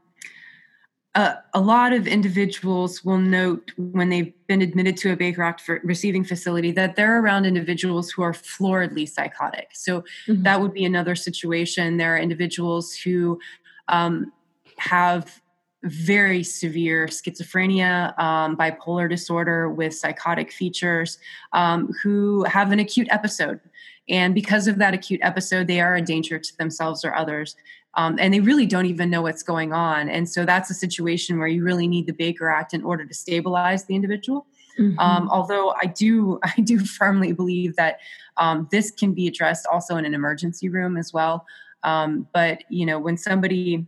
uh, 1.14 1.34
a 1.54 1.60
lot 1.60 1.92
of 1.92 2.06
individuals 2.06 3.04
will 3.04 3.18
note 3.18 3.72
when 3.76 4.08
they've 4.08 4.32
been 4.46 4.62
admitted 4.62 4.96
to 4.98 5.10
a 5.10 5.16
Baker 5.16 5.42
Act 5.42 5.60
for 5.60 5.80
receiving 5.82 6.22
facility 6.22 6.70
that 6.70 6.94
they're 6.94 7.20
around 7.20 7.44
individuals 7.44 8.10
who 8.10 8.22
are 8.22 8.32
floridly 8.32 9.08
psychotic. 9.08 9.70
So 9.72 10.02
mm-hmm. 10.28 10.42
that 10.44 10.60
would 10.60 10.72
be 10.72 10.84
another 10.84 11.16
situation. 11.16 11.96
There 11.96 12.14
are 12.14 12.18
individuals 12.18 12.94
who 12.94 13.40
um, 13.88 14.32
have 14.76 15.40
very 15.84 16.42
severe 16.42 17.06
schizophrenia, 17.06 18.18
um, 18.18 18.56
bipolar 18.56 19.08
disorder 19.08 19.70
with 19.70 19.94
psychotic 19.94 20.50
features, 20.50 21.18
um, 21.52 21.92
who 22.02 22.44
have 22.44 22.72
an 22.72 22.78
acute 22.78 23.08
episode. 23.10 23.60
And 24.08 24.34
because 24.34 24.66
of 24.66 24.78
that 24.78 24.94
acute 24.94 25.20
episode, 25.22 25.66
they 25.66 25.80
are 25.80 25.94
a 25.94 26.02
danger 26.02 26.38
to 26.38 26.56
themselves 26.56 27.04
or 27.04 27.14
others. 27.14 27.54
Um, 27.94 28.16
and 28.18 28.32
they 28.32 28.40
really 28.40 28.66
don't 28.66 28.86
even 28.86 29.10
know 29.10 29.22
what's 29.22 29.42
going 29.42 29.72
on. 29.72 30.08
And 30.08 30.28
so 30.28 30.44
that's 30.44 30.70
a 30.70 30.74
situation 30.74 31.38
where 31.38 31.48
you 31.48 31.64
really 31.64 31.88
need 31.88 32.06
the 32.06 32.12
Baker 32.12 32.48
Act 32.48 32.74
in 32.74 32.82
order 32.82 33.04
to 33.04 33.14
stabilize 33.14 33.84
the 33.84 33.94
individual. 33.94 34.46
Mm-hmm. 34.78 34.98
Um, 34.98 35.28
although 35.30 35.74
I 35.80 35.86
do, 35.86 36.38
I 36.44 36.60
do 36.60 36.78
firmly 36.80 37.32
believe 37.32 37.76
that 37.76 37.98
um, 38.36 38.68
this 38.70 38.90
can 38.90 39.12
be 39.12 39.26
addressed 39.26 39.66
also 39.70 39.96
in 39.96 40.04
an 40.04 40.14
emergency 40.14 40.68
room 40.68 40.96
as 40.96 41.12
well. 41.12 41.46
Um, 41.84 42.26
but 42.32 42.64
you 42.68 42.84
know, 42.84 42.98
when 42.98 43.16
somebody 43.16 43.86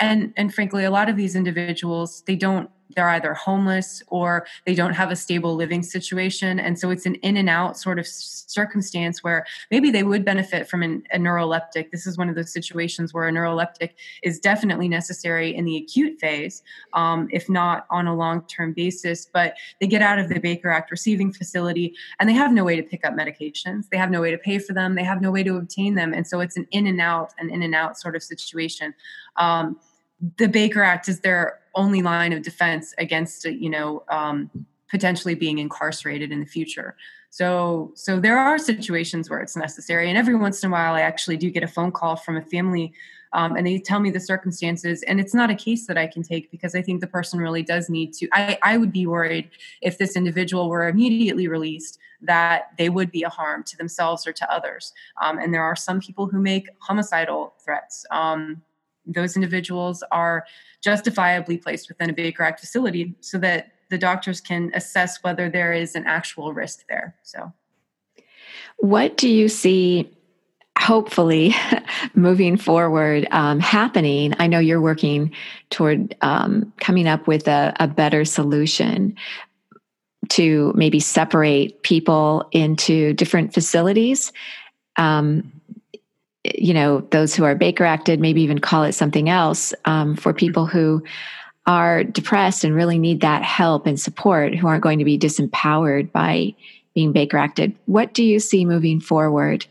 and 0.00 0.32
and 0.36 0.54
frankly 0.54 0.84
a 0.84 0.90
lot 0.90 1.08
of 1.08 1.16
these 1.16 1.34
individuals 1.34 2.22
they 2.26 2.36
don't 2.36 2.70
they're 2.94 3.08
either 3.10 3.34
homeless 3.34 4.02
or 4.08 4.46
they 4.66 4.74
don't 4.74 4.94
have 4.94 5.10
a 5.10 5.16
stable 5.16 5.54
living 5.54 5.82
situation. 5.82 6.58
And 6.58 6.78
so 6.78 6.90
it's 6.90 7.06
an 7.06 7.16
in 7.16 7.36
and 7.36 7.48
out 7.48 7.76
sort 7.76 7.98
of 7.98 8.06
circumstance 8.06 9.22
where 9.22 9.46
maybe 9.70 9.90
they 9.90 10.02
would 10.02 10.24
benefit 10.24 10.68
from 10.68 10.82
an, 10.82 11.02
a 11.12 11.18
neuroleptic. 11.18 11.90
This 11.90 12.06
is 12.06 12.16
one 12.16 12.28
of 12.28 12.34
those 12.34 12.52
situations 12.52 13.12
where 13.12 13.28
a 13.28 13.32
neuroleptic 13.32 13.90
is 14.22 14.38
definitely 14.38 14.88
necessary 14.88 15.54
in 15.54 15.64
the 15.64 15.76
acute 15.76 16.18
phase 16.18 16.62
um, 16.94 17.28
if 17.30 17.48
not 17.48 17.86
on 17.90 18.06
a 18.06 18.14
long-term 18.14 18.72
basis. 18.72 19.26
But 19.32 19.54
they 19.80 19.86
get 19.86 20.02
out 20.02 20.18
of 20.18 20.28
the 20.28 20.40
baker 20.40 20.70
act 20.70 20.90
receiving 20.90 21.32
facility 21.32 21.94
and 22.18 22.28
they 22.28 22.34
have 22.34 22.52
no 22.52 22.64
way 22.64 22.76
to 22.76 22.82
pick 22.82 23.04
up 23.04 23.14
medications. 23.14 23.88
They 23.90 23.98
have 23.98 24.10
no 24.10 24.20
way 24.20 24.30
to 24.30 24.38
pay 24.38 24.58
for 24.58 24.72
them. 24.72 24.94
They 24.94 25.04
have 25.04 25.20
no 25.20 25.30
way 25.30 25.42
to 25.42 25.56
obtain 25.56 25.94
them. 25.94 26.12
And 26.12 26.26
so 26.26 26.40
it's 26.40 26.56
an 26.56 26.66
in 26.70 26.86
and 26.86 27.00
out 27.00 27.32
an 27.38 27.50
in 27.50 27.62
and 27.62 27.74
out 27.74 27.98
sort 27.98 28.16
of 28.16 28.22
situation. 28.22 28.94
Um, 29.36 29.78
the 30.36 30.48
Baker 30.48 30.82
Act 30.82 31.08
is 31.08 31.20
their 31.20 31.60
only 31.74 32.02
line 32.02 32.32
of 32.32 32.42
defense 32.42 32.94
against, 32.98 33.44
you 33.44 33.70
know, 33.70 34.02
um, 34.08 34.50
potentially 34.90 35.34
being 35.34 35.58
incarcerated 35.58 36.32
in 36.32 36.40
the 36.40 36.46
future. 36.46 36.96
So, 37.30 37.92
so 37.94 38.18
there 38.18 38.38
are 38.38 38.58
situations 38.58 39.28
where 39.28 39.40
it's 39.40 39.56
necessary, 39.56 40.08
and 40.08 40.16
every 40.16 40.34
once 40.34 40.62
in 40.62 40.70
a 40.70 40.72
while, 40.72 40.94
I 40.94 41.02
actually 41.02 41.36
do 41.36 41.50
get 41.50 41.62
a 41.62 41.68
phone 41.68 41.92
call 41.92 42.16
from 42.16 42.36
a 42.36 42.42
family, 42.42 42.92
um, 43.34 43.54
and 43.54 43.66
they 43.66 43.78
tell 43.78 44.00
me 44.00 44.10
the 44.10 44.18
circumstances, 44.18 45.02
and 45.02 45.20
it's 45.20 45.34
not 45.34 45.50
a 45.50 45.54
case 45.54 45.86
that 45.86 45.98
I 45.98 46.06
can 46.06 46.22
take 46.22 46.50
because 46.50 46.74
I 46.74 46.80
think 46.80 47.00
the 47.00 47.06
person 47.06 47.38
really 47.38 47.62
does 47.62 47.90
need 47.90 48.14
to. 48.14 48.28
I, 48.32 48.58
I 48.62 48.78
would 48.78 48.92
be 48.92 49.06
worried 49.06 49.50
if 49.82 49.98
this 49.98 50.16
individual 50.16 50.70
were 50.70 50.88
immediately 50.88 51.48
released 51.48 51.98
that 52.22 52.70
they 52.78 52.88
would 52.88 53.12
be 53.12 53.22
a 53.22 53.28
harm 53.28 53.62
to 53.64 53.76
themselves 53.76 54.26
or 54.26 54.32
to 54.32 54.52
others. 54.52 54.92
Um, 55.22 55.38
and 55.38 55.52
there 55.52 55.62
are 55.62 55.76
some 55.76 56.00
people 56.00 56.26
who 56.26 56.40
make 56.40 56.68
homicidal 56.80 57.54
threats. 57.62 58.04
Um, 58.10 58.62
those 59.08 59.36
individuals 59.36 60.04
are 60.12 60.44
justifiably 60.82 61.56
placed 61.56 61.88
within 61.88 62.10
a 62.10 62.12
Baker 62.12 62.42
Act 62.42 62.60
facility 62.60 63.14
so 63.20 63.38
that 63.38 63.72
the 63.90 63.98
doctors 63.98 64.40
can 64.40 64.70
assess 64.74 65.22
whether 65.22 65.48
there 65.48 65.72
is 65.72 65.94
an 65.94 66.04
actual 66.06 66.52
risk 66.52 66.84
there. 66.88 67.16
So, 67.22 67.52
what 68.78 69.16
do 69.16 69.28
you 69.28 69.48
see? 69.48 70.10
Hopefully, 70.78 71.54
moving 72.14 72.56
forward, 72.56 73.26
um, 73.32 73.58
happening. 73.58 74.34
I 74.38 74.46
know 74.46 74.60
you're 74.60 74.80
working 74.80 75.32
toward 75.70 76.14
um, 76.20 76.72
coming 76.78 77.08
up 77.08 77.26
with 77.26 77.48
a, 77.48 77.74
a 77.80 77.88
better 77.88 78.24
solution 78.24 79.16
to 80.28 80.72
maybe 80.76 81.00
separate 81.00 81.82
people 81.82 82.48
into 82.52 83.12
different 83.14 83.54
facilities. 83.54 84.32
Um, 84.96 85.57
you 86.56 86.72
know 86.72 87.00
those 87.10 87.34
who 87.34 87.44
are 87.44 87.54
baker 87.54 87.84
acted 87.84 88.20
maybe 88.20 88.42
even 88.42 88.58
call 88.58 88.84
it 88.84 88.92
something 88.92 89.28
else 89.28 89.74
um, 89.84 90.16
for 90.16 90.32
people 90.32 90.66
who 90.66 91.02
are 91.66 92.02
depressed 92.02 92.64
and 92.64 92.74
really 92.74 92.98
need 92.98 93.20
that 93.20 93.42
help 93.42 93.86
and 93.86 94.00
support 94.00 94.54
who 94.54 94.66
aren't 94.66 94.82
going 94.82 94.98
to 94.98 95.04
be 95.04 95.18
disempowered 95.18 96.10
by 96.12 96.54
being 96.94 97.12
baker 97.12 97.36
acted. 97.36 97.76
What 97.84 98.14
do 98.14 98.24
you 98.24 98.40
see 98.40 98.64
moving 98.64 99.00
forward 99.00 99.66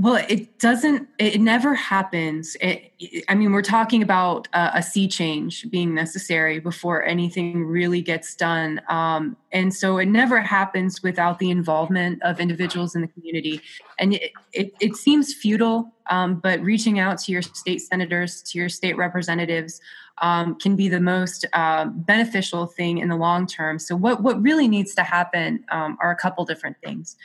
well, 0.00 0.24
it 0.30 0.58
doesn't, 0.58 1.08
it 1.18 1.42
never 1.42 1.74
happens. 1.74 2.56
It, 2.62 2.90
I 3.28 3.34
mean, 3.34 3.52
we're 3.52 3.60
talking 3.60 4.02
about 4.02 4.48
uh, 4.54 4.70
a 4.72 4.82
sea 4.82 5.06
change 5.06 5.70
being 5.70 5.94
necessary 5.94 6.58
before 6.58 7.04
anything 7.04 7.66
really 7.66 8.00
gets 8.00 8.34
done. 8.34 8.80
Um, 8.88 9.36
and 9.52 9.74
so 9.74 9.98
it 9.98 10.06
never 10.06 10.40
happens 10.40 11.02
without 11.02 11.38
the 11.38 11.50
involvement 11.50 12.22
of 12.22 12.40
individuals 12.40 12.94
in 12.94 13.02
the 13.02 13.08
community. 13.08 13.60
And 13.98 14.14
it, 14.14 14.32
it, 14.54 14.72
it 14.80 14.96
seems 14.96 15.34
futile, 15.34 15.92
um, 16.08 16.36
but 16.36 16.62
reaching 16.62 16.98
out 16.98 17.18
to 17.18 17.32
your 17.32 17.42
state 17.42 17.82
senators, 17.82 18.40
to 18.44 18.58
your 18.58 18.70
state 18.70 18.96
representatives, 18.96 19.82
um, 20.22 20.58
can 20.58 20.76
be 20.76 20.88
the 20.88 21.00
most 21.00 21.46
uh, 21.52 21.84
beneficial 21.86 22.66
thing 22.66 22.98
in 22.98 23.08
the 23.08 23.16
long 23.16 23.46
term. 23.46 23.78
So, 23.78 23.96
what, 23.96 24.22
what 24.22 24.40
really 24.42 24.68
needs 24.68 24.94
to 24.94 25.02
happen 25.02 25.64
um, 25.70 25.98
are 26.00 26.10
a 26.10 26.16
couple 26.16 26.44
different 26.44 26.76
things. 26.84 27.16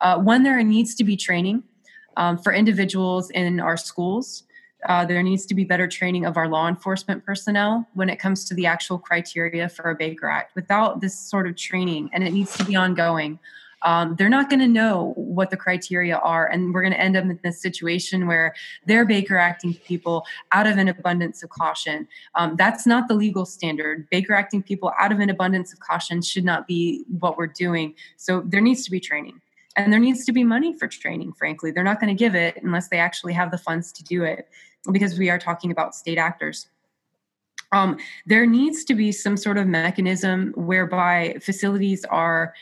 Uh, 0.00 0.18
one, 0.18 0.42
there 0.42 0.62
needs 0.62 0.94
to 0.96 1.04
be 1.04 1.16
training 1.16 1.62
um, 2.16 2.38
for 2.38 2.52
individuals 2.52 3.30
in 3.30 3.60
our 3.60 3.76
schools. 3.76 4.44
Uh, 4.88 5.04
there 5.04 5.22
needs 5.22 5.46
to 5.46 5.54
be 5.54 5.64
better 5.64 5.86
training 5.86 6.24
of 6.24 6.36
our 6.36 6.48
law 6.48 6.68
enforcement 6.68 7.24
personnel 7.24 7.86
when 7.94 8.08
it 8.08 8.18
comes 8.18 8.44
to 8.44 8.54
the 8.54 8.66
actual 8.66 8.98
criteria 8.98 9.68
for 9.68 9.90
a 9.90 9.94
Baker 9.94 10.28
Act. 10.28 10.54
Without 10.56 11.00
this 11.00 11.16
sort 11.16 11.46
of 11.46 11.56
training, 11.56 12.10
and 12.12 12.24
it 12.24 12.32
needs 12.32 12.56
to 12.56 12.64
be 12.64 12.74
ongoing, 12.74 13.38
um, 13.84 14.14
they're 14.16 14.28
not 14.28 14.48
going 14.48 14.60
to 14.60 14.68
know 14.68 15.12
what 15.16 15.50
the 15.50 15.56
criteria 15.56 16.16
are. 16.16 16.46
And 16.46 16.72
we're 16.72 16.82
going 16.82 16.92
to 16.92 17.00
end 17.00 17.16
up 17.16 17.24
in 17.24 17.38
this 17.42 17.60
situation 17.60 18.26
where 18.26 18.54
they're 18.86 19.04
Baker 19.04 19.36
acting 19.36 19.74
people 19.74 20.24
out 20.52 20.66
of 20.66 20.78
an 20.78 20.88
abundance 20.88 21.42
of 21.42 21.50
caution. 21.50 22.08
Um, 22.34 22.56
that's 22.56 22.86
not 22.86 23.08
the 23.08 23.14
legal 23.14 23.44
standard. 23.44 24.08
Baker 24.10 24.34
acting 24.34 24.62
people 24.62 24.92
out 24.98 25.12
of 25.12 25.20
an 25.20 25.30
abundance 25.30 25.72
of 25.72 25.80
caution 25.80 26.22
should 26.22 26.44
not 26.44 26.66
be 26.66 27.04
what 27.18 27.36
we're 27.36 27.46
doing. 27.46 27.94
So 28.16 28.42
there 28.44 28.60
needs 28.60 28.84
to 28.84 28.90
be 28.90 29.00
training 29.00 29.40
and 29.76 29.92
there 29.92 30.00
needs 30.00 30.24
to 30.24 30.32
be 30.32 30.44
money 30.44 30.76
for 30.76 30.86
training 30.86 31.32
frankly. 31.32 31.70
They're 31.70 31.84
not 31.84 32.00
going 32.00 32.14
to 32.14 32.18
give 32.18 32.34
it 32.34 32.58
unless 32.62 32.88
they 32.88 32.98
actually 32.98 33.32
have 33.32 33.50
the 33.50 33.58
funds 33.58 33.92
to 33.92 34.04
do 34.04 34.24
it 34.24 34.48
because 34.90 35.18
we 35.18 35.30
are 35.30 35.38
talking 35.38 35.70
about 35.70 35.94
state 35.94 36.18
actors. 36.18 36.68
Um, 37.72 37.96
there 38.26 38.46
needs 38.46 38.84
to 38.84 38.94
be 38.94 39.12
some 39.12 39.36
sort 39.36 39.56
of 39.56 39.66
mechanism 39.66 40.52
whereby 40.56 41.36
facilities 41.40 42.04
are 42.04 42.52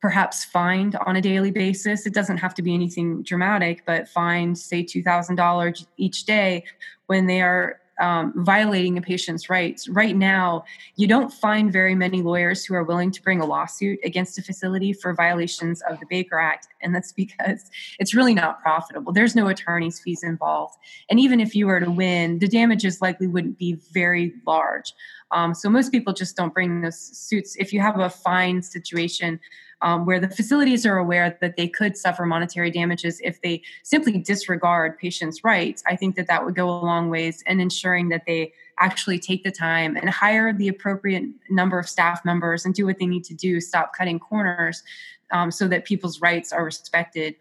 perhaps 0.00 0.44
fined 0.44 0.94
on 1.06 1.16
a 1.16 1.20
daily 1.20 1.50
basis. 1.50 2.06
It 2.06 2.14
doesn't 2.14 2.36
have 2.36 2.54
to 2.54 2.62
be 2.62 2.74
anything 2.74 3.22
dramatic 3.22 3.84
but 3.86 4.08
fined 4.08 4.58
say 4.58 4.84
$2000 4.84 5.86
each 5.96 6.24
day 6.24 6.64
when 7.06 7.26
they 7.26 7.40
are 7.40 7.80
um, 8.00 8.32
violating 8.36 8.96
a 8.98 9.02
patient's 9.02 9.50
rights. 9.50 9.88
Right 9.88 10.16
now, 10.16 10.64
you 10.96 11.06
don't 11.06 11.32
find 11.32 11.72
very 11.72 11.94
many 11.94 12.22
lawyers 12.22 12.64
who 12.64 12.74
are 12.74 12.84
willing 12.84 13.10
to 13.12 13.22
bring 13.22 13.40
a 13.40 13.46
lawsuit 13.46 13.98
against 14.04 14.38
a 14.38 14.42
facility 14.42 14.92
for 14.92 15.14
violations 15.14 15.82
of 15.82 15.98
the 16.00 16.06
Baker 16.08 16.38
Act, 16.38 16.68
and 16.82 16.94
that's 16.94 17.12
because 17.18 17.70
it's 17.98 18.14
really 18.14 18.34
not 18.34 18.60
profitable. 18.62 19.12
There's 19.12 19.34
no 19.34 19.48
attorney's 19.48 20.00
fees 20.00 20.22
involved, 20.22 20.76
and 21.10 21.18
even 21.18 21.40
if 21.40 21.54
you 21.54 21.66
were 21.66 21.80
to 21.80 21.90
win, 21.90 22.38
the 22.38 22.48
damages 22.48 23.00
likely 23.00 23.26
wouldn't 23.26 23.58
be 23.58 23.78
very 23.92 24.34
large. 24.46 24.92
Um, 25.30 25.54
so 25.54 25.68
most 25.68 25.92
people 25.92 26.12
just 26.12 26.36
don't 26.36 26.54
bring 26.54 26.80
those 26.80 26.98
suits. 26.98 27.56
If 27.56 27.72
you 27.72 27.80
have 27.80 27.98
a 27.98 28.10
fine 28.10 28.62
situation, 28.62 29.40
um, 29.80 30.06
where 30.06 30.18
the 30.18 30.28
facilities 30.28 30.84
are 30.84 30.98
aware 30.98 31.36
that 31.40 31.56
they 31.56 31.68
could 31.68 31.96
suffer 31.96 32.26
monetary 32.26 32.70
damages 32.70 33.20
if 33.22 33.40
they 33.42 33.62
simply 33.82 34.18
disregard 34.18 34.98
patients' 34.98 35.44
rights, 35.44 35.82
I 35.86 35.96
think 35.96 36.16
that 36.16 36.26
that 36.26 36.44
would 36.44 36.56
go 36.56 36.68
a 36.68 36.78
long 36.84 37.10
ways 37.10 37.42
in 37.46 37.60
ensuring 37.60 38.08
that 38.08 38.24
they 38.26 38.52
actually 38.80 39.18
take 39.18 39.44
the 39.44 39.50
time 39.50 39.96
and 39.96 40.10
hire 40.10 40.52
the 40.52 40.68
appropriate 40.68 41.24
number 41.48 41.78
of 41.78 41.88
staff 41.88 42.24
members 42.24 42.64
and 42.64 42.74
do 42.74 42.86
what 42.86 42.98
they 42.98 43.06
need 43.06 43.24
to 43.24 43.34
do, 43.34 43.60
stop 43.60 43.92
cutting 43.96 44.18
corners 44.18 44.82
um, 45.30 45.50
so 45.50 45.68
that 45.68 45.84
people's 45.84 46.20
rights 46.20 46.52
are 46.52 46.64
respected. 46.64 47.36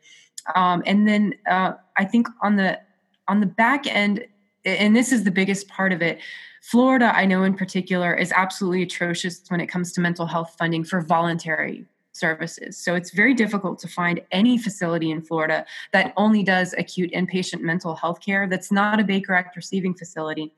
Um, 0.55 0.83
and 0.85 1.07
then 1.07 1.33
uh, 1.49 1.73
I 1.97 2.05
think 2.05 2.27
on 2.41 2.55
the 2.55 2.79
on 3.27 3.41
the 3.41 3.45
back 3.45 3.85
end, 3.87 4.25
and 4.63 4.95
this 4.95 5.11
is 5.11 5.25
the 5.25 5.31
biggest 5.31 5.67
part 5.67 5.91
of 5.91 6.01
it, 6.01 6.19
Florida, 6.67 7.13
I 7.15 7.25
know 7.25 7.43
in 7.43 7.53
particular, 7.53 8.13
is 8.13 8.33
absolutely 8.35 8.83
atrocious 8.83 9.41
when 9.47 9.61
it 9.61 9.67
comes 9.67 9.93
to 9.93 10.01
mental 10.01 10.25
health 10.25 10.53
funding 10.59 10.83
for 10.83 10.99
voluntary 10.99 11.85
services. 12.11 12.77
So 12.77 12.93
it's 12.93 13.11
very 13.11 13.33
difficult 13.33 13.79
to 13.79 13.87
find 13.87 14.19
any 14.33 14.57
facility 14.57 15.11
in 15.11 15.21
Florida 15.21 15.65
that 15.93 16.11
only 16.17 16.43
does 16.43 16.75
acute 16.77 17.13
inpatient 17.13 17.61
mental 17.61 17.95
health 17.95 18.19
care 18.19 18.49
that's 18.49 18.69
not 18.69 18.99
a 18.99 19.05
Baker 19.05 19.33
Act 19.33 19.55
receiving 19.55 19.93
facility. 19.93 20.51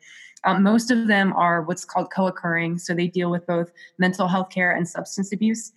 Um, 0.45 0.63
most 0.63 0.89
of 0.89 1.05
them 1.07 1.31
are 1.33 1.61
what's 1.61 1.85
called 1.85 2.11
co 2.11 2.25
occurring, 2.25 2.79
so 2.79 2.95
they 2.95 3.07
deal 3.07 3.29
with 3.29 3.45
both 3.45 3.71
mental 3.99 4.27
health 4.27 4.49
care 4.49 4.71
and 4.71 4.89
substance 4.89 5.31
abuse. 5.31 5.73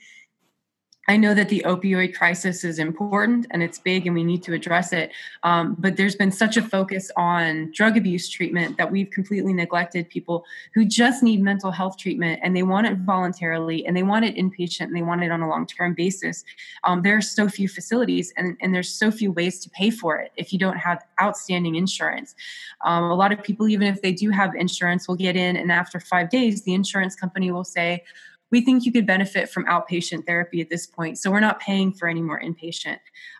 I 1.08 1.16
know 1.16 1.34
that 1.34 1.48
the 1.48 1.64
opioid 1.66 2.14
crisis 2.14 2.62
is 2.62 2.78
important 2.78 3.46
and 3.50 3.60
it's 3.60 3.78
big 3.78 4.06
and 4.06 4.14
we 4.14 4.22
need 4.22 4.42
to 4.44 4.54
address 4.54 4.92
it. 4.92 5.10
Um, 5.42 5.74
but 5.76 5.96
there's 5.96 6.14
been 6.14 6.30
such 6.30 6.56
a 6.56 6.62
focus 6.62 7.10
on 7.16 7.72
drug 7.72 7.96
abuse 7.96 8.28
treatment 8.28 8.76
that 8.76 8.92
we've 8.92 9.10
completely 9.10 9.52
neglected 9.52 10.08
people 10.08 10.44
who 10.74 10.84
just 10.84 11.24
need 11.24 11.42
mental 11.42 11.72
health 11.72 11.98
treatment 11.98 12.38
and 12.44 12.56
they 12.56 12.62
want 12.62 12.86
it 12.86 12.98
voluntarily 12.98 13.84
and 13.84 13.96
they 13.96 14.04
want 14.04 14.24
it 14.24 14.36
inpatient 14.36 14.82
and 14.82 14.96
they 14.96 15.02
want 15.02 15.24
it 15.24 15.32
on 15.32 15.42
a 15.42 15.48
long 15.48 15.66
term 15.66 15.92
basis. 15.92 16.44
Um, 16.84 17.02
there 17.02 17.16
are 17.16 17.22
so 17.22 17.48
few 17.48 17.68
facilities 17.68 18.32
and, 18.36 18.56
and 18.60 18.72
there's 18.72 18.88
so 18.88 19.10
few 19.10 19.32
ways 19.32 19.58
to 19.64 19.70
pay 19.70 19.90
for 19.90 20.20
it 20.20 20.30
if 20.36 20.52
you 20.52 20.58
don't 20.58 20.78
have 20.78 21.02
outstanding 21.20 21.74
insurance. 21.74 22.36
Um, 22.84 23.04
a 23.04 23.14
lot 23.14 23.32
of 23.32 23.42
people, 23.42 23.68
even 23.68 23.88
if 23.88 24.02
they 24.02 24.12
do 24.12 24.30
have 24.30 24.54
insurance, 24.54 25.08
will 25.08 25.16
get 25.16 25.34
in 25.34 25.56
and 25.56 25.72
after 25.72 25.98
five 25.98 26.30
days, 26.30 26.62
the 26.62 26.74
insurance 26.74 27.16
company 27.16 27.50
will 27.50 27.64
say, 27.64 28.04
we 28.52 28.60
think 28.60 28.84
you 28.84 28.92
could 28.92 29.06
benefit 29.06 29.48
from 29.50 29.64
outpatient 29.64 30.26
therapy 30.26 30.60
at 30.60 30.70
this 30.70 30.86
point. 30.86 31.18
So 31.18 31.30
we're 31.30 31.40
not 31.40 31.58
paying 31.58 31.92
for 31.92 32.06
any 32.06 32.22
more 32.22 32.40
inpatient. 32.40 32.98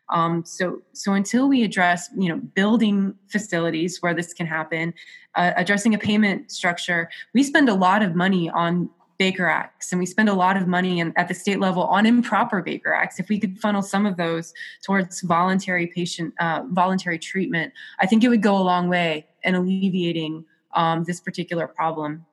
Um, 0.08 0.44
so 0.44 0.82
so 0.92 1.12
until 1.12 1.48
we 1.48 1.62
address 1.62 2.10
you 2.16 2.28
know 2.28 2.38
building 2.38 3.14
facilities 3.28 3.98
where 4.00 4.14
this 4.14 4.34
can 4.34 4.46
happen, 4.46 4.92
uh, 5.36 5.52
addressing 5.56 5.94
a 5.94 5.98
payment 5.98 6.50
structure, 6.50 7.08
we 7.34 7.44
spend 7.44 7.68
a 7.68 7.74
lot 7.74 8.02
of 8.02 8.16
money 8.16 8.50
on 8.50 8.90
Baker 9.18 9.46
Acts, 9.46 9.92
and 9.92 10.00
we 10.00 10.06
spend 10.06 10.28
a 10.28 10.34
lot 10.34 10.56
of 10.56 10.66
money 10.66 10.98
in, 10.98 11.12
at 11.16 11.28
the 11.28 11.34
state 11.34 11.60
level 11.60 11.84
on 11.84 12.06
improper 12.06 12.60
Baker 12.60 12.92
Acts. 12.92 13.20
If 13.20 13.28
we 13.28 13.38
could 13.38 13.58
funnel 13.60 13.82
some 13.82 14.04
of 14.06 14.16
those 14.16 14.52
towards 14.82 15.20
voluntary 15.20 15.86
patient, 15.86 16.34
uh, 16.40 16.62
voluntary 16.70 17.18
treatment, 17.18 17.72
I 18.00 18.06
think 18.06 18.24
it 18.24 18.28
would 18.28 18.42
go 18.42 18.56
a 18.56 18.64
long 18.64 18.88
way 18.88 19.26
in 19.44 19.54
alleviating 19.54 20.44
um, 20.74 21.04
this 21.04 21.20
particular 21.20 21.68
problem. 21.68 22.24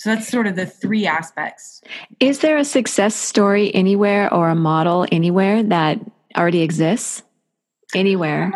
So 0.00 0.08
that's 0.08 0.28
sort 0.28 0.46
of 0.46 0.56
the 0.56 0.64
three 0.64 1.06
aspects. 1.06 1.82
Is 2.20 2.38
there 2.38 2.56
a 2.56 2.64
success 2.64 3.14
story 3.14 3.70
anywhere 3.74 4.32
or 4.32 4.48
a 4.48 4.54
model 4.54 5.06
anywhere 5.12 5.62
that 5.62 6.00
already 6.38 6.62
exists? 6.62 7.22
Anywhere? 7.94 8.50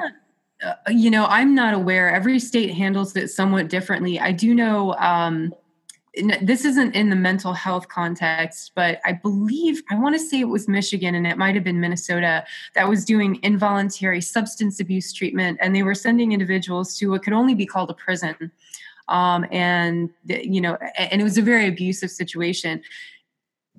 Uh, 0.64 0.72
you 0.88 1.10
know, 1.10 1.26
I'm 1.26 1.54
not 1.54 1.74
aware. 1.74 2.10
Every 2.10 2.38
state 2.38 2.70
handles 2.70 3.14
it 3.14 3.28
somewhat 3.28 3.68
differently. 3.68 4.18
I 4.18 4.32
do 4.32 4.54
know 4.54 4.94
um, 4.94 5.52
this 6.40 6.64
isn't 6.64 6.94
in 6.94 7.10
the 7.10 7.16
mental 7.16 7.52
health 7.52 7.88
context, 7.88 8.72
but 8.74 8.98
I 9.04 9.12
believe 9.12 9.82
I 9.90 9.96
want 9.96 10.14
to 10.14 10.18
say 10.18 10.40
it 10.40 10.48
was 10.48 10.66
Michigan 10.66 11.14
and 11.14 11.26
it 11.26 11.36
might 11.36 11.54
have 11.56 11.64
been 11.64 11.78
Minnesota 11.78 12.46
that 12.74 12.88
was 12.88 13.04
doing 13.04 13.38
involuntary 13.42 14.22
substance 14.22 14.80
abuse 14.80 15.12
treatment, 15.12 15.58
and 15.60 15.76
they 15.76 15.82
were 15.82 15.94
sending 15.94 16.32
individuals 16.32 16.96
to 16.96 17.10
what 17.10 17.22
could 17.22 17.34
only 17.34 17.54
be 17.54 17.66
called 17.66 17.90
a 17.90 17.94
prison 17.94 18.50
um, 19.08 19.46
and 19.50 20.10
you 20.26 20.60
know 20.60 20.76
and 20.96 21.20
it 21.20 21.24
was 21.24 21.38
a 21.38 21.42
very 21.42 21.68
abusive 21.68 22.10
situation. 22.10 22.82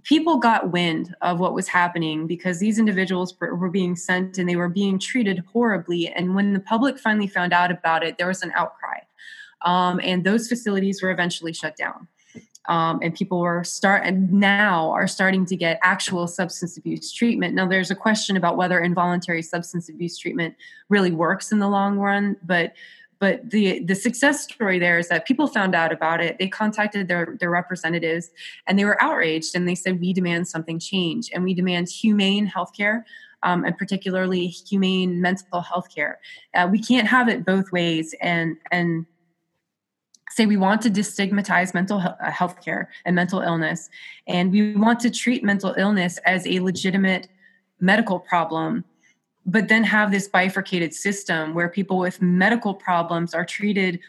People 0.03 0.38
got 0.38 0.71
wind 0.71 1.15
of 1.21 1.39
what 1.39 1.55
was 1.55 1.67
happening 1.67 2.28
because 2.28 2.59
these 2.59 2.78
individuals 2.78 3.34
were 3.39 3.71
being 3.71 3.95
sent 3.95 4.38
and 4.38 4.47
they 4.47 4.55
were 4.55 4.69
being 4.69 4.99
treated 4.99 5.43
horribly. 5.51 6.09
And 6.09 6.36
when 6.36 6.53
the 6.53 6.59
public 6.59 6.99
finally 6.99 7.26
found 7.26 7.53
out 7.53 7.71
about 7.71 8.03
it 8.03 8.17
there 8.19 8.28
was 8.28 8.43
an 8.43 8.51
outcry. 8.55 8.99
Um, 9.63 9.99
and 10.03 10.23
those 10.23 10.47
facilities 10.47 11.01
were 11.01 11.09
eventually 11.09 11.53
shut 11.53 11.76
down. 11.76 12.07
Um, 12.67 12.99
and 13.01 13.13
people 13.13 13.39
were 13.39 13.63
start 13.63 14.03
and 14.05 14.32
now 14.32 14.89
are 14.91 15.07
starting 15.07 15.45
to 15.47 15.55
get 15.55 15.80
actual 15.84 16.28
substance 16.28 16.78
abuse 16.78 17.11
treatment. 17.11 17.53
Now 17.53 17.67
there's 17.67 17.91
a 17.91 17.95
question 17.95 18.38
about 18.38 18.57
whether 18.57 18.80
involuntary 18.80 19.41
substance 19.41 19.88
abuse 19.89 20.17
treatment 20.17 20.55
really 20.89 21.11
works 21.11 21.51
in 21.51 21.59
the 21.59 21.67
long 21.67 21.97
run 21.97 22.38
but 22.43 22.73
but 23.20 23.49
the 23.49 23.84
the 23.84 23.95
success 23.95 24.43
story 24.43 24.80
there 24.80 24.99
is 24.99 25.07
that 25.09 25.26
people 25.26 25.47
found 25.47 25.74
out 25.76 25.91
about 25.91 26.22
it. 26.22 26.38
They 26.38 26.47
contacted 26.47 27.07
their 27.07 27.38
their 27.39 27.49
representatives 27.49 28.30
and 28.68 28.78
they 28.78 28.86
were 28.86 29.01
outraged 29.01 29.55
and 29.55 29.68
they 29.68 29.76
said 29.76 29.99
we 29.99 30.13
demand 30.13 30.47
something 30.47 30.80
change 30.80 31.30
and 31.34 31.43
we 31.43 31.53
demand 31.53 31.89
humane 31.89 32.47
healthcare 32.47 33.03
um, 33.43 33.63
and 33.63 33.78
particularly 33.78 34.47
humane 34.47 35.22
mental 35.22 35.61
health 35.61 35.93
care 35.93 36.20
uh, 36.53 36.68
we 36.70 36.80
can't 36.80 37.07
have 37.07 37.30
it 37.30 37.45
both 37.45 37.72
ways 37.72 38.13
and 38.22 38.57
and 38.72 39.05
say 40.32 40.45
we 40.45 40.57
want 40.57 40.82
to 40.82 40.89
destigmatize 40.89 41.74
mental 41.74 41.99
uh, 41.99 42.32
health 42.32 42.61
care 42.63 42.89
and 43.05 43.16
mental 43.16 43.39
illness 43.39 43.89
and 44.28 44.51
we 44.51 44.76
want 44.76 44.99
to 44.99 45.09
treat 45.09 45.43
mental 45.43 45.74
illness 45.78 46.18
as 46.26 46.45
a 46.47 46.59
legitimate 46.59 47.28
medical 47.80 48.20
problem 48.20 48.84
but 49.46 49.68
then 49.68 49.84
have 49.84 50.12
this 50.12 50.28
bifurcated 50.28 50.93
system 50.93 51.54
where 51.54 51.70
people 51.70 52.00
with 52.00 52.22
medical 52.22 52.74
problems 52.74 53.34
are 53.34 53.46
treated 53.46 54.00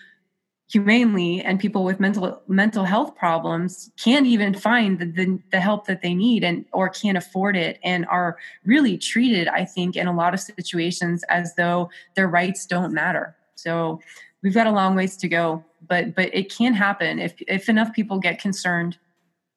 humanely 0.68 1.41
and 1.43 1.61
people 1.61 1.84
with 1.84 2.01
mental 2.01 2.43
mental 2.49 2.84
health 2.84 3.14
problems 3.14 3.91
can't 3.97 4.26
even 4.26 4.53
find 4.53 4.99
the, 4.99 5.07
the, 5.07 5.39
the, 5.53 5.61
help 5.61 5.87
that 5.87 6.03
they 6.03 6.12
need 6.12 6.43
and 6.43 6.64
or 6.72 6.89
can't 6.89 7.16
afford 7.16 7.57
it 7.57 7.78
and 7.84 8.05
are 8.07 8.37
really 8.64 8.99
treated 8.99 9.47
i 9.49 9.64
think 9.64 9.95
in 9.95 10.09
a 10.09 10.12
lot 10.12 10.34
of 10.34 10.41
situations 10.41 11.22
as 11.28 11.55
though 11.55 11.89
their 12.16 12.26
rights 12.26 12.66
don't 12.66 12.93
matter. 12.93 13.37
So 13.55 14.01
we've 14.43 14.55
got 14.55 14.66
a 14.66 14.72
long 14.72 14.97
ways 14.97 15.16
to 15.18 15.28
go 15.28 15.64
but 15.87 16.14
but 16.16 16.34
it 16.34 16.53
can 16.53 16.74
happen 16.74 17.20
if 17.20 17.34
if 17.47 17.68
enough 17.68 17.93
people 17.93 18.18
get 18.18 18.41
concerned. 18.41 18.99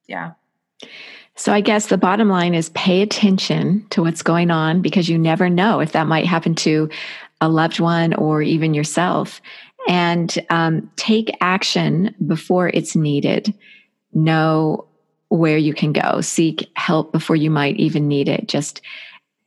Yeah 0.08 0.34
so 1.40 1.54
I 1.54 1.62
guess 1.62 1.88
the 1.88 1.98
bottom 1.98 2.28
line 2.28 2.54
is 2.54 2.68
pay 2.72 3.02
attention 3.02 3.88
to 3.92 4.04
what's 4.04 4.22
going 4.22 4.52
on 4.52 4.82
because 4.82 5.08
you 5.08 5.18
never 5.18 5.50
know 5.50 5.80
if 5.80 5.94
that 5.94 6.06
might 6.06 6.26
happen 6.26 6.54
to 6.56 6.90
a 7.40 7.48
loved 7.48 7.80
one 7.80 8.14
or 8.14 8.42
even 8.42 8.74
yourself. 8.74 9.40
And 9.88 10.38
um, 10.50 10.92
take 10.98 11.32
action 11.40 12.14
before 12.28 12.72
it's 12.74 12.94
needed. 12.94 13.54
Know 14.12 14.86
where 15.30 15.58
you 15.58 15.74
can 15.74 15.94
go. 15.94 16.20
Seek 16.20 16.70
help 16.76 17.14
before 17.14 17.38
you 17.38 17.50
might 17.50 17.78
even 17.78 18.10
need 18.10 18.28
it. 18.28 18.50
Just 18.50 18.82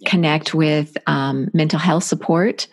connect 0.07 0.55
with 0.55 0.97
um, 1.07 1.51
mental 1.53 1.78
health 1.78 2.05
support 2.05 2.68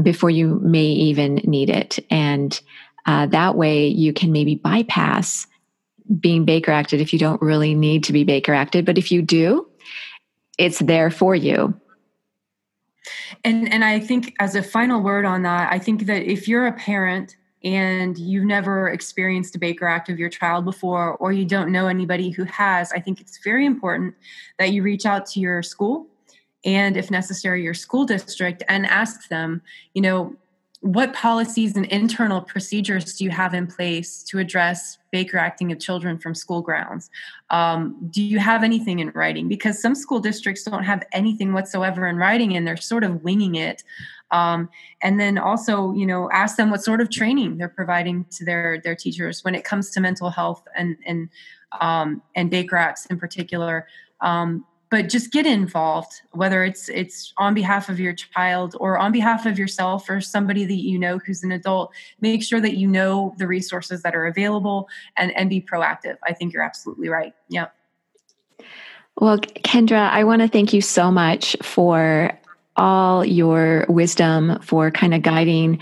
before 0.00 0.30
you 0.30 0.60
may 0.62 0.86
even 0.86 1.34
need 1.44 1.68
it. 1.68 1.98
And 2.10 2.58
uh, 3.04 3.26
that 3.26 3.54
way 3.54 3.86
you 3.86 4.14
can 4.14 4.32
maybe 4.32 4.54
bypass 4.54 5.46
being 6.20 6.44
Baker 6.44 6.72
acted 6.72 7.00
if 7.00 7.12
you 7.12 7.18
don't 7.18 7.40
really 7.42 7.74
need 7.74 8.04
to 8.04 8.12
be 8.12 8.24
Baker 8.24 8.54
acted. 8.54 8.84
But 8.84 8.98
if 8.98 9.10
you 9.10 9.22
do, 9.22 9.66
it's 10.58 10.78
there 10.80 11.10
for 11.10 11.34
you. 11.34 11.78
And 13.44 13.72
and 13.72 13.84
I 13.84 14.00
think 14.00 14.34
as 14.40 14.54
a 14.54 14.62
final 14.62 15.02
word 15.02 15.24
on 15.24 15.42
that, 15.42 15.72
I 15.72 15.78
think 15.78 16.06
that 16.06 16.22
if 16.22 16.48
you're 16.48 16.66
a 16.66 16.72
parent 16.72 17.36
and 17.62 18.16
you've 18.18 18.44
never 18.44 18.88
experienced 18.88 19.56
a 19.56 19.58
Baker 19.58 19.86
Act 19.86 20.08
of 20.08 20.18
your 20.18 20.28
child 20.28 20.64
before, 20.64 21.16
or 21.16 21.32
you 21.32 21.44
don't 21.44 21.72
know 21.72 21.88
anybody 21.88 22.30
who 22.30 22.44
has, 22.44 22.92
I 22.92 23.00
think 23.00 23.20
it's 23.20 23.38
very 23.42 23.66
important 23.66 24.14
that 24.58 24.72
you 24.72 24.82
reach 24.82 25.06
out 25.06 25.26
to 25.26 25.40
your 25.40 25.62
school 25.62 26.06
and, 26.64 26.96
if 26.96 27.10
necessary, 27.10 27.62
your 27.62 27.74
school 27.74 28.04
district 28.04 28.62
and 28.68 28.86
ask 28.86 29.28
them, 29.28 29.62
you 29.94 30.02
know, 30.02 30.34
what 30.80 31.14
policies 31.14 31.74
and 31.76 31.86
internal 31.86 32.40
procedures 32.40 33.16
do 33.16 33.24
you 33.24 33.30
have 33.30 33.54
in 33.54 33.66
place 33.66 34.22
to 34.24 34.38
address 34.38 34.98
Baker 35.10 35.38
acting 35.38 35.72
of 35.72 35.80
children 35.80 36.18
from 36.18 36.34
school 36.34 36.60
grounds? 36.60 37.10
Um, 37.50 37.96
do 38.10 38.22
you 38.22 38.38
have 38.38 38.62
anything 38.62 38.98
in 38.98 39.10
writing? 39.10 39.48
Because 39.48 39.80
some 39.80 39.94
school 39.94 40.20
districts 40.20 40.64
don't 40.64 40.84
have 40.84 41.02
anything 41.12 41.52
whatsoever 41.52 42.06
in 42.06 42.16
writing 42.16 42.56
and 42.56 42.66
they're 42.66 42.76
sort 42.76 43.04
of 43.04 43.22
winging 43.24 43.54
it. 43.54 43.82
Um, 44.32 44.68
and 45.02 45.18
then 45.18 45.38
also, 45.38 45.94
you 45.94 46.04
know, 46.04 46.28
ask 46.30 46.56
them 46.56 46.70
what 46.70 46.82
sort 46.82 47.00
of 47.00 47.10
training 47.10 47.56
they're 47.58 47.68
providing 47.68 48.26
to 48.32 48.44
their 48.44 48.80
their 48.82 48.96
teachers 48.96 49.44
when 49.44 49.54
it 49.54 49.64
comes 49.64 49.90
to 49.90 50.00
mental 50.00 50.30
health 50.30 50.62
and 50.76 50.96
and 51.06 51.28
um, 51.80 52.22
and 52.34 52.50
Baker 52.50 52.76
acts 52.76 53.06
in 53.06 53.18
particular. 53.18 53.86
Um, 54.20 54.64
but 54.90 55.08
just 55.08 55.32
get 55.32 55.46
involved 55.46 56.20
whether 56.32 56.64
it's 56.64 56.88
it's 56.88 57.32
on 57.38 57.54
behalf 57.54 57.88
of 57.88 57.98
your 57.98 58.12
child 58.12 58.76
or 58.80 58.98
on 58.98 59.12
behalf 59.12 59.46
of 59.46 59.58
yourself 59.58 60.08
or 60.08 60.20
somebody 60.20 60.64
that 60.64 60.74
you 60.74 60.98
know 60.98 61.18
who's 61.18 61.42
an 61.42 61.52
adult 61.52 61.92
make 62.20 62.42
sure 62.42 62.60
that 62.60 62.76
you 62.76 62.86
know 62.86 63.34
the 63.38 63.46
resources 63.46 64.02
that 64.02 64.14
are 64.14 64.26
available 64.26 64.88
and 65.16 65.36
and 65.36 65.50
be 65.50 65.60
proactive. 65.60 66.16
I 66.24 66.32
think 66.32 66.52
you're 66.52 66.62
absolutely 66.62 67.08
right. 67.08 67.34
Yeah 67.48 67.66
well 69.18 69.38
kendra 69.38 70.10
i 70.10 70.22
want 70.24 70.42
to 70.42 70.48
thank 70.48 70.72
you 70.72 70.80
so 70.80 71.10
much 71.10 71.56
for 71.62 72.30
all 72.76 73.24
your 73.24 73.86
wisdom 73.88 74.60
for 74.60 74.90
kind 74.90 75.14
of 75.14 75.22
guiding 75.22 75.78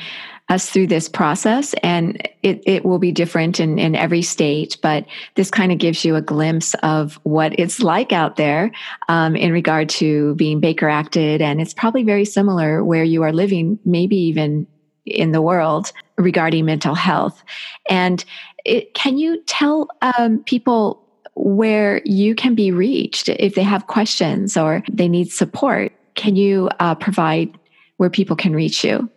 us 0.51 0.69
through 0.69 0.87
this 0.87 1.09
process 1.09 1.75
and 1.83 2.29
it, 2.43 2.63
it 2.67 2.85
will 2.85 2.99
be 2.99 3.11
different 3.11 3.59
in, 3.59 3.79
in 3.79 3.95
every 3.95 4.21
state 4.21 4.77
but 4.83 5.07
this 5.37 5.51
kind 5.51 5.73
of 5.73 5.79
gives 5.79 6.05
you 6.05 6.17
a 6.17 6.21
glimpse 6.23 6.75
of 6.83 7.19
what 7.23 7.59
it's 7.59 7.81
like 7.81 8.13
out 8.13 8.37
there 8.37 8.71
um, 9.09 9.35
in 9.37 9.53
regard 9.53 9.89
to 9.89 10.35
being 10.35 10.61
baker 10.61 10.89
acted 10.89 11.41
and 11.41 11.61
it's 11.61 11.73
probably 11.73 12.03
very 12.03 12.25
similar 12.25 12.85
where 12.85 13.05
you 13.05 13.23
are 13.23 13.33
living 13.33 13.79
maybe 13.85 14.17
even 14.17 14.67
in 15.07 15.33
the 15.33 15.43
world 15.43 15.93
regarding 16.19 16.65
mental 16.65 16.95
health 16.95 17.43
and 17.89 18.25
it, 18.67 18.93
can 18.95 19.17
you 19.17 19.43
tell 19.45 19.89
um, 20.03 20.43
people 20.45 21.05
where 21.35 22.01
you 22.05 22.35
can 22.35 22.55
be 22.55 22.71
reached 22.71 23.29
if 23.29 23.55
they 23.55 23.63
have 23.63 23.87
questions 23.87 24.57
or 24.57 24.83
they 24.91 25.09
need 25.09 25.31
support. 25.31 25.93
Can 26.15 26.37
you 26.37 26.71
uh, 26.79 26.95
provide 26.95 27.59
where 27.97 28.11
people 28.11 28.37
can 28.37 28.55
reach 28.55 28.85
you? 28.85 29.11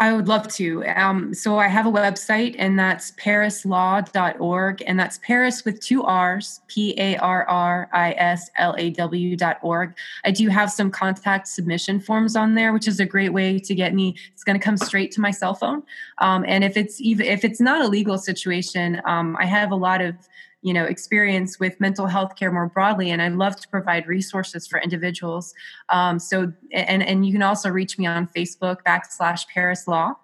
I 0.00 0.12
would 0.12 0.28
love 0.28 0.48
to. 0.54 0.84
Um, 0.86 1.34
so 1.34 1.58
I 1.58 1.68
have 1.68 1.86
a 1.86 1.90
website, 1.90 2.56
and 2.58 2.78
that's 2.78 3.12
parrislaw.org, 3.12 4.82
and 4.86 4.98
that's 4.98 5.18
Parris 5.18 5.64
with 5.64 5.80
two 5.80 6.02
R's, 6.02 6.60
P 6.68 6.94
A 6.98 7.16
R 7.16 7.46
R 7.46 7.88
I 7.92 8.12
S 8.12 8.50
L 8.56 8.74
A 8.78 8.90
W.org. 8.90 9.94
I 10.24 10.30
do 10.30 10.48
have 10.48 10.70
some 10.70 10.90
contact 10.90 11.48
submission 11.48 12.00
forms 12.00 12.36
on 12.36 12.54
there, 12.54 12.72
which 12.72 12.88
is 12.88 13.00
a 13.00 13.06
great 13.06 13.32
way 13.32 13.58
to 13.58 13.74
get 13.74 13.94
me. 13.94 14.16
It's 14.32 14.44
going 14.44 14.58
to 14.58 14.64
come 14.64 14.76
straight 14.76 15.12
to 15.12 15.20
my 15.20 15.30
cell 15.30 15.54
phone, 15.54 15.82
um, 16.18 16.44
and 16.46 16.64
if 16.64 16.76
it's 16.76 17.00
even 17.00 17.26
if 17.26 17.44
it's 17.44 17.60
not 17.60 17.82
a 17.82 17.88
legal 17.88 18.18
situation, 18.18 19.00
um, 19.04 19.36
I 19.38 19.46
have 19.46 19.70
a 19.70 19.76
lot 19.76 20.00
of 20.00 20.14
you 20.64 20.72
know 20.72 20.84
experience 20.84 21.60
with 21.60 21.78
mental 21.78 22.06
health 22.06 22.36
care 22.36 22.50
more 22.50 22.68
broadly 22.68 23.10
and 23.10 23.20
i 23.20 23.28
love 23.28 23.54
to 23.54 23.68
provide 23.68 24.08
resources 24.08 24.66
for 24.66 24.80
individuals. 24.80 25.54
Um, 25.90 26.18
so 26.18 26.52
and 26.72 27.02
and 27.02 27.26
you 27.26 27.32
can 27.32 27.42
also 27.42 27.68
reach 27.68 27.98
me 27.98 28.06
on 28.06 28.26
facebook 28.26 28.78
backslash 28.84 29.46
parris 29.48 29.86
law. 29.86 30.14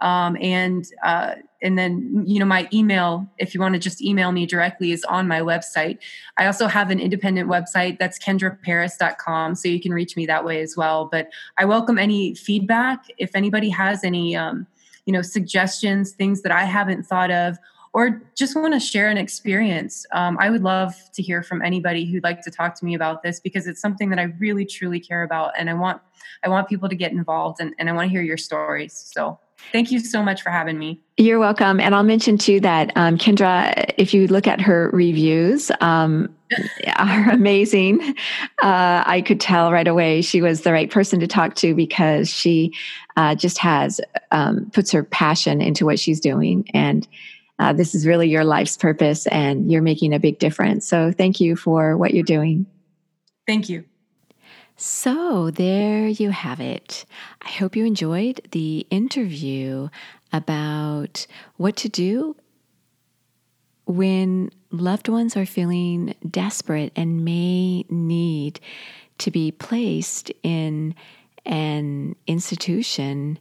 Um, 0.00 0.36
and 0.40 0.84
uh, 1.04 1.36
and 1.62 1.78
then 1.78 2.24
you 2.26 2.40
know 2.40 2.44
my 2.44 2.68
email 2.72 3.28
if 3.38 3.54
you 3.54 3.60
want 3.60 3.74
to 3.74 3.78
just 3.78 4.02
email 4.02 4.32
me 4.32 4.46
directly 4.46 4.90
is 4.90 5.04
on 5.04 5.28
my 5.28 5.40
website. 5.40 5.98
I 6.38 6.46
also 6.46 6.66
have 6.66 6.90
an 6.90 6.98
independent 6.98 7.48
website 7.48 8.00
that's 8.00 8.18
kendraparris.com 8.18 9.54
so 9.54 9.68
you 9.68 9.80
can 9.80 9.92
reach 9.92 10.16
me 10.16 10.26
that 10.26 10.44
way 10.44 10.60
as 10.60 10.76
well. 10.76 11.04
But 11.04 11.28
i 11.58 11.64
welcome 11.64 11.98
any 11.98 12.34
feedback. 12.34 13.04
If 13.18 13.30
anybody 13.36 13.68
has 13.68 14.02
any 14.02 14.34
um, 14.34 14.66
you 15.06 15.12
know 15.12 15.22
suggestions 15.22 16.12
things 16.12 16.42
that 16.42 16.52
i 16.52 16.64
haven't 16.64 17.04
thought 17.04 17.30
of 17.30 17.58
or 17.92 18.22
just 18.34 18.56
want 18.56 18.72
to 18.74 18.80
share 18.80 19.08
an 19.08 19.18
experience, 19.18 20.06
um, 20.12 20.38
I 20.40 20.50
would 20.50 20.62
love 20.62 20.94
to 21.12 21.22
hear 21.22 21.42
from 21.42 21.62
anybody 21.62 22.04
who'd 22.06 22.24
like 22.24 22.42
to 22.42 22.50
talk 22.50 22.74
to 22.76 22.84
me 22.84 22.94
about 22.94 23.22
this 23.22 23.38
because 23.38 23.66
it's 23.66 23.80
something 23.80 24.08
that 24.10 24.18
I 24.18 24.34
really 24.38 24.64
truly 24.64 24.98
care 24.98 25.22
about, 25.22 25.52
and 25.58 25.68
I 25.68 25.74
want 25.74 26.00
I 26.42 26.48
want 26.48 26.68
people 26.68 26.88
to 26.88 26.96
get 26.96 27.12
involved, 27.12 27.60
and, 27.60 27.74
and 27.78 27.88
I 27.88 27.92
want 27.92 28.06
to 28.06 28.10
hear 28.10 28.22
your 28.22 28.38
stories. 28.38 28.94
So. 29.12 29.38
Thank 29.70 29.92
you 29.92 30.00
so 30.00 30.24
much 30.24 30.42
for 30.42 30.50
having 30.50 30.76
me. 30.76 31.00
You're 31.18 31.38
welcome. 31.38 31.78
And 31.78 31.94
I'll 31.94 32.02
mention 32.02 32.36
too 32.36 32.58
that 32.60 32.90
um, 32.96 33.16
Kendra, 33.16 33.94
if 33.96 34.12
you 34.12 34.26
look 34.26 34.48
at 34.48 34.60
her 34.60 34.90
reviews, 34.92 35.70
um, 35.80 36.34
are 36.96 37.30
amazing. 37.30 38.00
Uh, 38.62 39.04
I 39.06 39.22
could 39.24 39.40
tell 39.40 39.70
right 39.70 39.86
away 39.86 40.20
she 40.20 40.42
was 40.42 40.62
the 40.62 40.72
right 40.72 40.90
person 40.90 41.20
to 41.20 41.28
talk 41.28 41.54
to 41.56 41.74
because 41.74 42.28
she 42.28 42.74
uh, 43.16 43.34
just 43.34 43.58
has 43.58 44.00
um, 44.30 44.68
puts 44.72 44.90
her 44.90 45.04
passion 45.04 45.60
into 45.60 45.84
what 45.84 46.00
she's 46.00 46.18
doing 46.18 46.68
and 46.74 47.06
uh, 47.62 47.72
this 47.72 47.94
is 47.94 48.08
really 48.08 48.28
your 48.28 48.42
life's 48.42 48.76
purpose 48.76 49.28
and 49.28 49.70
you're 49.70 49.82
making 49.82 50.12
a 50.12 50.18
big 50.18 50.40
difference. 50.40 50.84
So 50.84 51.12
thank 51.12 51.40
you 51.40 51.54
for 51.54 51.96
what 51.96 52.12
you're 52.12 52.24
doing. 52.24 52.66
Thank 53.46 53.68
you. 53.68 53.84
So 54.76 55.52
there 55.52 56.08
you 56.08 56.30
have 56.30 56.58
it. 56.58 57.04
I 57.40 57.50
hope 57.50 57.76
you 57.76 57.84
enjoyed 57.84 58.40
the 58.50 58.84
interview 58.90 59.90
about 60.32 61.24
what 61.56 61.76
to 61.76 61.88
do 61.88 62.34
when 63.84 64.50
loved 64.72 65.08
ones 65.08 65.36
are 65.36 65.46
feeling 65.46 66.16
desperate 66.28 66.92
and 66.96 67.24
may 67.24 67.84
need 67.88 68.58
to 69.18 69.30
be 69.30 69.52
placed 69.52 70.32
in 70.42 70.96
an 71.46 72.16
institution 72.26 73.38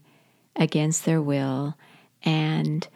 against 0.55 1.05
their 1.05 1.24
will 1.24 1.76
and 2.22 2.88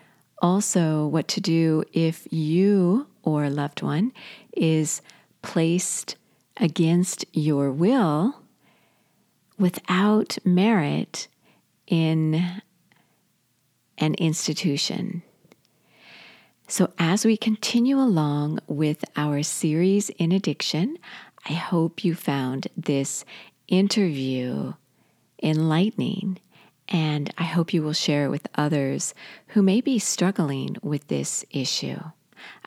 also 0.45 1.07
what 1.07 1.27
to 1.27 1.41
do 1.41 1.83
if 1.91 2.31
you 2.31 3.07
or 3.23 3.49
loved 3.49 3.81
one 3.81 4.13
is 4.55 5.01
placed 5.41 6.17
against 6.57 7.25
your 7.33 7.71
will 7.71 8.35
without 9.57 10.37
merit 10.45 11.27
in 11.87 12.61
an 13.97 14.13
institution. 14.15 15.23
So, 16.67 16.93
as 16.99 17.25
we 17.25 17.37
continue 17.37 17.97
along 17.97 18.59
with 18.67 19.03
our 19.15 19.41
series 19.41 20.11
in 20.11 20.31
addiction, 20.31 20.97
I 21.49 21.53
hope 21.53 22.03
you 22.03 22.13
found 22.13 22.67
this 22.77 23.25
interview 23.67 24.73
enlightening 25.41 26.37
and 26.89 27.33
I 27.37 27.43
hope 27.43 27.73
you 27.73 27.81
will 27.81 27.93
share 27.93 28.25
it 28.25 28.29
with 28.29 28.47
others 28.55 29.13
who 29.47 29.61
may 29.61 29.81
be 29.81 29.99
struggling 29.99 30.77
with 30.81 31.07
this 31.07 31.43
issue. 31.51 31.99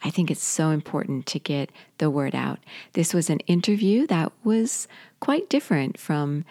I 0.02 0.10
think 0.10 0.30
it's 0.30 0.42
so 0.42 0.70
important 0.70 1.26
to 1.26 1.38
get 1.38 1.70
the 1.98 2.10
word 2.10 2.34
out. 2.34 2.58
This 2.94 3.14
was 3.14 3.30
an 3.30 3.40
interview 3.40 4.06
that 4.08 4.32
was 4.44 4.88
quite 5.20 5.48
different 5.48 5.98
from 5.98 6.44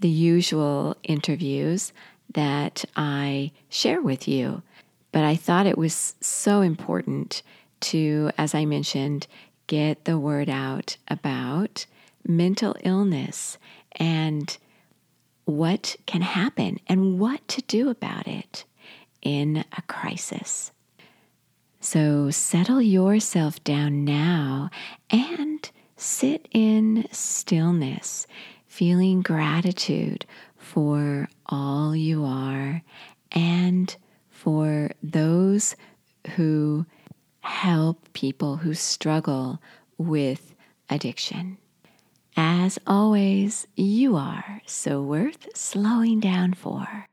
the 0.00 0.08
usual 0.08 0.96
interviews 1.02 1.92
that 2.34 2.84
I 2.96 3.52
share 3.68 4.00
with 4.00 4.26
you. 4.26 4.62
But 5.12 5.24
I 5.24 5.36
thought 5.36 5.66
it 5.66 5.78
was 5.78 6.14
so 6.20 6.62
important 6.62 7.42
to, 7.80 8.30
as 8.38 8.54
I 8.54 8.64
mentioned, 8.64 9.26
get 9.66 10.04
the 10.04 10.18
word 10.18 10.48
out 10.48 10.96
about 11.08 11.86
mental 12.26 12.76
illness 12.82 13.58
and 13.92 14.56
what 15.44 15.96
can 16.06 16.22
happen 16.22 16.78
and 16.86 17.18
what 17.18 17.46
to 17.48 17.62
do 17.62 17.90
about 17.90 18.26
it 18.26 18.64
in 19.22 19.64
a 19.76 19.82
crisis. 19.82 20.72
So 21.80 22.30
settle 22.30 22.80
yourself 22.80 23.62
down 23.64 24.04
now 24.04 24.70
and 25.10 25.70
sit 25.96 26.46
in 26.52 27.06
stillness, 27.10 28.26
feeling 28.66 29.20
gratitude 29.20 30.24
for 30.56 31.28
all 31.46 31.94
you 31.96 32.24
are 32.24 32.82
and 33.32 33.96
for 34.30 34.90
those 35.02 35.74
who 36.36 36.86
help 37.40 38.12
people 38.12 38.56
who 38.56 38.74
struggle 38.74 39.60
with 39.98 40.54
addiction. 40.88 41.58
As 42.36 42.78
always, 42.86 43.66
you 43.76 44.16
are 44.16 44.62
so 44.66 45.02
worth 45.02 45.48
slowing 45.54 46.20
down 46.20 46.54
for. 46.54 47.08